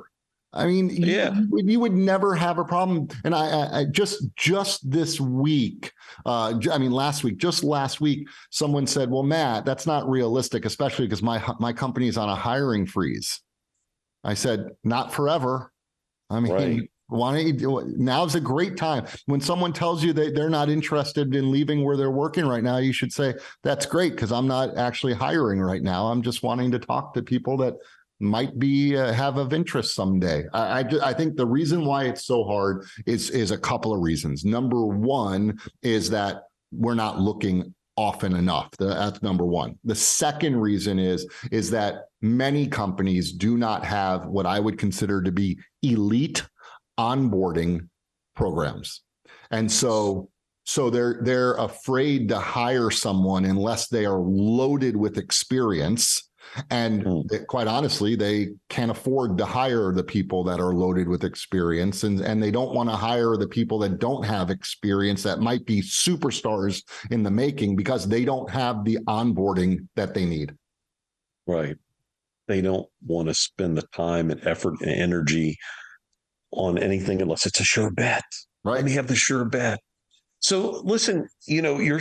I 0.52 0.66
mean, 0.66 0.88
yeah, 0.88 1.34
you, 1.34 1.62
you, 1.64 1.80
would 1.80 1.92
never 1.92 2.34
have 2.34 2.58
a 2.58 2.64
problem. 2.64 3.08
And 3.24 3.34
I, 3.34 3.80
I, 3.80 3.84
just 3.84 4.24
just 4.36 4.90
this 4.90 5.20
week, 5.20 5.92
uh, 6.24 6.58
I 6.72 6.78
mean, 6.78 6.92
last 6.92 7.24
week, 7.24 7.36
just 7.36 7.62
last 7.62 8.00
week, 8.00 8.26
someone 8.50 8.86
said, 8.86 9.10
"Well, 9.10 9.22
Matt, 9.22 9.66
that's 9.66 9.86
not 9.86 10.08
realistic, 10.08 10.64
especially 10.64 11.06
because 11.06 11.22
my 11.22 11.42
my 11.60 11.74
company's 11.74 12.16
on 12.16 12.30
a 12.30 12.34
hiring 12.34 12.86
freeze." 12.86 13.40
I 14.26 14.34
said, 14.34 14.70
not 14.82 15.14
forever. 15.14 15.72
I 16.28 16.40
mean, 16.40 16.52
right. 16.52 16.90
why 17.06 17.36
don't 17.36 17.60
you 17.60 17.94
Now's 17.96 18.34
a 18.34 18.40
great 18.40 18.76
time. 18.76 19.06
When 19.26 19.40
someone 19.40 19.72
tells 19.72 20.02
you 20.02 20.12
that 20.14 20.34
they're 20.34 20.50
not 20.50 20.68
interested 20.68 21.34
in 21.34 21.52
leaving 21.52 21.84
where 21.84 21.96
they're 21.96 22.10
working 22.10 22.44
right 22.44 22.64
now, 22.64 22.78
you 22.78 22.92
should 22.92 23.12
say, 23.12 23.34
that's 23.62 23.86
great 23.86 24.12
because 24.12 24.32
I'm 24.32 24.48
not 24.48 24.76
actually 24.76 25.14
hiring 25.14 25.60
right 25.60 25.82
now. 25.82 26.06
I'm 26.06 26.22
just 26.22 26.42
wanting 26.42 26.72
to 26.72 26.80
talk 26.80 27.14
to 27.14 27.22
people 27.22 27.56
that 27.58 27.74
might 28.18 28.58
be 28.58 28.96
uh, 28.96 29.12
have 29.12 29.36
of 29.36 29.52
interest 29.52 29.94
someday. 29.94 30.44
I, 30.52 30.80
I, 30.80 31.10
I 31.10 31.12
think 31.12 31.36
the 31.36 31.46
reason 31.46 31.84
why 31.84 32.04
it's 32.04 32.26
so 32.26 32.42
hard 32.44 32.84
is 33.06 33.30
is 33.30 33.52
a 33.52 33.58
couple 33.58 33.94
of 33.94 34.00
reasons. 34.00 34.44
Number 34.44 34.86
one 34.86 35.58
is 35.82 36.10
that 36.10 36.44
we're 36.72 36.94
not 36.94 37.20
looking 37.20 37.74
often 37.96 38.34
enough. 38.36 38.70
That's 38.78 39.22
number 39.22 39.46
one. 39.46 39.78
The 39.84 39.94
second 39.94 40.56
reason 40.56 40.98
is 40.98 41.26
is 41.50 41.70
that 41.70 42.04
many 42.20 42.66
companies 42.66 43.32
do 43.32 43.56
not 43.56 43.84
have 43.84 44.26
what 44.26 44.46
I 44.46 44.60
would 44.60 44.78
consider 44.78 45.22
to 45.22 45.32
be 45.32 45.58
elite 45.82 46.44
onboarding 46.98 47.88
programs. 48.34 49.02
And 49.50 49.70
so 49.70 50.30
so 50.64 50.90
they're 50.90 51.20
they're 51.22 51.54
afraid 51.54 52.28
to 52.28 52.38
hire 52.38 52.90
someone 52.90 53.44
unless 53.44 53.88
they 53.88 54.04
are 54.04 54.18
loaded 54.20 54.96
with 54.96 55.16
experience 55.16 56.25
and 56.70 57.04
mm. 57.04 57.46
quite 57.46 57.66
honestly, 57.66 58.16
they 58.16 58.48
can't 58.68 58.90
afford 58.90 59.38
to 59.38 59.44
hire 59.44 59.92
the 59.92 60.04
people 60.04 60.44
that 60.44 60.60
are 60.60 60.74
loaded 60.74 61.08
with 61.08 61.24
experience, 61.24 62.04
and, 62.04 62.20
and 62.20 62.42
they 62.42 62.50
don't 62.50 62.74
want 62.74 62.88
to 62.88 62.96
hire 62.96 63.36
the 63.36 63.48
people 63.48 63.78
that 63.80 63.98
don't 63.98 64.24
have 64.24 64.50
experience 64.50 65.22
that 65.22 65.40
might 65.40 65.64
be 65.66 65.82
superstars 65.82 66.82
in 67.10 67.22
the 67.22 67.30
making 67.30 67.76
because 67.76 68.08
they 68.08 68.24
don't 68.24 68.50
have 68.50 68.84
the 68.84 68.98
onboarding 69.06 69.86
that 69.96 70.14
they 70.14 70.24
need. 70.24 70.54
Right. 71.46 71.76
They 72.48 72.60
don't 72.60 72.86
want 73.04 73.28
to 73.28 73.34
spend 73.34 73.76
the 73.76 73.86
time 73.92 74.30
and 74.30 74.44
effort 74.46 74.80
and 74.80 74.90
energy 74.90 75.56
on 76.52 76.78
anything 76.78 77.20
unless 77.20 77.46
it's 77.46 77.60
a 77.60 77.64
sure 77.64 77.90
bet. 77.90 78.24
Right. 78.64 78.76
Let 78.76 78.84
me 78.84 78.92
have 78.92 79.08
the 79.08 79.16
sure 79.16 79.44
bet. 79.44 79.80
So 80.40 80.82
listen, 80.84 81.28
you 81.46 81.62
know, 81.62 81.78
you're 81.78 82.00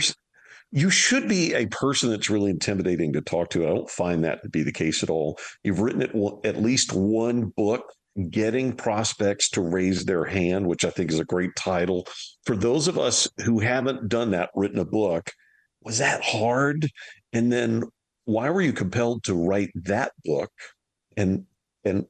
you 0.72 0.90
should 0.90 1.28
be 1.28 1.54
a 1.54 1.66
person 1.66 2.10
that's 2.10 2.30
really 2.30 2.50
intimidating 2.50 3.12
to 3.12 3.20
talk 3.20 3.50
to. 3.50 3.64
I 3.64 3.70
don't 3.70 3.90
find 3.90 4.24
that 4.24 4.42
to 4.42 4.48
be 4.48 4.62
the 4.62 4.72
case 4.72 5.02
at 5.02 5.10
all. 5.10 5.38
You've 5.62 5.80
written 5.80 6.02
it, 6.02 6.10
at 6.44 6.62
least 6.62 6.92
one 6.92 7.52
book, 7.56 7.92
Getting 8.30 8.72
Prospects 8.72 9.50
to 9.50 9.60
Raise 9.60 10.04
Their 10.04 10.24
Hand, 10.24 10.66
which 10.66 10.84
I 10.84 10.90
think 10.90 11.10
is 11.10 11.20
a 11.20 11.24
great 11.24 11.54
title. 11.56 12.06
For 12.44 12.56
those 12.56 12.88
of 12.88 12.98
us 12.98 13.28
who 13.44 13.60
haven't 13.60 14.08
done 14.08 14.30
that, 14.30 14.50
written 14.54 14.78
a 14.78 14.84
book, 14.84 15.30
was 15.82 15.98
that 15.98 16.22
hard? 16.22 16.88
And 17.32 17.52
then 17.52 17.84
why 18.24 18.50
were 18.50 18.62
you 18.62 18.72
compelled 18.72 19.24
to 19.24 19.34
write 19.34 19.70
that 19.74 20.12
book? 20.24 20.50
And 21.16 21.44
and 21.84 22.06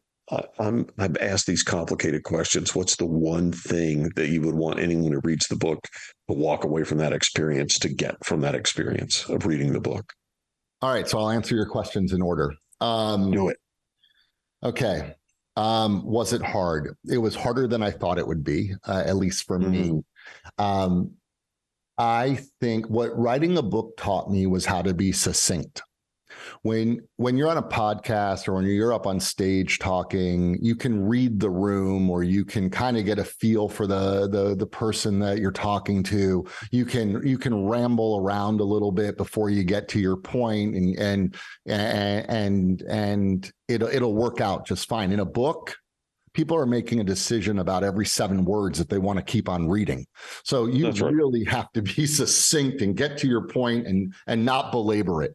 I'm 0.58 0.88
I've 0.98 1.16
asked 1.18 1.46
these 1.46 1.62
complicated 1.62 2.24
questions. 2.24 2.74
What's 2.74 2.96
the 2.96 3.06
one 3.06 3.52
thing 3.52 4.10
that 4.16 4.28
you 4.28 4.40
would 4.42 4.56
want 4.56 4.80
anyone 4.80 5.12
who 5.12 5.20
reads 5.22 5.46
the 5.46 5.56
book 5.56 5.78
to 6.28 6.34
walk 6.36 6.64
away 6.64 6.82
from 6.82 6.98
that 6.98 7.12
experience 7.12 7.78
to 7.80 7.88
get 7.88 8.24
from 8.24 8.40
that 8.40 8.54
experience 8.54 9.28
of 9.28 9.46
reading 9.46 9.72
the 9.72 9.80
book? 9.80 10.12
All 10.82 10.92
right, 10.92 11.06
so 11.08 11.18
I'll 11.18 11.30
answer 11.30 11.54
your 11.54 11.66
questions 11.66 12.12
in 12.12 12.22
order. 12.22 12.52
Um, 12.80 13.30
Do 13.30 13.48
it. 13.48 13.56
Okay. 14.62 15.14
Um, 15.56 16.04
was 16.04 16.32
it 16.32 16.42
hard? 16.42 16.94
It 17.08 17.18
was 17.18 17.34
harder 17.34 17.66
than 17.66 17.82
I 17.82 17.90
thought 17.90 18.18
it 18.18 18.26
would 18.26 18.44
be, 18.44 18.72
uh, 18.86 19.04
at 19.06 19.16
least 19.16 19.46
for 19.46 19.58
mm-hmm. 19.58 19.70
me. 19.70 20.02
Um, 20.58 21.12
I 21.96 22.40
think 22.60 22.90
what 22.90 23.16
writing 23.16 23.56
a 23.56 23.62
book 23.62 23.96
taught 23.96 24.30
me 24.30 24.46
was 24.46 24.66
how 24.66 24.82
to 24.82 24.92
be 24.92 25.12
succinct 25.12 25.82
when 26.62 27.00
when 27.16 27.36
you're 27.36 27.48
on 27.48 27.56
a 27.56 27.62
podcast 27.62 28.48
or 28.48 28.54
when 28.54 28.64
you're 28.64 28.92
up 28.92 29.06
on 29.06 29.20
stage 29.20 29.78
talking 29.78 30.58
you 30.60 30.74
can 30.74 31.06
read 31.06 31.38
the 31.40 31.50
room 31.50 32.10
or 32.10 32.22
you 32.22 32.44
can 32.44 32.70
kind 32.70 32.96
of 32.96 33.04
get 33.04 33.18
a 33.18 33.24
feel 33.24 33.68
for 33.68 33.86
the 33.86 34.28
the 34.28 34.54
the 34.56 34.66
person 34.66 35.18
that 35.18 35.38
you're 35.38 35.50
talking 35.50 36.02
to 36.02 36.44
you 36.70 36.84
can 36.84 37.20
you 37.26 37.38
can 37.38 37.66
ramble 37.66 38.18
around 38.18 38.60
a 38.60 38.64
little 38.64 38.92
bit 38.92 39.16
before 39.16 39.50
you 39.50 39.64
get 39.64 39.88
to 39.88 40.00
your 40.00 40.16
point 40.16 40.74
and 40.74 40.98
and 40.98 41.36
and 41.66 42.30
and, 42.30 42.82
and 42.82 43.52
it'll 43.68 43.88
it'll 43.88 44.14
work 44.14 44.40
out 44.40 44.66
just 44.66 44.88
fine 44.88 45.12
in 45.12 45.20
a 45.20 45.24
book 45.24 45.76
people 46.36 46.54
are 46.54 46.66
making 46.66 47.00
a 47.00 47.04
decision 47.04 47.60
about 47.60 47.82
every 47.82 48.04
seven 48.04 48.44
words 48.44 48.78
that 48.78 48.90
they 48.90 48.98
want 48.98 49.18
to 49.18 49.24
keep 49.24 49.48
on 49.48 49.66
reading. 49.66 50.06
So 50.44 50.66
you 50.66 50.90
right. 50.90 51.00
really 51.12 51.44
have 51.44 51.72
to 51.72 51.80
be 51.80 52.06
succinct 52.06 52.82
and 52.82 52.94
get 52.94 53.16
to 53.18 53.26
your 53.26 53.48
point 53.48 53.86
and 53.86 54.14
and 54.26 54.44
not 54.44 54.70
belabor 54.70 55.22
it. 55.22 55.34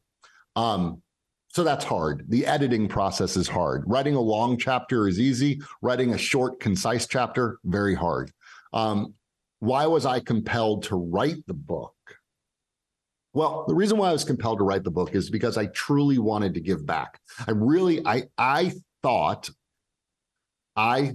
Um, 0.56 1.02
so 1.50 1.64
that's 1.64 1.84
hard. 1.84 2.26
The 2.30 2.46
editing 2.46 2.88
process 2.88 3.36
is 3.36 3.48
hard. 3.48 3.84
Writing 3.86 4.16
a 4.16 4.22
long 4.22 4.58
chapter 4.58 5.08
is 5.08 5.20
easy. 5.20 5.62
Writing 5.82 6.14
a 6.14 6.18
short, 6.18 6.60
concise 6.60 7.08
chapter, 7.08 7.60
very 7.66 7.94
hard. 7.94 8.32
Um, 8.72 9.14
why 9.60 9.86
was 9.86 10.06
I 10.06 10.22
compelled 10.22 10.84
to 10.84 10.96
write 10.96 11.46
the 11.48 11.54
book? 11.54 11.94
Well, 13.34 13.66
the 13.68 13.76
reason 13.76 13.98
why 13.98 14.10
I 14.10 14.14
was 14.14 14.24
compelled 14.24 14.60
to 14.60 14.64
write 14.64 14.84
the 14.84 14.92
book 14.92 15.14
is 15.14 15.30
because 15.30 15.58
I 15.58 15.68
truly 15.68 16.18
wanted 16.18 16.54
to 16.54 16.62
give 16.62 16.86
back. 16.86 17.20
I 17.48 17.52
really, 17.52 18.06
I, 18.06 18.24
I 18.38 18.74
thought, 19.04 19.50
I 20.76 21.14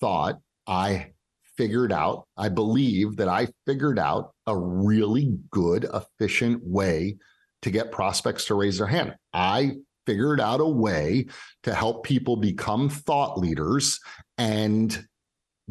thought 0.00 0.38
I 0.66 1.12
figured 1.56 1.92
out, 1.92 2.26
I 2.36 2.48
believe 2.50 3.16
that 3.16 3.28
I 3.28 3.48
figured 3.66 3.98
out 3.98 4.32
a 4.46 4.56
really 4.56 5.36
good, 5.50 5.86
efficient 5.92 6.62
way 6.62 7.16
to 7.62 7.70
get 7.70 7.92
prospects 7.92 8.46
to 8.46 8.54
raise 8.54 8.78
their 8.78 8.86
hand. 8.86 9.14
I 9.32 9.76
figured 10.06 10.40
out 10.40 10.60
a 10.60 10.66
way 10.66 11.26
to 11.64 11.74
help 11.74 12.04
people 12.04 12.36
become 12.36 12.88
thought 12.88 13.38
leaders 13.38 14.00
and 14.38 15.06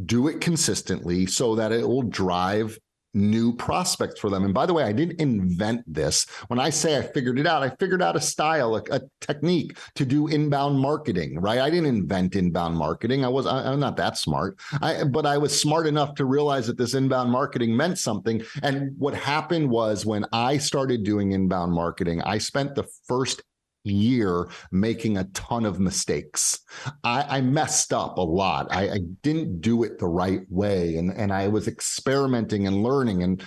do 0.05 0.27
it 0.27 0.41
consistently 0.41 1.25
so 1.25 1.55
that 1.55 1.71
it 1.71 1.87
will 1.87 2.03
drive 2.03 2.77
new 3.17 3.53
prospects 3.55 4.19
for 4.19 4.29
them. 4.29 4.45
And 4.45 4.53
by 4.53 4.65
the 4.65 4.73
way, 4.73 4.83
I 4.83 4.91
didn't 4.91 5.19
invent 5.19 5.81
this. 5.91 6.25
When 6.47 6.59
I 6.59 6.69
say 6.69 6.97
I 6.97 7.01
figured 7.01 7.39
it 7.39 7.47
out, 7.47 7.63
I 7.63 7.69
figured 7.69 8.01
out 8.01 8.15
a 8.15 8.21
style, 8.21 8.75
a, 8.75 8.83
a 8.91 9.01
technique 9.19 9.77
to 9.95 10.05
do 10.05 10.27
inbound 10.27 10.79
marketing, 10.79 11.39
right? 11.39 11.59
I 11.59 11.69
didn't 11.69 11.87
invent 11.87 12.35
inbound 12.35 12.77
marketing. 12.77 13.25
I 13.25 13.27
was 13.27 13.45
I, 13.45 13.73
am 13.73 13.79
not 13.79 13.97
that 13.97 14.17
smart. 14.17 14.59
I 14.81 15.03
but 15.03 15.25
I 15.25 15.37
was 15.37 15.59
smart 15.59 15.87
enough 15.87 16.15
to 16.15 16.25
realize 16.25 16.67
that 16.67 16.77
this 16.77 16.93
inbound 16.93 17.31
marketing 17.31 17.75
meant 17.75 17.97
something. 17.97 18.43
And 18.63 18.95
what 18.97 19.13
happened 19.13 19.69
was 19.69 20.05
when 20.05 20.25
I 20.31 20.57
started 20.57 21.03
doing 21.03 21.31
inbound 21.31 21.73
marketing, 21.73 22.21
I 22.21 22.37
spent 22.37 22.75
the 22.75 22.87
first 23.07 23.41
year 23.87 24.47
making 24.71 25.17
a 25.17 25.25
ton 25.25 25.65
of 25.65 25.79
mistakes. 25.79 26.59
I, 27.03 27.37
I 27.37 27.41
messed 27.41 27.93
up 27.93 28.17
a 28.17 28.21
lot. 28.21 28.67
I, 28.71 28.89
I, 28.89 28.99
didn't 29.21 29.61
do 29.61 29.83
it 29.83 29.99
the 29.99 30.07
right 30.07 30.41
way, 30.49 30.95
and 30.95 31.11
and 31.11 31.31
I 31.31 31.47
was 31.47 31.67
experimenting 31.67 32.67
and 32.67 32.83
learning. 32.83 33.23
And 33.23 33.43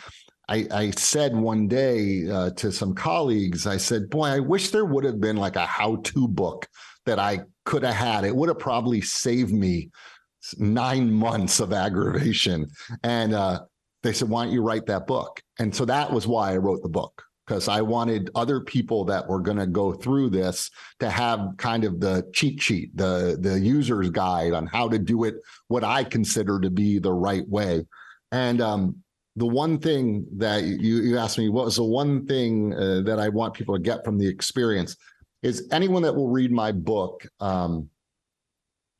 I, 0.48 0.66
I 0.70 0.90
said 0.90 1.36
one 1.36 1.68
day 1.68 2.28
uh, 2.28 2.50
to 2.50 2.72
some 2.72 2.94
colleagues, 2.94 3.66
I 3.66 3.76
said, 3.76 4.10
"Boy, 4.10 4.26
I 4.26 4.40
wish 4.40 4.70
there 4.70 4.84
would 4.84 5.04
have 5.04 5.20
been 5.20 5.36
like 5.36 5.56
a 5.56 5.66
how-to 5.66 6.28
book 6.28 6.66
that 7.06 7.18
I 7.18 7.40
could 7.64 7.82
have 7.82 7.94
had. 7.94 8.24
It 8.24 8.34
would 8.34 8.48
have 8.48 8.58
probably 8.58 9.00
saved 9.00 9.52
me." 9.52 9.90
nine 10.56 11.12
months 11.12 11.60
of 11.60 11.70
aggravation 11.70 12.66
and 13.02 13.34
uh, 13.34 13.60
they 14.02 14.12
said 14.12 14.28
why 14.28 14.44
don't 14.44 14.54
you 14.54 14.62
write 14.62 14.86
that 14.86 15.06
book 15.06 15.42
and 15.58 15.74
so 15.74 15.84
that 15.84 16.10
was 16.10 16.26
why 16.26 16.52
i 16.52 16.56
wrote 16.56 16.82
the 16.82 16.88
book 16.88 17.22
because 17.50 17.66
I 17.66 17.80
wanted 17.80 18.30
other 18.36 18.60
people 18.60 19.04
that 19.06 19.28
were 19.28 19.40
going 19.40 19.56
to 19.56 19.66
go 19.66 19.92
through 19.92 20.30
this 20.30 20.70
to 21.00 21.10
have 21.10 21.54
kind 21.56 21.82
of 21.82 21.98
the 21.98 22.30
cheat 22.32 22.62
sheet, 22.62 22.96
the 22.96 23.36
the 23.40 23.58
user's 23.58 24.08
guide 24.10 24.52
on 24.52 24.68
how 24.68 24.88
to 24.88 25.00
do 25.00 25.24
it, 25.24 25.34
what 25.66 25.82
I 25.82 26.04
consider 26.04 26.60
to 26.60 26.70
be 26.70 27.00
the 27.00 27.12
right 27.12 27.46
way. 27.48 27.84
And 28.30 28.60
um, 28.60 29.02
the 29.34 29.46
one 29.46 29.80
thing 29.80 30.26
that 30.36 30.62
you 30.62 30.98
you 30.98 31.18
asked 31.18 31.38
me, 31.38 31.48
what 31.48 31.64
was 31.64 31.74
the 31.74 31.82
one 31.82 32.24
thing 32.24 32.72
uh, 32.72 33.00
that 33.00 33.18
I 33.18 33.28
want 33.28 33.54
people 33.54 33.74
to 33.74 33.82
get 33.82 34.04
from 34.04 34.16
the 34.16 34.28
experience? 34.28 34.96
Is 35.42 35.66
anyone 35.72 36.02
that 36.04 36.14
will 36.14 36.28
read 36.28 36.52
my 36.52 36.70
book, 36.70 37.26
um, 37.40 37.90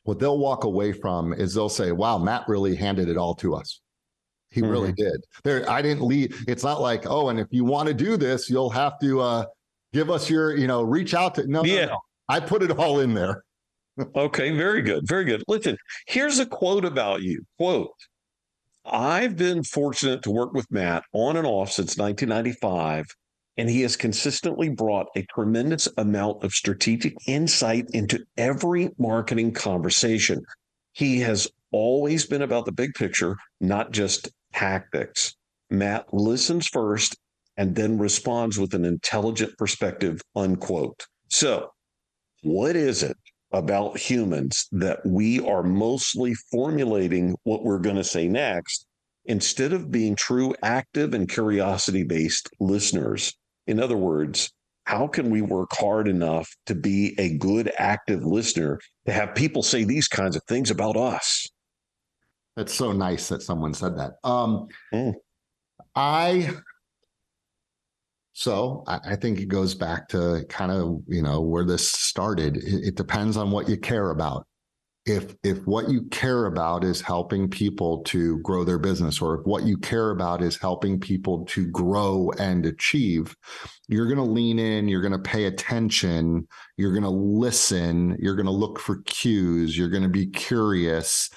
what 0.03 0.19
they'll 0.19 0.39
walk 0.39 0.65
away 0.65 0.91
from 0.91 1.33
is 1.35 1.55
they'll 1.55 1.69
say, 1.69 1.93
"Wow, 1.93 2.19
Matt 2.19 2.49
really 2.49 2.75
handed 2.75 3.09
it 3.09 3.17
all 3.17 3.37
to 3.37 3.55
us." 3.55 3.81
He 4.51 4.61
mm-hmm. 4.61 4.71
really 4.71 4.93
did. 4.93 5.25
There, 5.45 5.69
I 5.71 5.81
didn't 5.81 6.03
leave. 6.03 6.45
It's 6.49 6.65
not 6.65 6.81
like, 6.81 7.07
oh, 7.07 7.29
and 7.29 7.39
if 7.39 7.47
you 7.51 7.65
want 7.65 7.89
to 7.89 7.95
do 7.95 8.17
this, 8.17 8.51
you'll 8.51 8.71
have 8.71 8.99
to 9.01 9.21
uh, 9.21 9.45
give 9.93 10.11
us 10.11 10.29
your, 10.29 10.57
you 10.57 10.67
know, 10.67 10.83
reach 10.83 11.15
out 11.15 11.35
to. 11.37 11.47
No, 11.47 11.65
yeah. 11.65 11.87
No, 11.87 11.93
no. 11.93 11.99
I 12.29 12.41
put 12.41 12.63
it 12.63 12.71
all 12.73 13.01
in 13.01 13.15
there. 13.15 13.45
okay, 14.17 14.57
very 14.57 14.83
good, 14.83 15.07
very 15.07 15.25
good. 15.25 15.43
Listen, 15.49 15.77
here's 16.07 16.39
a 16.39 16.47
quote 16.47 16.85
about 16.85 17.23
you. 17.23 17.45
Quote: 17.59 17.91
I've 18.85 19.37
been 19.37 19.63
fortunate 19.63 20.23
to 20.23 20.31
work 20.31 20.53
with 20.53 20.71
Matt 20.71 21.05
on 21.13 21.37
and 21.37 21.47
off 21.47 21.71
since 21.73 21.97
1995, 21.97 23.07
and 23.57 23.69
he 23.69 23.83
has 23.83 23.97
consistently 23.97 24.69
brought 24.69 25.09
a 25.17 25.27
tremendous 25.35 25.89
amount 25.97 26.43
of 26.45 26.53
strategic 26.53 27.15
insight 27.27 27.87
into 27.93 28.25
every 28.37 28.91
marketing 28.99 29.53
conversation. 29.53 30.43
He 30.93 31.21
has 31.21 31.49
always 31.73 32.27
been 32.27 32.43
about 32.43 32.65
the 32.65 32.73
big 32.73 32.95
picture, 32.95 33.37
not 33.61 33.93
just 33.93 34.29
tactics. 34.53 35.35
Matt 35.71 36.13
listens 36.13 36.67
first 36.67 37.17
and 37.57 37.75
then 37.75 37.99
responds 37.99 38.59
with 38.59 38.75
an 38.75 38.85
intelligent 38.85 39.57
perspective, 39.59 40.21
unquote. 40.35 41.07
So, 41.29 41.71
what 42.43 42.75
is 42.75 43.03
it 43.03 43.17
about 43.53 43.99
humans 43.99 44.67
that 44.73 45.01
we 45.05 45.41
are 45.41 45.63
mostly 45.63 46.35
formulating 46.51 47.37
what 47.45 47.65
we're 47.65 47.79
going 47.79 47.97
to 47.97 48.05
say 48.05 48.29
next 48.29 48.87
instead 49.27 49.73
of 49.73 49.91
being 49.91 50.17
true 50.17 50.55
active 50.63 51.15
and 51.15 51.29
curiosity 51.29 52.03
based 52.03 52.49
listeners? 52.61 53.35
In 53.67 53.79
other 53.79 53.97
words, 53.97 54.51
how 54.85 55.07
can 55.07 55.31
we 55.31 55.43
work 55.43 55.69
hard 55.73 56.09
enough 56.09 56.49
to 56.67 56.75
be 56.75 57.15
a 57.19 57.37
good 57.39 57.71
active 57.79 58.25
listener 58.25 58.81
to 59.07 59.13
have 59.13 59.35
people 59.35 59.63
say 59.63 59.85
these 59.85 60.09
kinds 60.09 60.35
of 60.35 60.43
things 60.49 60.71
about 60.71 60.97
us? 60.97 61.49
That's 62.57 62.75
so 62.75 62.93
nice 62.93 63.29
that 63.29 63.43
someone 63.43 63.75
said 63.75 63.97
that. 63.99 64.15
Um, 64.25 64.69
mm. 64.93 65.15
I 65.95 66.51
so 68.33 68.85
I, 68.87 69.01
I, 69.05 69.17
think 69.17 69.39
it 69.39 69.49
goes 69.49 69.75
back 69.75 70.09
to 70.09 70.45
kind 70.49 70.73
of 70.73 71.03
you 71.07 71.23
know 71.23 71.41
where 71.41 71.65
this 71.65 71.91
started. 71.91 72.57
It, 72.57 72.89
it 72.89 72.95
depends 72.95 73.37
on 73.37 73.51
what 73.51 73.69
you 73.69 73.77
care 73.77 74.11
about. 74.11 74.47
If 75.07 75.35
if 75.43 75.59
what 75.67 75.91
you 75.91 76.05
care 76.11 76.47
about 76.47 76.85
is 76.85 77.01
helping 77.01 77.49
people 77.49 78.03
to 78.05 78.39
grow 78.41 78.65
their 78.65 78.79
business, 78.79 79.21
or 79.21 79.41
if 79.41 79.47
what 79.47 79.65
you 79.65 79.77
care 79.79 80.11
about 80.11 80.43
is 80.43 80.57
helping 80.57 81.01
people 81.01 81.45
to 81.47 81.67
grow 81.67 82.31
and 82.39 82.67
achieve, 82.67 83.35
you're 83.89 84.07
going 84.07 84.17
to 84.17 84.23
lean 84.23 84.59
in. 84.59 84.89
You're 84.89 85.03
going 85.03 85.13
to 85.13 85.19
pay 85.19 85.45
attention. 85.45 86.47
You're 86.77 86.93
going 86.93 87.03
to 87.03 87.11
listen. 87.11 88.17
You're 88.21 88.37
going 88.37 88.47
to 88.47 88.53
look 88.53 88.79
for 88.79 89.03
cues. 89.03 89.77
You're 89.77 89.89
going 89.89 90.03
to 90.03 90.09
be 90.09 90.27
curious 90.27 91.31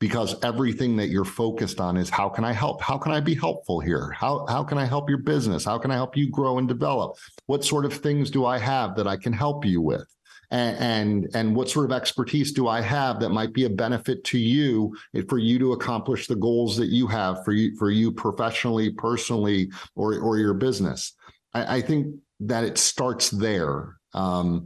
because 0.00 0.34
everything 0.42 0.96
that 0.96 1.10
you're 1.10 1.26
focused 1.26 1.78
on 1.78 1.96
is 1.96 2.08
how 2.08 2.28
can 2.28 2.42
I 2.42 2.52
help? 2.52 2.80
How 2.80 2.96
can 2.98 3.12
I 3.12 3.20
be 3.20 3.34
helpful 3.34 3.80
here? 3.80 4.10
How 4.18 4.46
how 4.48 4.64
can 4.64 4.78
I 4.78 4.86
help 4.86 5.08
your 5.08 5.18
business? 5.18 5.64
How 5.64 5.78
can 5.78 5.90
I 5.90 5.94
help 5.94 6.16
you 6.16 6.28
grow 6.28 6.58
and 6.58 6.66
develop? 6.66 7.16
What 7.46 7.64
sort 7.64 7.84
of 7.84 7.92
things 7.92 8.30
do 8.30 8.46
I 8.46 8.58
have 8.58 8.96
that 8.96 9.06
I 9.06 9.16
can 9.16 9.32
help 9.32 9.64
you 9.64 9.80
with? 9.80 10.08
And, 10.50 10.76
and 10.78 11.36
and 11.36 11.54
what 11.54 11.68
sort 11.68 11.84
of 11.84 11.92
expertise 11.92 12.50
do 12.50 12.66
I 12.66 12.80
have 12.80 13.20
that 13.20 13.28
might 13.28 13.52
be 13.52 13.66
a 13.66 13.70
benefit 13.70 14.24
to 14.24 14.38
you 14.38 14.96
for 15.28 15.38
you 15.38 15.58
to 15.60 15.72
accomplish 15.74 16.26
the 16.26 16.34
goals 16.34 16.76
that 16.78 16.88
you 16.88 17.06
have 17.06 17.44
for 17.44 17.52
you 17.52 17.76
for 17.76 17.90
you 17.90 18.10
professionally, 18.10 18.90
personally, 18.90 19.70
or 19.94 20.18
or 20.18 20.38
your 20.38 20.54
business? 20.54 21.12
I, 21.52 21.76
I 21.76 21.80
think 21.82 22.16
that 22.40 22.64
it 22.64 22.78
starts 22.78 23.30
there. 23.30 23.96
Um, 24.14 24.64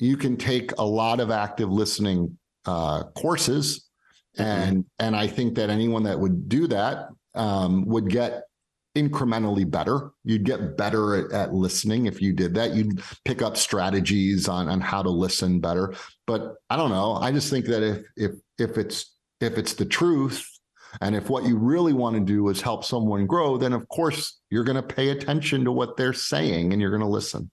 you 0.00 0.16
can 0.16 0.36
take 0.36 0.72
a 0.78 0.84
lot 0.84 1.20
of 1.20 1.30
active 1.30 1.70
listening 1.70 2.36
uh, 2.66 3.04
courses 3.14 3.88
Mm-hmm. 4.38 4.42
and 4.42 4.84
and 4.98 5.16
I 5.16 5.26
think 5.28 5.54
that 5.56 5.70
anyone 5.70 6.02
that 6.04 6.18
would 6.18 6.48
do 6.48 6.66
that 6.66 7.08
um, 7.34 7.84
would 7.86 8.08
get 8.08 8.42
incrementally 8.96 9.68
better. 9.68 10.10
You'd 10.24 10.44
get 10.44 10.76
better 10.76 11.16
at, 11.16 11.32
at, 11.32 11.54
listening 11.54 12.06
if 12.06 12.22
you 12.22 12.32
did 12.32 12.54
that. 12.54 12.74
You'd 12.74 13.02
pick 13.24 13.42
up 13.42 13.56
strategies 13.56 14.48
on 14.48 14.68
on 14.68 14.80
how 14.80 15.02
to 15.02 15.10
listen 15.10 15.60
better. 15.60 15.94
But 16.26 16.54
I 16.70 16.76
don't 16.76 16.90
know. 16.90 17.14
I 17.14 17.32
just 17.32 17.50
think 17.50 17.66
that 17.66 17.82
if 17.82 18.04
if 18.16 18.32
if 18.58 18.78
it's 18.78 19.14
if 19.40 19.58
it's 19.58 19.74
the 19.74 19.84
truth 19.84 20.46
and 21.00 21.16
if 21.16 21.28
what 21.28 21.44
you 21.44 21.56
really 21.56 21.92
want 21.92 22.16
to 22.16 22.20
do 22.20 22.48
is 22.48 22.60
help 22.60 22.84
someone 22.84 23.26
grow, 23.26 23.56
then 23.56 23.72
of 23.72 23.88
course 23.88 24.40
you're 24.50 24.64
going 24.64 24.76
to 24.76 24.82
pay 24.82 25.10
attention 25.10 25.64
to 25.64 25.72
what 25.72 25.96
they're 25.96 26.12
saying 26.12 26.72
and 26.72 26.80
you're 26.80 26.90
going 26.90 27.02
to 27.02 27.08
listen. 27.08 27.50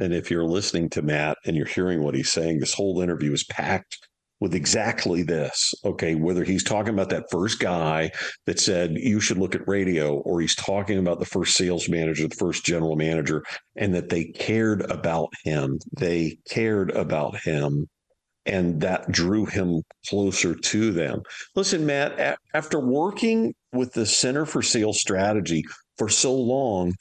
And 0.00 0.12
if 0.12 0.30
you're 0.30 0.44
listening 0.44 0.90
to 0.90 1.02
Matt 1.02 1.38
and 1.44 1.56
you're 1.56 1.66
hearing 1.66 2.02
what 2.02 2.14
he's 2.14 2.30
saying, 2.30 2.60
this 2.60 2.74
whole 2.74 3.00
interview 3.00 3.32
is 3.32 3.44
packed 3.44 4.07
with 4.40 4.54
exactly 4.54 5.22
this. 5.22 5.74
Okay, 5.84 6.14
whether 6.14 6.44
he's 6.44 6.64
talking 6.64 6.94
about 6.94 7.10
that 7.10 7.30
first 7.30 7.58
guy 7.58 8.10
that 8.46 8.60
said 8.60 8.92
you 8.96 9.20
should 9.20 9.38
look 9.38 9.54
at 9.54 9.66
radio, 9.66 10.18
or 10.18 10.40
he's 10.40 10.54
talking 10.54 10.98
about 10.98 11.18
the 11.18 11.26
first 11.26 11.56
sales 11.56 11.88
manager, 11.88 12.28
the 12.28 12.36
first 12.36 12.64
general 12.64 12.96
manager, 12.96 13.42
and 13.76 13.94
that 13.94 14.08
they 14.08 14.24
cared 14.24 14.82
about 14.90 15.32
him. 15.44 15.78
They 15.96 16.38
cared 16.48 16.90
about 16.92 17.36
him. 17.40 17.86
And 18.46 18.80
that 18.80 19.12
drew 19.12 19.44
him 19.44 19.82
closer 20.08 20.54
to 20.54 20.90
them. 20.90 21.20
Listen, 21.54 21.84
Matt, 21.84 22.18
a- 22.18 22.36
after 22.54 22.80
working 22.80 23.54
with 23.74 23.92
the 23.92 24.06
Center 24.06 24.46
for 24.46 24.62
Sales 24.62 24.98
Strategy 24.98 25.64
for 25.98 26.08
so 26.08 26.34
long, 26.34 26.94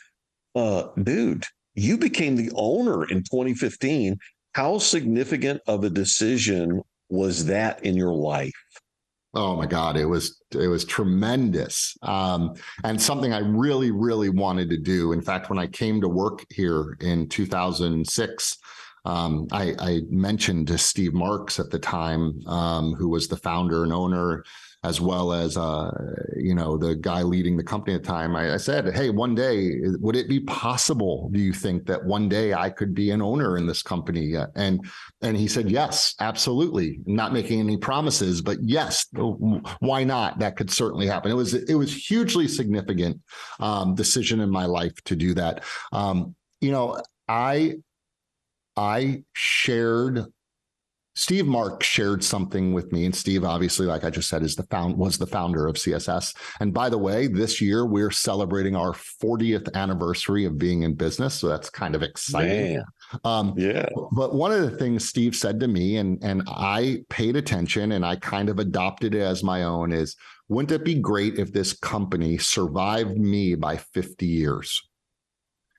uh, 0.56 0.88
dude, 1.02 1.46
you 1.76 1.98
became 1.98 2.36
the 2.36 2.52
owner 2.56 3.06
in 3.06 3.20
2015. 3.20 4.18
How 4.54 4.80
significant 4.80 5.62
of 5.68 5.86
a 5.86 5.90
decision 5.90 6.82
was 7.10 7.46
that 7.46 7.84
in 7.84 7.96
your 7.96 8.14
life? 8.14 8.54
Oh 9.34 9.56
my 9.56 9.66
God, 9.66 9.98
it 9.98 10.06
was 10.06 10.42
it 10.52 10.68
was 10.68 10.86
tremendous, 10.86 11.96
um, 12.02 12.56
and 12.84 13.00
something 13.00 13.34
I 13.34 13.40
really 13.40 13.92
really 13.92 14.30
wanted 14.30 14.70
to 14.70 14.78
do. 14.78 15.12
In 15.12 15.22
fact, 15.22 15.50
when 15.50 15.60
I 15.60 15.68
came 15.68 16.02
to 16.02 16.08
work 16.08 16.46
here 16.50 16.98
in 17.02 17.28
2006, 17.28 18.58
um, 19.06 19.48
I, 19.52 19.76
I, 19.80 20.02
mentioned 20.10 20.68
to 20.68 20.78
Steve 20.78 21.14
Marx 21.14 21.60
at 21.60 21.70
the 21.70 21.80
time, 21.80 22.42
um, 22.46 22.94
who 22.94 23.08
was 23.08 23.28
the 23.28 23.38
founder 23.38 23.84
and 23.84 23.94
owner, 23.94 24.44
as 24.88 25.02
well 25.02 25.34
as 25.34 25.58
uh, 25.58 25.92
you 26.38 26.56
know 26.56 26.78
the 26.78 26.96
guy 26.96 27.22
leading 27.22 27.58
the 27.58 27.64
company 27.64 27.96
at 27.96 28.04
the 28.04 28.08
time. 28.08 28.36
I, 28.36 28.54
I, 28.54 28.58
said, 28.58 28.96
"Hey, 28.96 29.10
one 29.10 29.36
day, 29.36 29.80
would 30.00 30.16
it 30.16 30.30
be 30.30 30.40
possible? 30.40 31.30
Do 31.34 31.40
you 31.40 31.54
think 31.54 31.86
that 31.88 32.04
one 32.06 32.30
day 32.30 32.54
I 32.54 32.70
could 32.70 32.94
be 32.94 33.12
an 33.12 33.22
owner 33.22 33.58
in 33.58 33.68
this 33.68 33.82
company?" 33.82 34.34
And 34.56 34.86
and 35.22 35.36
he 35.36 35.48
said, 35.48 35.70
"Yes, 35.70 36.16
absolutely. 36.20 37.00
Not 37.06 37.34
making 37.34 37.60
any 37.60 37.78
promises, 37.78 38.42
but 38.42 38.58
yes, 38.62 39.06
why 39.80 40.04
not? 40.04 40.40
That 40.40 40.56
could 40.56 40.72
certainly 40.72 41.08
happen." 41.08 41.32
It 41.32 41.36
was 41.36 41.54
it 41.54 41.76
was 41.76 41.94
hugely 41.94 42.48
significant 42.48 43.20
um, 43.60 43.96
decision 43.96 44.40
in 44.40 44.50
my 44.50 44.66
life 44.66 44.96
to 45.06 45.16
do 45.16 45.34
that. 45.34 45.64
Um, 45.92 46.36
you 46.62 46.72
know, 46.72 47.02
I 47.28 47.76
I 48.78 49.24
shared 49.34 50.26
Steve 51.18 51.48
Marx 51.48 51.84
shared 51.84 52.24
something 52.24 52.74
with 52.74 52.92
me, 52.92 53.04
and 53.06 53.16
Steve, 53.16 53.44
obviously, 53.44 53.88
like 53.88 54.04
I 54.04 54.12
just 54.12 54.30
said, 54.30 54.44
is 54.44 54.56
the 54.56 54.68
found 54.68 54.96
was 54.96 55.18
the 55.18 55.26
founder 55.26 55.68
of 55.68 55.76
CSS. 55.76 56.36
And 56.60 56.72
by 56.72 56.90
the 56.90 56.98
way, 57.00 57.26
this 57.26 57.60
year 57.60 57.88
we're 57.88 58.12
celebrating 58.12 58.76
our 58.76 58.92
40th 58.92 59.74
anniversary 59.74 60.46
of 60.46 60.60
being 60.60 60.84
in 60.84 60.94
business, 60.94 61.34
so 61.34 61.48
that's 61.48 61.72
kind 61.72 61.96
of 61.96 62.04
exciting. 62.04 62.84
Um, 63.24 63.56
yeah. 63.58 63.90
But 64.12 64.36
one 64.36 64.52
of 64.52 64.62
the 64.62 64.78
things 64.78 65.10
Steve 65.10 65.36
said 65.36 65.60
to 65.62 65.68
me, 65.68 65.98
and 65.98 66.24
and 66.24 66.44
I 66.46 67.04
paid 67.10 67.36
attention, 67.36 67.94
and 67.94 68.06
I 68.06 68.18
kind 68.18 68.48
of 68.48 68.60
adopted 68.60 69.16
it 69.16 69.22
as 69.22 69.44
my 69.44 69.64
own, 69.64 69.92
is 69.92 70.16
wouldn't 70.50 70.72
it 70.72 70.86
be 70.86 70.96
great 70.96 71.40
if 71.40 71.52
this 71.52 71.74
company 71.74 72.38
survived 72.38 73.18
me 73.18 73.56
by 73.56 73.78
50 73.78 74.28
years? 74.28 74.88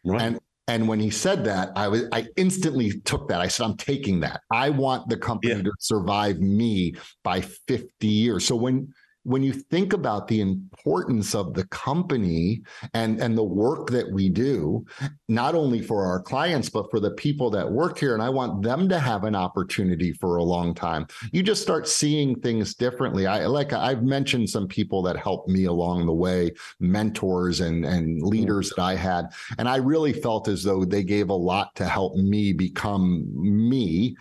Right. 0.05 0.21
And 0.23 0.41
and 0.69 0.87
when 0.87 1.01
he 1.01 1.11
said 1.11 1.45
that, 1.45 1.73
I 1.75 1.89
was 1.89 2.05
I 2.13 2.27
instantly 2.37 3.01
took 3.01 3.29
that. 3.29 3.41
I 3.41 3.49
said, 3.49 3.65
I'm 3.65 3.77
taking 3.77 4.21
that. 4.21 4.43
I 4.53 4.69
want 4.69 5.09
the 5.09 5.17
company 5.17 5.55
yeah. 5.55 5.63
to 5.63 5.73
survive 5.81 6.39
me 6.41 6.95
by 7.25 7.41
50 7.41 8.07
years. 8.07 8.47
So 8.47 8.55
when 8.55 8.93
when 9.25 9.43
you 9.43 9.53
think 9.53 9.93
about 9.93 10.29
the 10.29 10.41
importance 10.41 11.35
of 11.35 11.53
the 11.55 11.67
company 11.67 12.63
and 12.95 13.21
and 13.21 13.37
the 13.37 13.45
work 13.45 13.91
that 13.91 14.11
we 14.11 14.29
do 14.29 14.85
not 15.29 15.55
only 15.55 15.83
for 15.83 16.05
our 16.05 16.21
clients 16.21 16.71
but 16.71 16.91
for 16.91 17.01
the 17.01 17.11
people 17.13 17.51
that 17.51 17.71
work 17.71 17.99
here 17.99 18.15
and 18.15 18.23
I 18.23 18.31
want 18.31 18.63
them 18.63 18.89
to 18.89 18.99
have 18.99 19.25
an 19.25 19.35
opportunity 19.35 20.13
for 20.13 20.37
a 20.37 20.43
long 20.43 20.75
time. 20.75 21.07
You 21.33 21.43
just 21.43 21.63
start 21.63 21.89
seeing 21.89 22.41
things 22.41 22.75
differently. 22.75 23.27
I 23.27 23.47
like 23.47 23.73
I've 23.73 24.03
mentioned 24.03 24.49
some 24.49 24.67
people 24.69 25.03
that 25.03 25.17
helped 25.17 25.49
me 25.49 25.65
along 25.65 26.07
the 26.07 26.13
way 26.13 26.53
mentors 26.81 27.61
and 27.61 27.85
and 27.85 28.23
leaders 28.23 28.73
mm. 28.73 28.77
that 28.77 28.83
I 28.83 28.95
had 28.95 29.27
and 29.59 29.69
I 29.69 29.77
really 29.77 30.13
felt 30.13 30.49
as 30.49 30.63
though 30.63 30.85
they 30.85 31.03
gave 31.03 31.29
a 31.29 31.35
lot 31.35 31.75
to 31.77 31.87
help 31.87 32.15
me 32.15 32.53
become 32.53 33.27
me. 33.35 34.17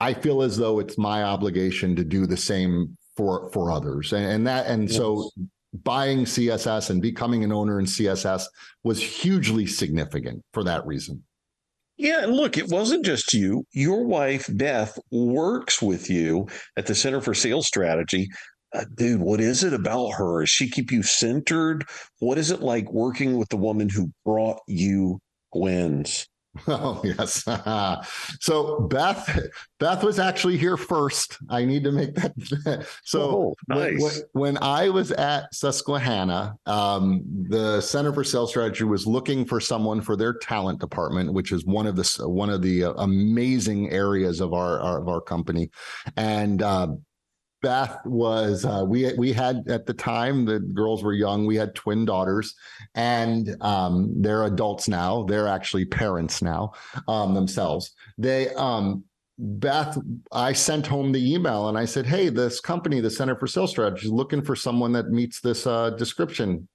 I 0.00 0.14
feel 0.14 0.42
as 0.42 0.56
though 0.56 0.80
it's 0.80 0.98
my 0.98 1.22
obligation 1.22 1.94
to 1.94 2.04
do 2.04 2.26
the 2.26 2.36
same 2.36 2.96
for 3.16 3.50
for 3.52 3.70
others 3.70 4.12
and, 4.12 4.24
and 4.24 4.46
that 4.46 4.66
and 4.66 4.88
yes. 4.88 4.96
so 4.96 5.30
buying 5.84 6.24
css 6.24 6.90
and 6.90 7.00
becoming 7.00 7.44
an 7.44 7.52
owner 7.52 7.78
in 7.78 7.86
css 7.86 8.44
was 8.84 9.02
hugely 9.02 9.66
significant 9.66 10.42
for 10.52 10.64
that 10.64 10.86
reason 10.86 11.22
yeah, 11.98 12.24
and 12.24 12.32
look, 12.34 12.56
it 12.58 12.68
wasn't 12.68 13.04
just 13.04 13.32
you. 13.32 13.64
Your 13.72 14.04
wife, 14.04 14.48
Beth, 14.50 14.98
works 15.12 15.80
with 15.80 16.10
you 16.10 16.48
at 16.76 16.86
the 16.86 16.96
Center 16.96 17.20
for 17.20 17.32
Sales 17.32 17.68
Strategy. 17.68 18.28
Uh, 18.74 18.84
dude, 18.96 19.20
what 19.20 19.40
is 19.40 19.62
it 19.62 19.74
about 19.74 20.12
her? 20.14 20.40
Does 20.40 20.50
she 20.50 20.68
keep 20.68 20.90
you 20.90 21.02
centered? 21.02 21.84
What 22.20 22.38
is 22.38 22.50
it 22.50 22.60
like 22.60 22.90
working 22.90 23.36
with 23.36 23.50
the 23.50 23.56
woman 23.56 23.88
who 23.88 24.10
brought 24.24 24.60
you 24.66 25.20
Gwen's? 25.52 26.26
Oh 26.68 27.00
yes. 27.02 27.44
so 28.40 28.80
Beth, 28.80 29.48
Beth 29.80 30.04
was 30.04 30.18
actually 30.18 30.58
here 30.58 30.76
first. 30.76 31.38
I 31.48 31.64
need 31.64 31.82
to 31.84 31.92
make 31.92 32.14
that. 32.14 32.86
so 33.04 33.20
oh, 33.20 33.54
nice. 33.68 34.00
when, 34.00 34.54
when, 34.54 34.58
I 34.62 34.88
was 34.88 35.12
at 35.12 35.52
Susquehanna, 35.54 36.56
um, 36.66 37.22
the 37.48 37.80
Center 37.80 38.12
for 38.12 38.22
Sales 38.22 38.50
Strategy 38.50 38.84
was 38.84 39.06
looking 39.06 39.44
for 39.44 39.60
someone 39.60 40.00
for 40.00 40.14
their 40.14 40.34
talent 40.34 40.78
department, 40.78 41.32
which 41.32 41.52
is 41.52 41.64
one 41.64 41.86
of 41.86 41.96
the 41.96 42.28
one 42.28 42.50
of 42.50 42.62
the 42.62 42.84
uh, 42.84 42.92
amazing 42.98 43.90
areas 43.90 44.40
of 44.40 44.52
our, 44.52 44.78
our, 44.80 45.00
of 45.00 45.08
our 45.08 45.20
company, 45.20 45.70
and. 46.16 46.62
Uh, 46.62 46.88
Beth 47.62 48.04
was 48.04 48.64
uh, 48.64 48.84
we 48.86 49.12
we 49.14 49.32
had 49.32 49.62
at 49.68 49.86
the 49.86 49.94
time 49.94 50.44
the 50.44 50.58
girls 50.58 51.02
were 51.02 51.14
young. 51.14 51.46
We 51.46 51.56
had 51.56 51.74
twin 51.74 52.04
daughters, 52.04 52.54
and 52.94 53.56
um, 53.60 54.12
they're 54.20 54.44
adults 54.44 54.88
now. 54.88 55.22
They're 55.22 55.48
actually 55.48 55.84
parents 55.84 56.42
now 56.42 56.72
um, 57.08 57.34
themselves. 57.34 57.94
They 58.18 58.48
um, 58.54 59.04
Beth, 59.38 59.98
I 60.30 60.52
sent 60.52 60.86
home 60.86 61.10
the 61.12 61.34
email 61.34 61.68
and 61.68 61.78
I 61.78 61.84
said, 61.84 62.06
"Hey, 62.06 62.28
this 62.28 62.60
company, 62.60 63.00
the 63.00 63.10
Center 63.10 63.36
for 63.36 63.46
Sales 63.46 63.70
Strategy, 63.70 64.06
is 64.06 64.12
looking 64.12 64.42
for 64.42 64.54
someone 64.54 64.92
that 64.92 65.10
meets 65.10 65.40
this 65.40 65.66
uh, 65.66 65.90
description 65.90 66.68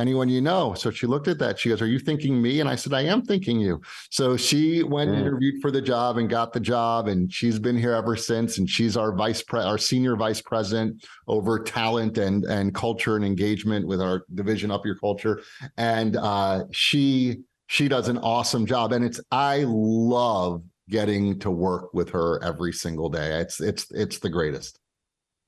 anyone 0.00 0.28
you 0.28 0.40
know. 0.40 0.74
So 0.74 0.90
she 0.90 1.06
looked 1.06 1.28
at 1.28 1.38
that. 1.38 1.58
She 1.58 1.68
goes, 1.68 1.82
Are 1.82 1.86
you 1.86 1.98
thinking 1.98 2.40
me? 2.40 2.60
And 2.60 2.68
I 2.68 2.74
said, 2.74 2.94
I 2.94 3.02
am 3.02 3.22
thinking 3.22 3.60
you. 3.60 3.80
So 4.10 4.36
she 4.36 4.82
went 4.82 5.10
and 5.10 5.20
interviewed 5.20 5.60
for 5.60 5.70
the 5.70 5.82
job 5.82 6.16
and 6.18 6.28
got 6.28 6.52
the 6.52 6.60
job. 6.60 7.06
And 7.08 7.32
she's 7.32 7.58
been 7.58 7.76
here 7.76 7.92
ever 7.92 8.16
since. 8.16 8.58
And 8.58 8.68
she's 8.68 8.96
our 8.96 9.14
vice 9.14 9.42
pre 9.42 9.60
our 9.60 9.78
senior 9.78 10.16
vice 10.16 10.40
president 10.40 11.04
over 11.28 11.58
talent 11.58 12.18
and 12.18 12.44
and 12.44 12.74
culture 12.74 13.16
and 13.16 13.24
engagement 13.24 13.86
with 13.86 14.00
our 14.00 14.24
division 14.34 14.70
up 14.70 14.84
your 14.84 14.96
culture. 14.96 15.42
And 15.76 16.16
uh, 16.16 16.64
she 16.72 17.42
she 17.66 17.86
does 17.86 18.08
an 18.08 18.18
awesome 18.18 18.66
job. 18.66 18.92
And 18.92 19.04
it's 19.04 19.20
I 19.30 19.64
love 19.66 20.62
getting 20.88 21.38
to 21.38 21.50
work 21.50 21.94
with 21.94 22.10
her 22.10 22.42
every 22.42 22.72
single 22.72 23.08
day. 23.08 23.40
It's 23.40 23.60
it's 23.60 23.90
it's 23.90 24.18
the 24.18 24.30
greatest. 24.30 24.78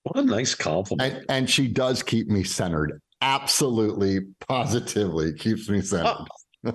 What 0.05 0.24
a 0.24 0.26
nice 0.26 0.55
compliment. 0.55 1.14
And, 1.14 1.24
and 1.28 1.50
she 1.50 1.68
does 1.68 2.03
keep 2.03 2.28
me 2.28 2.42
centered 2.42 3.00
absolutely, 3.23 4.20
positively 4.47 5.33
keeps 5.33 5.70
me 5.70 5.81
centered. 5.81 6.27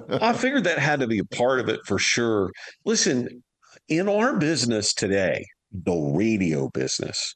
I 0.10 0.34
figured 0.34 0.64
that 0.64 0.80
had 0.80 1.02
to 1.02 1.08
be 1.08 1.20
a 1.20 1.36
part 1.36 1.60
of 1.60 1.70
it 1.70 1.82
for 1.86 2.00
sure. 2.00 2.52
Listen, 2.86 3.44
in 3.88 4.10
our 4.10 4.38
business 4.38 4.94
today, 4.94 5.46
the 5.72 5.96
radio 6.16 6.70
business, 6.74 7.36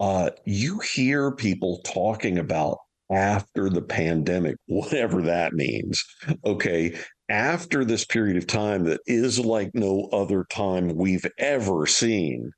uh, 0.00 0.30
you 0.44 0.78
hear 0.78 1.32
people 1.32 1.80
talking 1.84 2.38
about 2.38 2.78
after 3.10 3.68
the 3.68 3.82
pandemic, 3.82 4.56
whatever 4.66 5.22
that 5.22 5.52
means. 5.52 6.02
Okay. 6.44 6.96
After 7.28 7.84
this 7.84 8.04
period 8.04 8.36
of 8.36 8.46
time 8.46 8.84
that 8.84 9.00
is 9.06 9.38
like 9.38 9.70
no 9.74 10.08
other 10.12 10.44
time 10.50 10.94
we've 10.94 11.26
ever 11.38 11.86
seen, 11.86 12.50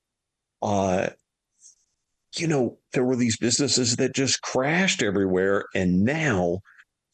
uh, 0.63 1.09
you 2.39 2.47
know, 2.47 2.79
there 2.93 3.05
were 3.05 3.17
these 3.17 3.37
businesses 3.37 3.97
that 3.97 4.15
just 4.15 4.41
crashed 4.43 5.03
everywhere. 5.03 5.65
And 5.75 6.03
now 6.05 6.61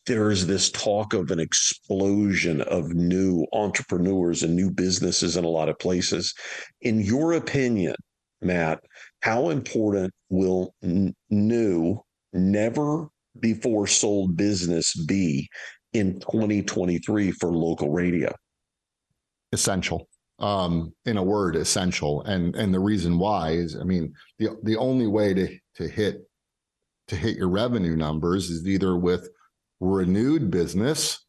there 0.06 0.30
is 0.30 0.46
this 0.46 0.70
talk 0.70 1.14
of 1.14 1.30
an 1.30 1.38
explosion 1.38 2.60
of 2.62 2.92
new 2.94 3.46
entrepreneurs 3.52 4.42
and 4.42 4.56
new 4.56 4.70
businesses 4.70 5.36
in 5.36 5.44
a 5.44 5.48
lot 5.48 5.68
of 5.68 5.78
places. 5.78 6.34
In 6.80 7.00
your 7.00 7.34
opinion, 7.34 7.94
Matt, 8.40 8.80
how 9.20 9.50
important 9.50 10.12
will 10.28 10.74
n- 10.82 11.14
new, 11.30 12.00
never 12.32 13.08
before 13.38 13.86
sold 13.86 14.36
business 14.36 14.94
be 15.06 15.48
in 15.92 16.18
2023 16.20 17.30
for 17.32 17.52
local 17.52 17.90
radio? 17.90 18.34
Essential 19.52 20.08
um, 20.42 20.92
in 21.06 21.16
a 21.16 21.22
word, 21.22 21.56
essential. 21.56 22.22
And 22.24 22.54
and 22.56 22.74
the 22.74 22.80
reason 22.80 23.18
why 23.18 23.52
is, 23.52 23.76
I 23.76 23.84
mean, 23.84 24.12
the 24.38 24.50
the 24.62 24.76
only 24.76 25.06
way 25.06 25.32
to 25.34 25.48
to 25.76 25.88
hit 25.88 26.28
to 27.08 27.16
hit 27.16 27.36
your 27.36 27.48
revenue 27.48 27.96
numbers 27.96 28.50
is 28.50 28.66
either 28.66 28.96
with 28.96 29.28
renewed 29.80 30.50
business 30.50 31.24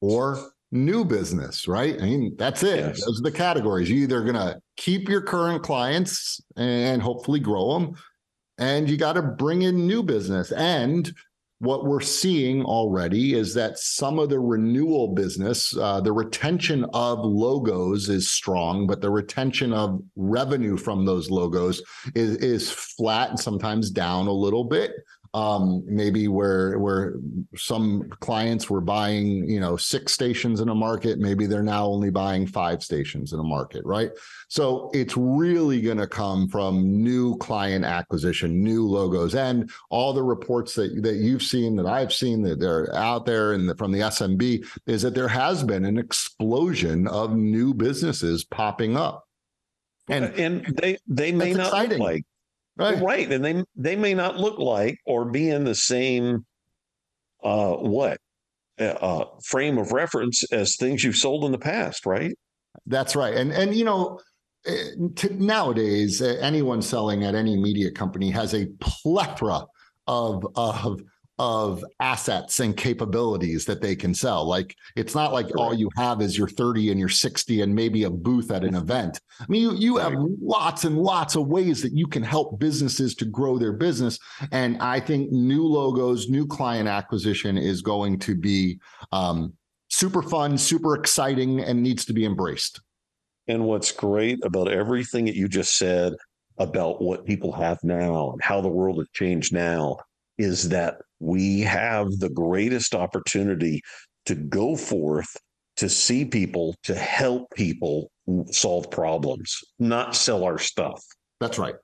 or 0.00 0.50
new 0.70 1.04
business, 1.04 1.68
right? 1.68 2.00
I 2.00 2.04
mean, 2.04 2.34
that's 2.36 2.62
it. 2.62 2.78
Yes. 2.78 3.04
Those 3.04 3.20
are 3.20 3.30
the 3.30 3.36
categories. 3.36 3.88
You're 3.90 4.04
either 4.04 4.22
going 4.22 4.34
to 4.34 4.60
keep 4.76 5.08
your 5.08 5.20
current 5.20 5.62
clients 5.62 6.40
and 6.56 7.00
hopefully 7.00 7.40
grow 7.40 7.74
them, 7.74 7.94
and 8.58 8.88
you 8.88 8.96
got 8.96 9.14
to 9.14 9.22
bring 9.22 9.62
in 9.62 9.86
new 9.86 10.02
business. 10.02 10.52
And 10.52 11.12
what 11.60 11.84
we're 11.84 12.00
seeing 12.00 12.64
already 12.64 13.34
is 13.34 13.54
that 13.54 13.78
some 13.78 14.18
of 14.18 14.28
the 14.28 14.40
renewal 14.40 15.08
business, 15.08 15.76
uh, 15.76 16.00
the 16.00 16.12
retention 16.12 16.84
of 16.92 17.20
logos 17.20 18.08
is 18.08 18.28
strong, 18.28 18.86
but 18.86 19.00
the 19.00 19.10
retention 19.10 19.72
of 19.72 20.02
revenue 20.16 20.76
from 20.76 21.04
those 21.04 21.30
logos 21.30 21.80
is, 22.14 22.36
is 22.36 22.70
flat 22.70 23.30
and 23.30 23.40
sometimes 23.40 23.90
down 23.90 24.26
a 24.26 24.32
little 24.32 24.64
bit. 24.64 24.92
Um, 25.34 25.82
maybe 25.86 26.28
where 26.28 26.78
where 26.78 27.16
some 27.56 28.08
clients 28.20 28.70
were 28.70 28.80
buying 28.80 29.48
you 29.50 29.60
know 29.60 29.76
six 29.76 30.12
stations 30.12 30.60
in 30.60 30.68
a 30.68 30.74
market 30.74 31.18
maybe 31.18 31.44
they're 31.46 31.62
now 31.62 31.84
only 31.84 32.08
buying 32.08 32.46
five 32.46 32.82
stations 32.82 33.32
in 33.32 33.40
a 33.40 33.44
market 33.44 33.84
right? 33.84 34.12
So 34.48 34.90
it's 34.94 35.16
really 35.16 35.80
going 35.82 35.98
to 35.98 36.06
come 36.06 36.48
from 36.48 37.02
new 37.02 37.36
client 37.38 37.84
acquisition 37.84 38.62
new 38.62 38.86
logos. 38.86 39.34
And 39.34 39.70
all 39.90 40.12
the 40.12 40.22
reports 40.22 40.74
that 40.76 41.02
that 41.02 41.16
you've 41.16 41.42
seen 41.42 41.74
that 41.76 41.86
i've 41.86 42.12
seen 42.12 42.42
that 42.42 42.60
they're 42.60 42.94
out 42.94 43.26
there 43.26 43.52
and 43.52 43.68
the, 43.68 43.74
from 43.74 43.90
the 43.92 44.00
smb 44.00 44.64
is 44.86 45.02
that 45.02 45.14
there 45.14 45.28
has 45.28 45.62
been 45.64 45.84
an 45.84 45.98
explosion 45.98 47.08
of 47.08 47.34
new 47.34 47.74
businesses 47.74 48.44
popping 48.44 48.96
up. 48.96 49.24
And 50.08 50.26
and 50.34 50.66
they 50.80 50.98
they 51.08 51.32
may 51.32 51.52
not 51.52 51.66
exciting. 51.66 51.98
look 51.98 52.08
like 52.08 52.24
Right. 52.76 53.00
Right. 53.00 53.30
And 53.30 53.44
they 53.44 53.64
they 53.76 53.96
may 53.96 54.14
not 54.14 54.36
look 54.36 54.58
like 54.58 54.98
or 55.06 55.26
be 55.26 55.48
in 55.48 55.64
the 55.64 55.74
same 55.74 56.44
uh 57.42 57.74
what 57.74 58.18
uh, 58.80 58.84
uh 58.84 59.24
frame 59.44 59.78
of 59.78 59.92
reference 59.92 60.42
as 60.52 60.76
things 60.76 61.04
you've 61.04 61.16
sold 61.16 61.44
in 61.44 61.52
the 61.52 61.58
past, 61.58 62.04
right? 62.06 62.34
That's 62.86 63.14
right. 63.14 63.34
And 63.34 63.52
and 63.52 63.74
you 63.74 63.84
know, 63.84 64.18
eh, 64.66 64.90
nowadays 65.30 66.20
anyone 66.20 66.82
selling 66.82 67.24
at 67.24 67.34
any 67.34 67.56
media 67.56 67.90
company 67.92 68.30
has 68.30 68.54
a 68.54 68.66
plethora 68.80 69.62
of 70.06 70.44
of 70.56 71.00
of 71.38 71.84
assets 71.98 72.60
and 72.60 72.76
capabilities 72.76 73.64
that 73.64 73.82
they 73.82 73.96
can 73.96 74.14
sell. 74.14 74.46
Like 74.46 74.76
it's 74.94 75.14
not 75.14 75.32
like 75.32 75.56
all 75.56 75.74
you 75.74 75.90
have 75.96 76.20
is 76.20 76.38
your 76.38 76.46
30 76.46 76.90
and 76.90 77.00
your 77.00 77.08
60 77.08 77.62
and 77.62 77.74
maybe 77.74 78.04
a 78.04 78.10
booth 78.10 78.50
at 78.50 78.64
an 78.64 78.74
event. 78.84 79.20
I 79.40 79.46
mean, 79.48 79.62
you, 79.62 79.74
you 79.74 79.96
have 79.96 80.14
lots 80.40 80.84
and 80.84 80.96
lots 80.96 81.34
of 81.34 81.48
ways 81.48 81.82
that 81.82 81.92
you 81.92 82.06
can 82.06 82.22
help 82.22 82.60
businesses 82.60 83.14
to 83.16 83.24
grow 83.24 83.58
their 83.58 83.72
business. 83.72 84.18
And 84.52 84.80
I 84.80 85.00
think 85.00 85.32
new 85.32 85.64
logos, 85.64 86.28
new 86.28 86.46
client 86.46 86.88
acquisition 86.88 87.58
is 87.58 87.82
going 87.82 88.20
to 88.20 88.36
be 88.36 88.78
um, 89.10 89.54
super 89.88 90.22
fun, 90.22 90.56
super 90.56 90.94
exciting, 90.94 91.60
and 91.60 91.82
needs 91.82 92.04
to 92.04 92.12
be 92.12 92.24
embraced. 92.24 92.80
And 93.48 93.64
what's 93.64 93.92
great 93.92 94.38
about 94.44 94.70
everything 94.70 95.26
that 95.26 95.34
you 95.34 95.48
just 95.48 95.76
said 95.76 96.14
about 96.58 97.02
what 97.02 97.26
people 97.26 97.52
have 97.52 97.82
now 97.82 98.30
and 98.30 98.40
how 98.42 98.60
the 98.60 98.68
world 98.68 98.98
has 98.98 99.08
changed 99.12 99.52
now 99.52 99.98
is 100.38 100.68
that 100.68 100.96
we 101.20 101.60
have 101.60 102.10
the 102.18 102.30
greatest 102.30 102.94
opportunity 102.94 103.80
to 104.26 104.34
go 104.34 104.76
forth 104.76 105.36
to 105.76 105.88
see 105.88 106.24
people, 106.24 106.74
to 106.84 106.94
help 106.94 107.50
people 107.54 108.10
solve 108.50 108.90
problems, 108.90 109.58
not 109.78 110.14
sell 110.14 110.44
our 110.44 110.58
stuff. 110.58 111.02
That's 111.40 111.58
right. 111.58 111.74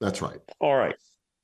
That's 0.00 0.22
right. 0.22 0.38
All 0.60 0.76
right. 0.76 0.94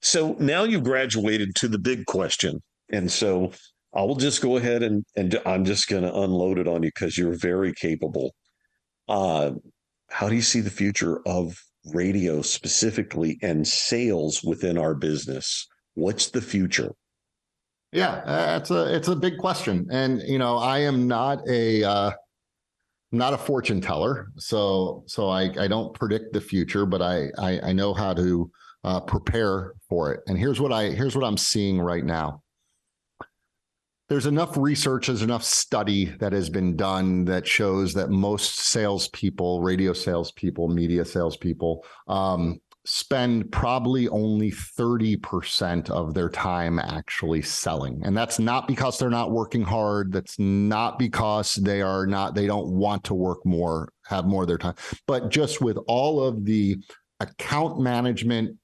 So 0.03 0.37
now 0.39 0.65
you've 0.65 0.85
graduated 0.85 1.55
to 1.57 1.69
the 1.69 1.79
big 1.79 2.05
question. 2.07 2.63
And 2.93 3.11
so 3.11 3.53
I 3.95 4.03
will 4.03 4.17
just 4.17 4.43
go 4.43 4.57
ahead 4.57 4.83
and, 4.83 5.05
and 5.17 5.41
I'm 5.47 5.65
just 5.65 5.89
going 5.89 6.03
to 6.03 6.15
unload 6.15 6.59
it 6.59 6.69
on 6.69 6.83
you 6.83 6.91
because 6.95 7.17
you're 7.17 7.37
very 7.37 7.73
capable. 7.73 8.35
Uh, 9.09 9.53
how 10.11 10.29
do 10.29 10.35
you 10.35 10.43
see 10.43 10.61
the 10.61 10.71
future 10.71 11.21
of 11.27 11.57
radio 11.93 12.43
specifically 12.43 13.39
and 13.43 13.67
sales 13.67 14.43
within 14.45 14.77
our 14.79 14.95
business? 14.95 15.67
What's 15.95 16.31
the 16.31 16.43
future? 16.43 16.93
Yeah, 17.95 18.57
it's 18.57 18.73
a 18.73 18.93
it's 18.93 19.07
a 19.07 19.15
big 19.15 19.39
question, 19.39 19.87
and 19.93 20.21
you 20.23 20.37
know, 20.37 20.59
I 20.59 20.81
am 20.81 21.07
not 21.07 21.49
a 21.49 21.85
uh, 21.85 22.11
not 23.13 23.35
a 23.35 23.39
fortune 23.39 23.81
teller, 23.81 24.33
so 24.37 25.05
so 25.07 25.29
I 25.29 25.43
I 25.57 25.69
don't 25.69 25.95
predict 25.95 26.33
the 26.33 26.41
future, 26.41 26.87
but 26.87 27.01
I 27.01 27.29
I, 27.39 27.61
I 27.69 27.73
know 27.73 27.95
how 27.95 28.13
to 28.15 28.51
uh, 28.83 29.01
prepare 29.01 29.75
for 29.89 30.13
it. 30.13 30.23
And 30.27 30.37
here's 30.37 30.61
what 30.61 30.73
I 30.73 30.91
here's 30.91 31.15
what 31.15 31.25
I'm 31.25 31.37
seeing 31.37 31.81
right 31.81 32.05
now. 32.05 32.43
There's 34.09 34.27
enough 34.27 34.57
research, 34.57 35.07
there's 35.07 35.23
enough 35.23 35.45
study 35.45 36.07
that 36.19 36.33
has 36.33 36.51
been 36.51 36.77
done 36.77 37.25
that 37.27 37.47
shows 37.47 37.95
that 37.95 38.11
most 38.11 38.57
salespeople, 38.59 39.63
radio 39.63 39.93
salespeople, 39.93 40.67
media 40.67 41.05
salespeople, 41.05 41.87
um, 42.09 42.61
spend 42.87 43.51
probably 43.51 44.09
only 44.09 44.51
30% 44.51 45.89
of 45.91 46.13
their 46.13 46.29
time 46.29 46.79
actually 46.79 47.41
selling. 47.41 48.03
And 48.05 48.17
that's 48.17 48.39
not 48.39 48.69
because 48.69 48.99
they're 48.99 49.09
not 49.09 49.31
working 49.31 49.63
hard. 49.63 50.13
That's 50.13 50.39
not 50.39 50.99
because 50.99 51.55
they 51.55 51.81
are 51.81 52.07
not, 52.07 52.35
they 52.35 52.47
don't 52.47 52.69
want 52.69 53.05
to 53.05 53.15
work 53.15 53.45
more, 53.47 53.91
have 54.07 54.27
more 54.27 54.43
of 54.43 54.49
their 54.49 54.59
time, 54.59 54.75
but 55.07 55.31
just 55.31 55.63
with 55.63 55.79
all 55.87 56.23
of 56.23 56.45
the 56.45 56.77
account 57.21 57.81
management, 57.81 58.59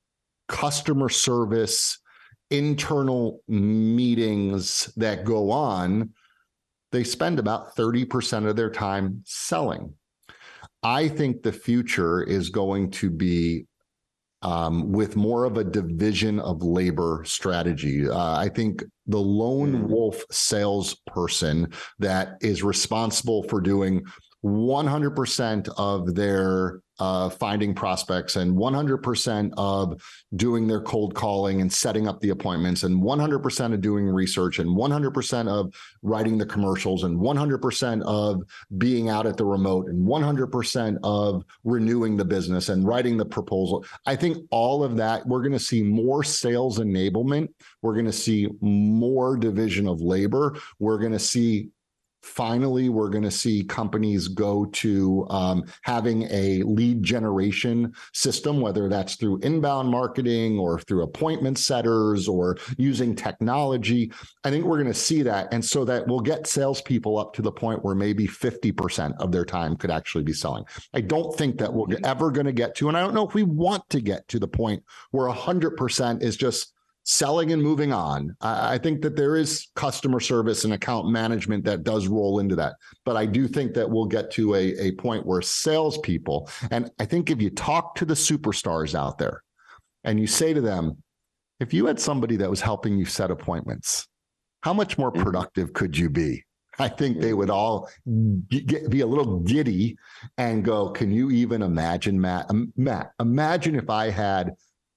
customer 0.49 1.09
service, 1.09 1.99
internal 2.51 3.41
meetings 3.49 4.93
that 4.97 5.25
go 5.25 5.51
on, 5.51 6.11
they 6.93 7.05
spend 7.05 7.39
about 7.39 7.75
30% 7.77 8.49
of 8.49 8.57
their 8.57 8.71
time 8.71 9.23
selling. 9.25 9.95
I 10.83 11.09
think 11.09 11.43
the 11.43 11.53
future 11.53 12.23
is 12.23 12.51
going 12.51 12.91
to 12.93 13.11
be 13.11 13.67
um, 14.43 14.93
with 14.93 15.17
more 15.17 15.45
of 15.45 15.57
a 15.57 15.65
division 15.65 16.41
of 16.41 16.63
labor 16.63 17.23
strategy. 17.27 18.09
Uh, 18.09 18.37
I 18.37 18.49
think 18.49 18.83
the 19.07 19.19
lone 19.19 19.75
hmm. 19.75 19.87
wolf 19.89 20.23
salesperson 20.31 21.73
that 21.99 22.37
is 22.41 22.63
responsible 22.63 23.43
for 23.45 23.61
doing 23.61 24.03
100% 24.45 25.69
of 25.77 26.15
their 26.15 26.81
uh, 27.01 27.31
finding 27.31 27.75
prospects 27.75 28.37
and 28.37 28.57
100% 28.57 29.53
of 29.57 30.01
doing 30.37 30.69
their 30.69 30.83
cold 30.83 31.15
calling 31.15 31.63
and 31.63 31.73
setting 31.73 32.07
up 32.07 32.21
the 32.21 32.29
appointments 32.29 32.83
and 32.83 33.03
100% 33.03 33.73
of 33.75 33.81
doing 33.81 34.07
research 34.07 34.59
and 34.59 34.69
100% 34.69 35.49
of 35.49 35.75
writing 36.03 36.37
the 36.37 36.45
commercials 36.45 37.05
and 37.05 37.19
100% 37.19 38.03
of 38.03 38.43
being 38.77 39.09
out 39.09 39.27
at 39.27 39.39
the 39.39 39.45
remote 39.45 39.89
and 39.89 40.07
100% 40.07 40.99
of 41.03 41.43
renewing 41.65 42.17
the 42.17 42.25
business 42.25 42.69
and 42.69 42.87
writing 42.87 43.17
the 43.17 43.25
proposal. 43.25 43.85
I 44.05 44.15
think 44.15 44.37
all 44.51 44.85
of 44.85 44.97
that, 44.99 45.27
we're 45.27 45.41
going 45.41 45.53
to 45.53 45.59
see 45.59 45.83
more 45.83 46.23
sales 46.23 46.79
enablement. 46.79 47.49
We're 47.81 47.95
going 47.95 48.05
to 48.07 48.13
see 48.13 48.49
more 48.61 49.39
division 49.39 49.89
of 49.89 50.03
labor. 50.03 50.57
We're 50.79 50.99
going 50.99 51.13
to 51.13 51.19
see 51.19 51.71
finally 52.23 52.89
we're 52.89 53.09
going 53.09 53.25
to 53.25 53.31
see 53.31 53.65
companies 53.65 54.29
go 54.29 54.67
to 54.67 55.27
um, 55.31 55.65
having 55.83 56.23
a 56.31 56.63
lead 56.63 57.03
generation 57.03 57.93
system 58.13 58.61
whether 58.61 58.89
that's 58.89 59.17
through 59.17 59.39
inbound 59.39 59.89
marketing 59.89 60.59
or 60.59 60.79
through 60.81 61.03
appointment 61.03 61.59
setters 61.59 62.29
or 62.29 62.57
using 62.77 63.15
technology 63.15 64.13
i 64.45 64.51
think 64.51 64.65
we're 64.65 64.79
going 64.81 64.87
to 64.87 64.95
see 64.95 65.23
that 65.23 65.53
and 65.53 65.65
so 65.65 65.85
that 65.85 66.07
we'll 66.07 66.21
get 66.21 66.47
salespeople 66.47 67.19
up 67.19 67.33
to 67.33 67.43
the 67.43 67.53
point 67.53 67.85
where 67.85 67.95
maybe 67.95 68.27
50% 68.27 69.17
of 69.19 69.33
their 69.33 69.45
time 69.45 69.77
could 69.77 69.91
actually 69.91 70.25
be 70.25 70.33
selling 70.33 70.65
i 70.95 71.01
don't 71.01 71.37
think 71.37 71.59
that 71.59 71.73
we're 71.73 71.87
mm-hmm. 71.87 72.05
ever 72.05 72.31
going 72.31 72.47
to 72.47 72.53
get 72.53 72.75
to 72.77 72.89
and 72.89 72.97
i 72.97 73.01
don't 73.01 73.15
know 73.15 73.27
if 73.27 73.35
we 73.35 73.43
want 73.43 73.89
to 73.91 74.01
get 74.01 74.27
to 74.29 74.39
the 74.39 74.49
point 74.49 74.83
where 75.11 75.29
100% 75.29 76.23
is 76.23 76.37
just 76.37 76.75
selling 77.11 77.51
and 77.53 77.61
moving 77.61 77.93
on. 77.93 78.37
I, 78.41 78.75
I 78.75 78.79
think 78.79 79.03
that 79.03 79.17
there 79.17 79.37
is 79.37 79.67
customer 79.75 80.21
service 80.21 80.63
and 80.65 80.73
account 80.73 81.09
management 81.09 81.65
that 81.65 81.83
does 81.83 82.07
roll 82.07 82.39
into 82.39 82.55
that. 82.55 82.75
But 83.05 83.17
I 83.17 83.27
do 83.27 83.49
think 83.49 83.75
that 83.75 83.91
we'll 83.91 84.07
get 84.07 84.31
to 84.33 84.55
a, 84.55 84.79
a 84.79 84.93
point 84.93 85.27
where 85.27 85.43
salespeople, 85.43 86.49
and 86.71 86.89
I 87.01 87.05
think 87.07 87.29
if 87.31 87.43
you 87.43 87.51
talk 87.51 87.97
to 87.97 88.05
the 88.05 88.15
superstars 88.15 88.95
out 88.95 89.19
there 89.19 89.43
and 90.05 90.21
you 90.21 90.29
say 90.29 90.55
to 90.55 90.61
them, 90.61 91.03
if 91.59 91.75
you 91.75 91.87
had 91.87 91.99
somebody 91.99 92.37
that 92.37 92.49
was 92.49 92.61
helping 92.61 92.97
you 92.97 93.05
set 93.05 93.33
appointments, 93.33 94.07
how 94.63 94.73
much 94.73 94.97
more 94.97 95.11
mm-hmm. 95.11 95.25
productive 95.25 95.73
could 95.73 95.99
you 95.99 96.11
be? 96.11 96.45
I 96.79 96.89
think 96.89 97.21
they 97.21 97.35
would 97.35 97.51
all 97.51 97.91
get, 98.49 98.89
be 98.89 99.01
a 99.01 99.07
little 99.07 99.41
giddy 99.41 99.97
and 100.39 100.65
go, 100.65 100.91
Can 100.91 101.11
you 101.11 101.31
even 101.31 101.61
imagine, 101.61 102.19
Matt? 102.19 102.51
Matt, 102.77 103.13
imagine 103.21 103.75
if 103.75 103.91
I 103.91 104.09
had 104.09 104.55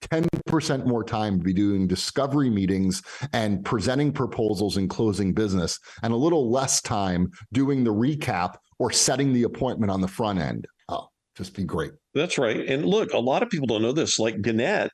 10% 0.10 0.86
more 0.86 1.04
time 1.04 1.38
to 1.38 1.44
be 1.44 1.54
doing 1.54 1.88
discovery 1.88 2.50
meetings 2.50 3.02
and 3.34 3.64
presenting 3.64 4.12
proposals 4.12 4.78
and 4.78 4.90
closing 4.90 5.34
business, 5.34 5.80
and 6.02 6.14
a 6.14 6.18
little 6.18 6.52
less 6.52 6.82
time 6.82 7.32
doing 7.52 7.84
the 7.84 7.94
recap 7.94 8.56
or 8.80 8.92
setting 8.92 9.34
the 9.34 9.44
appointment 9.44 9.92
on 9.92 10.02
the 10.02 10.08
front 10.08 10.40
end. 10.40 10.66
Oh, 10.90 11.08
just 11.36 11.56
be 11.56 11.64
great. 11.64 11.92
That's 12.14 12.38
right. 12.38 12.68
And 12.68 12.86
look, 12.86 13.14
a 13.14 13.20
lot 13.20 13.44
of 13.44 13.50
people 13.50 13.68
don't 13.68 13.82
know 13.82 13.92
this. 13.92 14.20
Like 14.20 14.42
Gannett, 14.42 14.92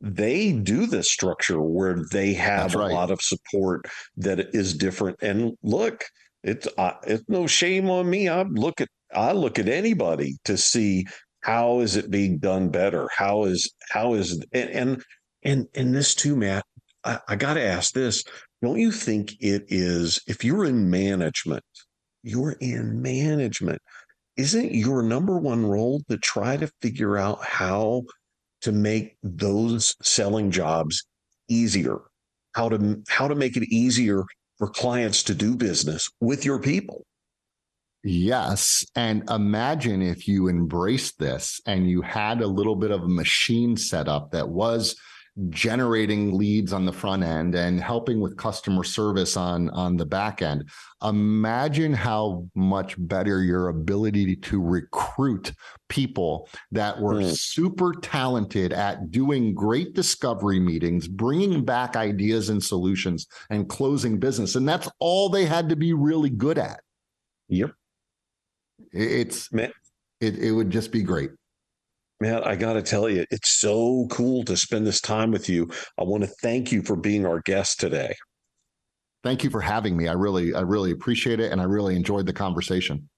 they 0.00 0.52
do 0.52 0.86
this 0.86 1.10
structure 1.10 1.60
where 1.60 2.04
they 2.12 2.34
have 2.34 2.74
right. 2.74 2.90
a 2.90 2.94
lot 2.94 3.10
of 3.10 3.20
support 3.22 3.86
that 4.16 4.54
is 4.54 4.74
different. 4.74 5.16
And 5.22 5.52
look, 5.62 6.04
it's 6.42 6.68
uh, 6.78 6.92
it's 7.04 7.24
no 7.28 7.46
shame 7.46 7.90
on 7.90 8.08
me. 8.08 8.28
I 8.28 8.42
look 8.42 8.80
at 8.80 8.88
I 9.14 9.32
look 9.32 9.58
at 9.58 9.68
anybody 9.68 10.36
to 10.44 10.56
see 10.56 11.06
how 11.46 11.78
is 11.78 11.94
it 11.94 12.10
being 12.10 12.38
done 12.38 12.70
better? 12.70 13.08
How 13.16 13.44
is 13.44 13.70
how 13.90 14.14
is 14.14 14.44
and 14.52 14.70
and 14.70 15.04
and, 15.44 15.66
and 15.76 15.94
this 15.94 16.12
too 16.12 16.34
matt 16.34 16.64
i, 17.04 17.20
I 17.28 17.36
got 17.36 17.54
to 17.54 17.62
ask 17.62 17.92
this. 17.94 18.24
Don't 18.62 18.80
you 18.80 18.90
think 18.90 19.34
it 19.40 19.64
is 19.68 20.20
if 20.26 20.44
you're 20.44 20.64
in 20.64 20.90
management 20.90 21.62
you're 22.24 22.56
in 22.60 23.00
management 23.00 23.80
isn't 24.36 24.74
your 24.74 25.04
number 25.04 25.38
one 25.38 25.64
role 25.64 26.02
to 26.10 26.18
try 26.18 26.56
to 26.56 26.68
figure 26.82 27.16
out 27.16 27.44
how 27.44 28.02
to 28.62 28.72
make 28.72 29.16
those 29.22 29.94
selling 30.02 30.50
jobs 30.50 31.06
easier? 31.48 32.00
How 32.56 32.70
to 32.70 33.02
how 33.08 33.28
to 33.28 33.36
make 33.36 33.56
it 33.56 33.72
easier 33.72 34.24
for 34.58 34.68
clients 34.68 35.22
to 35.24 35.34
do 35.34 35.54
business 35.54 36.10
with 36.20 36.44
your 36.44 36.58
people. 36.58 37.06
Yes. 38.08 38.84
And 38.94 39.28
imagine 39.30 40.00
if 40.00 40.28
you 40.28 40.48
embraced 40.48 41.18
this 41.18 41.60
and 41.66 41.90
you 41.90 42.02
had 42.02 42.40
a 42.40 42.46
little 42.46 42.76
bit 42.76 42.92
of 42.92 43.02
a 43.02 43.08
machine 43.08 43.76
set 43.76 44.06
up 44.06 44.30
that 44.30 44.48
was 44.48 44.94
generating 45.50 46.38
leads 46.38 46.72
on 46.72 46.86
the 46.86 46.92
front 46.92 47.24
end 47.24 47.56
and 47.56 47.80
helping 47.80 48.20
with 48.20 48.36
customer 48.36 48.82
service 48.84 49.36
on 49.36 49.68
on 49.70 49.94
the 49.94 50.06
back 50.06 50.40
end 50.40 50.66
imagine 51.04 51.92
how 51.92 52.48
much 52.54 52.94
better 52.96 53.42
your 53.42 53.68
ability 53.68 54.34
to 54.34 54.62
recruit 54.62 55.52
people 55.90 56.48
that 56.72 56.98
were 56.98 57.20
mm. 57.20 57.36
super 57.36 57.92
talented 58.00 58.72
at 58.72 59.10
doing 59.10 59.52
great 59.52 59.92
discovery 59.92 60.58
meetings 60.58 61.06
bringing 61.06 61.62
back 61.62 61.96
ideas 61.96 62.48
and 62.48 62.64
solutions 62.64 63.26
and 63.50 63.68
closing 63.68 64.18
business 64.18 64.54
and 64.54 64.66
that's 64.66 64.88
all 65.00 65.28
they 65.28 65.44
had 65.44 65.68
to 65.68 65.76
be 65.76 65.92
really 65.92 66.30
good 66.30 66.56
at 66.56 66.80
yep 67.48 67.72
it's 68.92 69.52
Man. 69.52 69.72
it, 70.20 70.38
it 70.38 70.52
would 70.52 70.70
just 70.70 70.92
be 70.92 71.02
great 71.02 71.30
Man, 72.20 72.42
I 72.44 72.56
got 72.56 72.74
to 72.74 72.82
tell 72.82 73.10
you, 73.10 73.26
it's 73.30 73.60
so 73.60 74.06
cool 74.10 74.42
to 74.44 74.56
spend 74.56 74.86
this 74.86 75.02
time 75.02 75.30
with 75.30 75.50
you. 75.50 75.68
I 76.00 76.04
want 76.04 76.22
to 76.22 76.30
thank 76.40 76.72
you 76.72 76.82
for 76.82 76.96
being 76.96 77.26
our 77.26 77.42
guest 77.42 77.78
today. 77.78 78.14
Thank 79.22 79.44
you 79.44 79.50
for 79.50 79.60
having 79.60 79.96
me. 79.96 80.08
I 80.08 80.12
really, 80.12 80.54
I 80.54 80.60
really 80.60 80.92
appreciate 80.92 81.40
it, 81.40 81.52
and 81.52 81.60
I 81.60 81.64
really 81.64 81.94
enjoyed 81.94 82.24
the 82.24 82.32
conversation. 82.32 83.08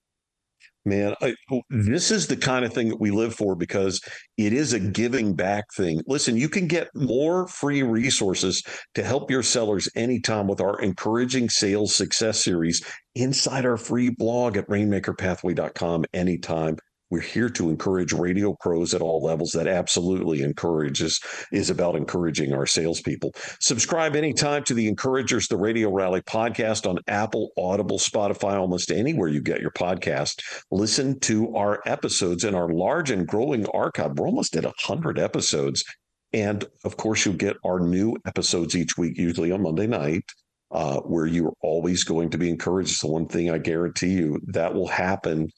Man, 0.89 1.15
I, 1.21 1.35
oh. 1.53 1.63
this 1.69 2.11
is 2.11 2.27
the 2.27 2.37
kind 2.37 2.65
of 2.65 2.73
thing 2.73 2.89
that 2.89 3.01
we 3.01 3.11
live 3.11 3.35
for 3.35 3.55
because 3.55 4.01
it 4.37 4.53
is 4.53 4.73
a 4.73 4.81
giving 4.81 5.35
back 5.35 5.65
thing. 5.75 6.01
Listen, 6.07 6.37
you 6.37 6.49
can 6.49 6.67
get 6.67 6.89
more 6.95 7.47
free 7.47 7.83
resources 7.83 8.63
to 8.95 9.05
help 9.05 9.31
your 9.31 9.43
sellers 9.43 9.89
anytime 9.95 10.47
with 10.49 10.61
our 10.61 10.81
encouraging 10.81 11.51
sales 11.51 11.95
success 11.95 12.43
series 12.43 12.83
inside 13.15 13.67
our 13.67 13.77
free 13.77 14.09
blog 14.09 14.57
at 14.57 14.67
rainmakerpathway.com 14.69 16.05
anytime 16.15 16.79
we're 17.11 17.21
here 17.21 17.49
to 17.49 17.71
encourage 17.71 18.13
radio 18.13 18.55
pros 18.61 18.93
at 18.95 19.01
all 19.01 19.23
levels. 19.23 19.53
That 19.53 19.67
absolutely 19.67 20.43
encourages 20.43 21.21
is 21.53 21.71
about 21.71 21.97
encouraging 21.97 22.53
our 22.53 22.67
salespeople. 22.67 23.33
Subscribe 23.61 24.15
anytime 24.15 24.65
to 24.65 24.75
the 24.75 24.89
Encouragers, 24.89 25.49
the 25.49 25.57
Radio 25.57 25.91
Rally 25.91 26.21
podcast 26.23 26.89
on 26.89 26.99
Apple, 27.09 27.51
Audible, 27.57 27.99
Spotify, 27.99 28.59
almost 28.59 28.91
anywhere 28.91 29.29
you 29.29 29.41
get 29.41 29.61
your 29.61 29.71
podcast. 29.71 30.43
Listen 30.71 31.19
to 31.21 31.55
our 31.57 31.81
episodes 31.87 32.45
in 32.45 32.55
our 32.55 32.69
large 32.69 33.11
and 33.11 33.27
growing 33.27 33.67
archive. 33.69 34.19
We're 34.19 34.27
almost 34.27 34.57
at 34.57 34.65
100 34.65 35.19
episodes. 35.19 35.85
And 36.33 36.65
of 36.85 36.99
course, 36.99 37.25
you'll 37.25 37.37
get 37.37 37.57
our 37.65 37.81
new 37.81 38.17
episodes 38.27 38.77
each 38.77 38.99
week, 38.99 39.17
usually 39.17 39.51
on 39.51 39.63
Monday 39.63 39.87
night. 39.87 40.25
Uh, 40.71 41.01
where 41.01 41.25
you're 41.25 41.55
always 41.63 42.05
going 42.05 42.29
to 42.29 42.37
be 42.37 42.51
encouraged. 42.51 42.91
It's 42.91 43.01
the 43.01 43.07
one 43.07 43.27
thing 43.27 43.51
I 43.51 43.57
guarantee 43.57 44.11
you 44.11 44.39
that 44.49 44.75
will 44.75 44.87
happen 44.87 45.49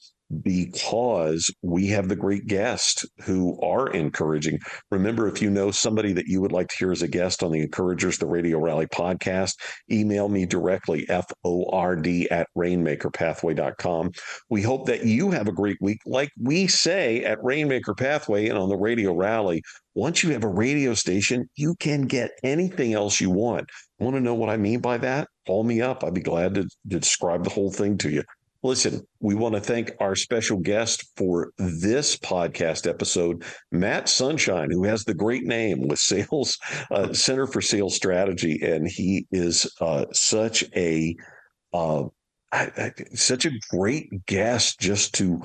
because 0.43 1.53
we 1.61 1.87
have 1.87 2.09
the 2.09 2.15
great 2.15 2.47
guests 2.47 3.05
who 3.23 3.59
are 3.61 3.89
encouraging. 3.89 4.59
Remember, 4.91 5.27
if 5.27 5.41
you 5.41 5.49
know 5.49 5.71
somebody 5.71 6.13
that 6.13 6.27
you 6.27 6.41
would 6.41 6.51
like 6.51 6.69
to 6.69 6.75
hear 6.77 6.91
as 6.91 7.01
a 7.01 7.07
guest 7.07 7.43
on 7.43 7.51
the 7.51 7.61
Encouragers, 7.61 8.17
the 8.17 8.25
Radio 8.25 8.59
Rally 8.59 8.87
podcast, 8.87 9.55
email 9.91 10.29
me 10.29 10.45
directly, 10.45 11.05
FORD 11.05 12.07
at 12.31 12.47
rainmakerpathway.com. 12.57 14.11
We 14.49 14.61
hope 14.61 14.85
that 14.87 15.05
you 15.05 15.31
have 15.31 15.47
a 15.47 15.53
great 15.53 15.77
week. 15.81 15.99
Like 16.05 16.31
we 16.39 16.67
say 16.67 17.23
at 17.23 17.43
Rainmaker 17.43 17.93
Pathway 17.93 18.47
and 18.47 18.57
on 18.57 18.69
the 18.69 18.77
Radio 18.77 19.13
Rally, 19.13 19.63
once 19.93 20.23
you 20.23 20.31
have 20.31 20.43
a 20.43 20.49
radio 20.49 20.93
station, 20.93 21.49
you 21.55 21.75
can 21.75 22.03
get 22.03 22.31
anything 22.43 22.93
else 22.93 23.19
you 23.19 23.29
want. 23.29 23.69
Want 23.99 24.15
to 24.15 24.21
know 24.21 24.33
what 24.33 24.49
I 24.49 24.57
mean 24.57 24.79
by 24.79 24.97
that? 24.99 25.27
Call 25.45 25.63
me 25.63 25.81
up. 25.81 26.03
I'd 26.03 26.13
be 26.13 26.21
glad 26.21 26.55
to, 26.55 26.63
to 26.63 26.69
describe 26.99 27.43
the 27.43 27.49
whole 27.49 27.71
thing 27.71 27.97
to 27.99 28.09
you. 28.09 28.23
Listen, 28.63 29.01
we 29.19 29.33
want 29.33 29.55
to 29.55 29.61
thank 29.61 29.91
our 29.99 30.15
special 30.15 30.57
guest 30.57 31.09
for 31.17 31.51
this 31.57 32.15
podcast 32.15 32.87
episode, 32.87 33.43
Matt 33.71 34.07
Sunshine, 34.07 34.69
who 34.69 34.83
has 34.83 35.03
the 35.03 35.15
great 35.15 35.45
name 35.45 35.87
with 35.87 35.97
Sales 35.99 36.59
uh, 36.91 37.11
Center 37.11 37.47
for 37.47 37.61
Sales 37.61 37.95
Strategy, 37.95 38.59
and 38.61 38.87
he 38.87 39.25
is 39.31 39.71
uh, 39.81 40.05
such 40.11 40.63
a 40.75 41.15
uh, 41.73 42.03
I, 42.51 42.71
I, 42.77 42.91
such 43.15 43.45
a 43.45 43.57
great 43.69 44.25
guest 44.27 44.79
just 44.79 45.15
to 45.15 45.41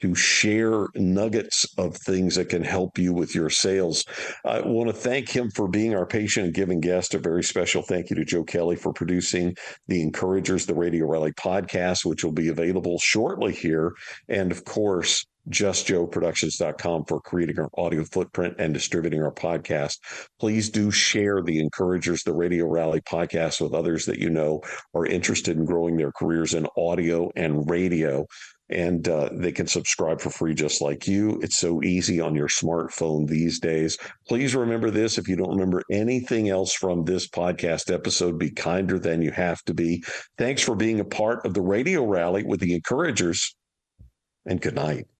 to 0.00 0.14
share 0.14 0.86
nuggets 0.94 1.66
of 1.78 1.96
things 1.96 2.36
that 2.36 2.48
can 2.48 2.62
help 2.62 2.98
you 2.98 3.12
with 3.12 3.34
your 3.34 3.50
sales. 3.50 4.04
I 4.44 4.60
want 4.60 4.88
to 4.88 4.94
thank 4.94 5.28
him 5.28 5.50
for 5.50 5.68
being 5.68 5.94
our 5.94 6.06
patient 6.06 6.46
and 6.46 6.54
giving 6.54 6.80
guest. 6.80 7.14
A 7.14 7.18
very 7.18 7.44
special 7.44 7.82
thank 7.82 8.10
you 8.10 8.16
to 8.16 8.24
Joe 8.24 8.44
Kelly 8.44 8.76
for 8.76 8.92
producing 8.92 9.54
the 9.88 10.02
Encouragers, 10.02 10.66
the 10.66 10.74
Radio 10.74 11.06
Rally 11.06 11.32
podcast, 11.32 12.04
which 12.04 12.24
will 12.24 12.32
be 12.32 12.48
available 12.48 12.98
shortly 12.98 13.52
here. 13.52 13.92
And 14.28 14.52
of 14.52 14.64
course, 14.64 15.24
justjoeproductions.com 15.48 17.04
for 17.06 17.20
creating 17.20 17.58
our 17.58 17.70
audio 17.76 18.04
footprint 18.04 18.54
and 18.58 18.74
distributing 18.74 19.22
our 19.22 19.32
podcast. 19.32 19.98
Please 20.38 20.70
do 20.70 20.90
share 20.90 21.42
the 21.42 21.60
Encouragers, 21.60 22.22
the 22.22 22.34
Radio 22.34 22.66
Rally 22.66 23.00
podcast 23.00 23.60
with 23.60 23.74
others 23.74 24.06
that 24.06 24.18
you 24.18 24.30
know 24.30 24.60
are 24.94 25.06
interested 25.06 25.56
in 25.56 25.64
growing 25.64 25.96
their 25.96 26.12
careers 26.12 26.54
in 26.54 26.66
audio 26.76 27.30
and 27.36 27.68
radio 27.68 28.26
and 28.70 29.08
uh, 29.08 29.28
they 29.32 29.52
can 29.52 29.66
subscribe 29.66 30.20
for 30.20 30.30
free 30.30 30.54
just 30.54 30.80
like 30.80 31.06
you. 31.06 31.38
It's 31.42 31.58
so 31.58 31.82
easy 31.82 32.20
on 32.20 32.34
your 32.34 32.48
smartphone 32.48 33.26
these 33.26 33.58
days. 33.58 33.98
Please 34.28 34.54
remember 34.54 34.90
this 34.90 35.18
if 35.18 35.28
you 35.28 35.36
don't 35.36 35.50
remember 35.50 35.82
anything 35.90 36.48
else 36.48 36.72
from 36.72 37.04
this 37.04 37.28
podcast 37.28 37.92
episode, 37.92 38.38
be 38.38 38.50
kinder 38.50 38.98
than 38.98 39.22
you 39.22 39.32
have 39.32 39.62
to 39.64 39.74
be. 39.74 40.02
Thanks 40.38 40.62
for 40.62 40.74
being 40.74 41.00
a 41.00 41.04
part 41.04 41.44
of 41.44 41.54
the 41.54 41.62
radio 41.62 42.04
rally 42.04 42.44
with 42.44 42.60
the 42.60 42.74
encouragers, 42.74 43.54
and 44.46 44.60
good 44.60 44.74
night. 44.74 45.06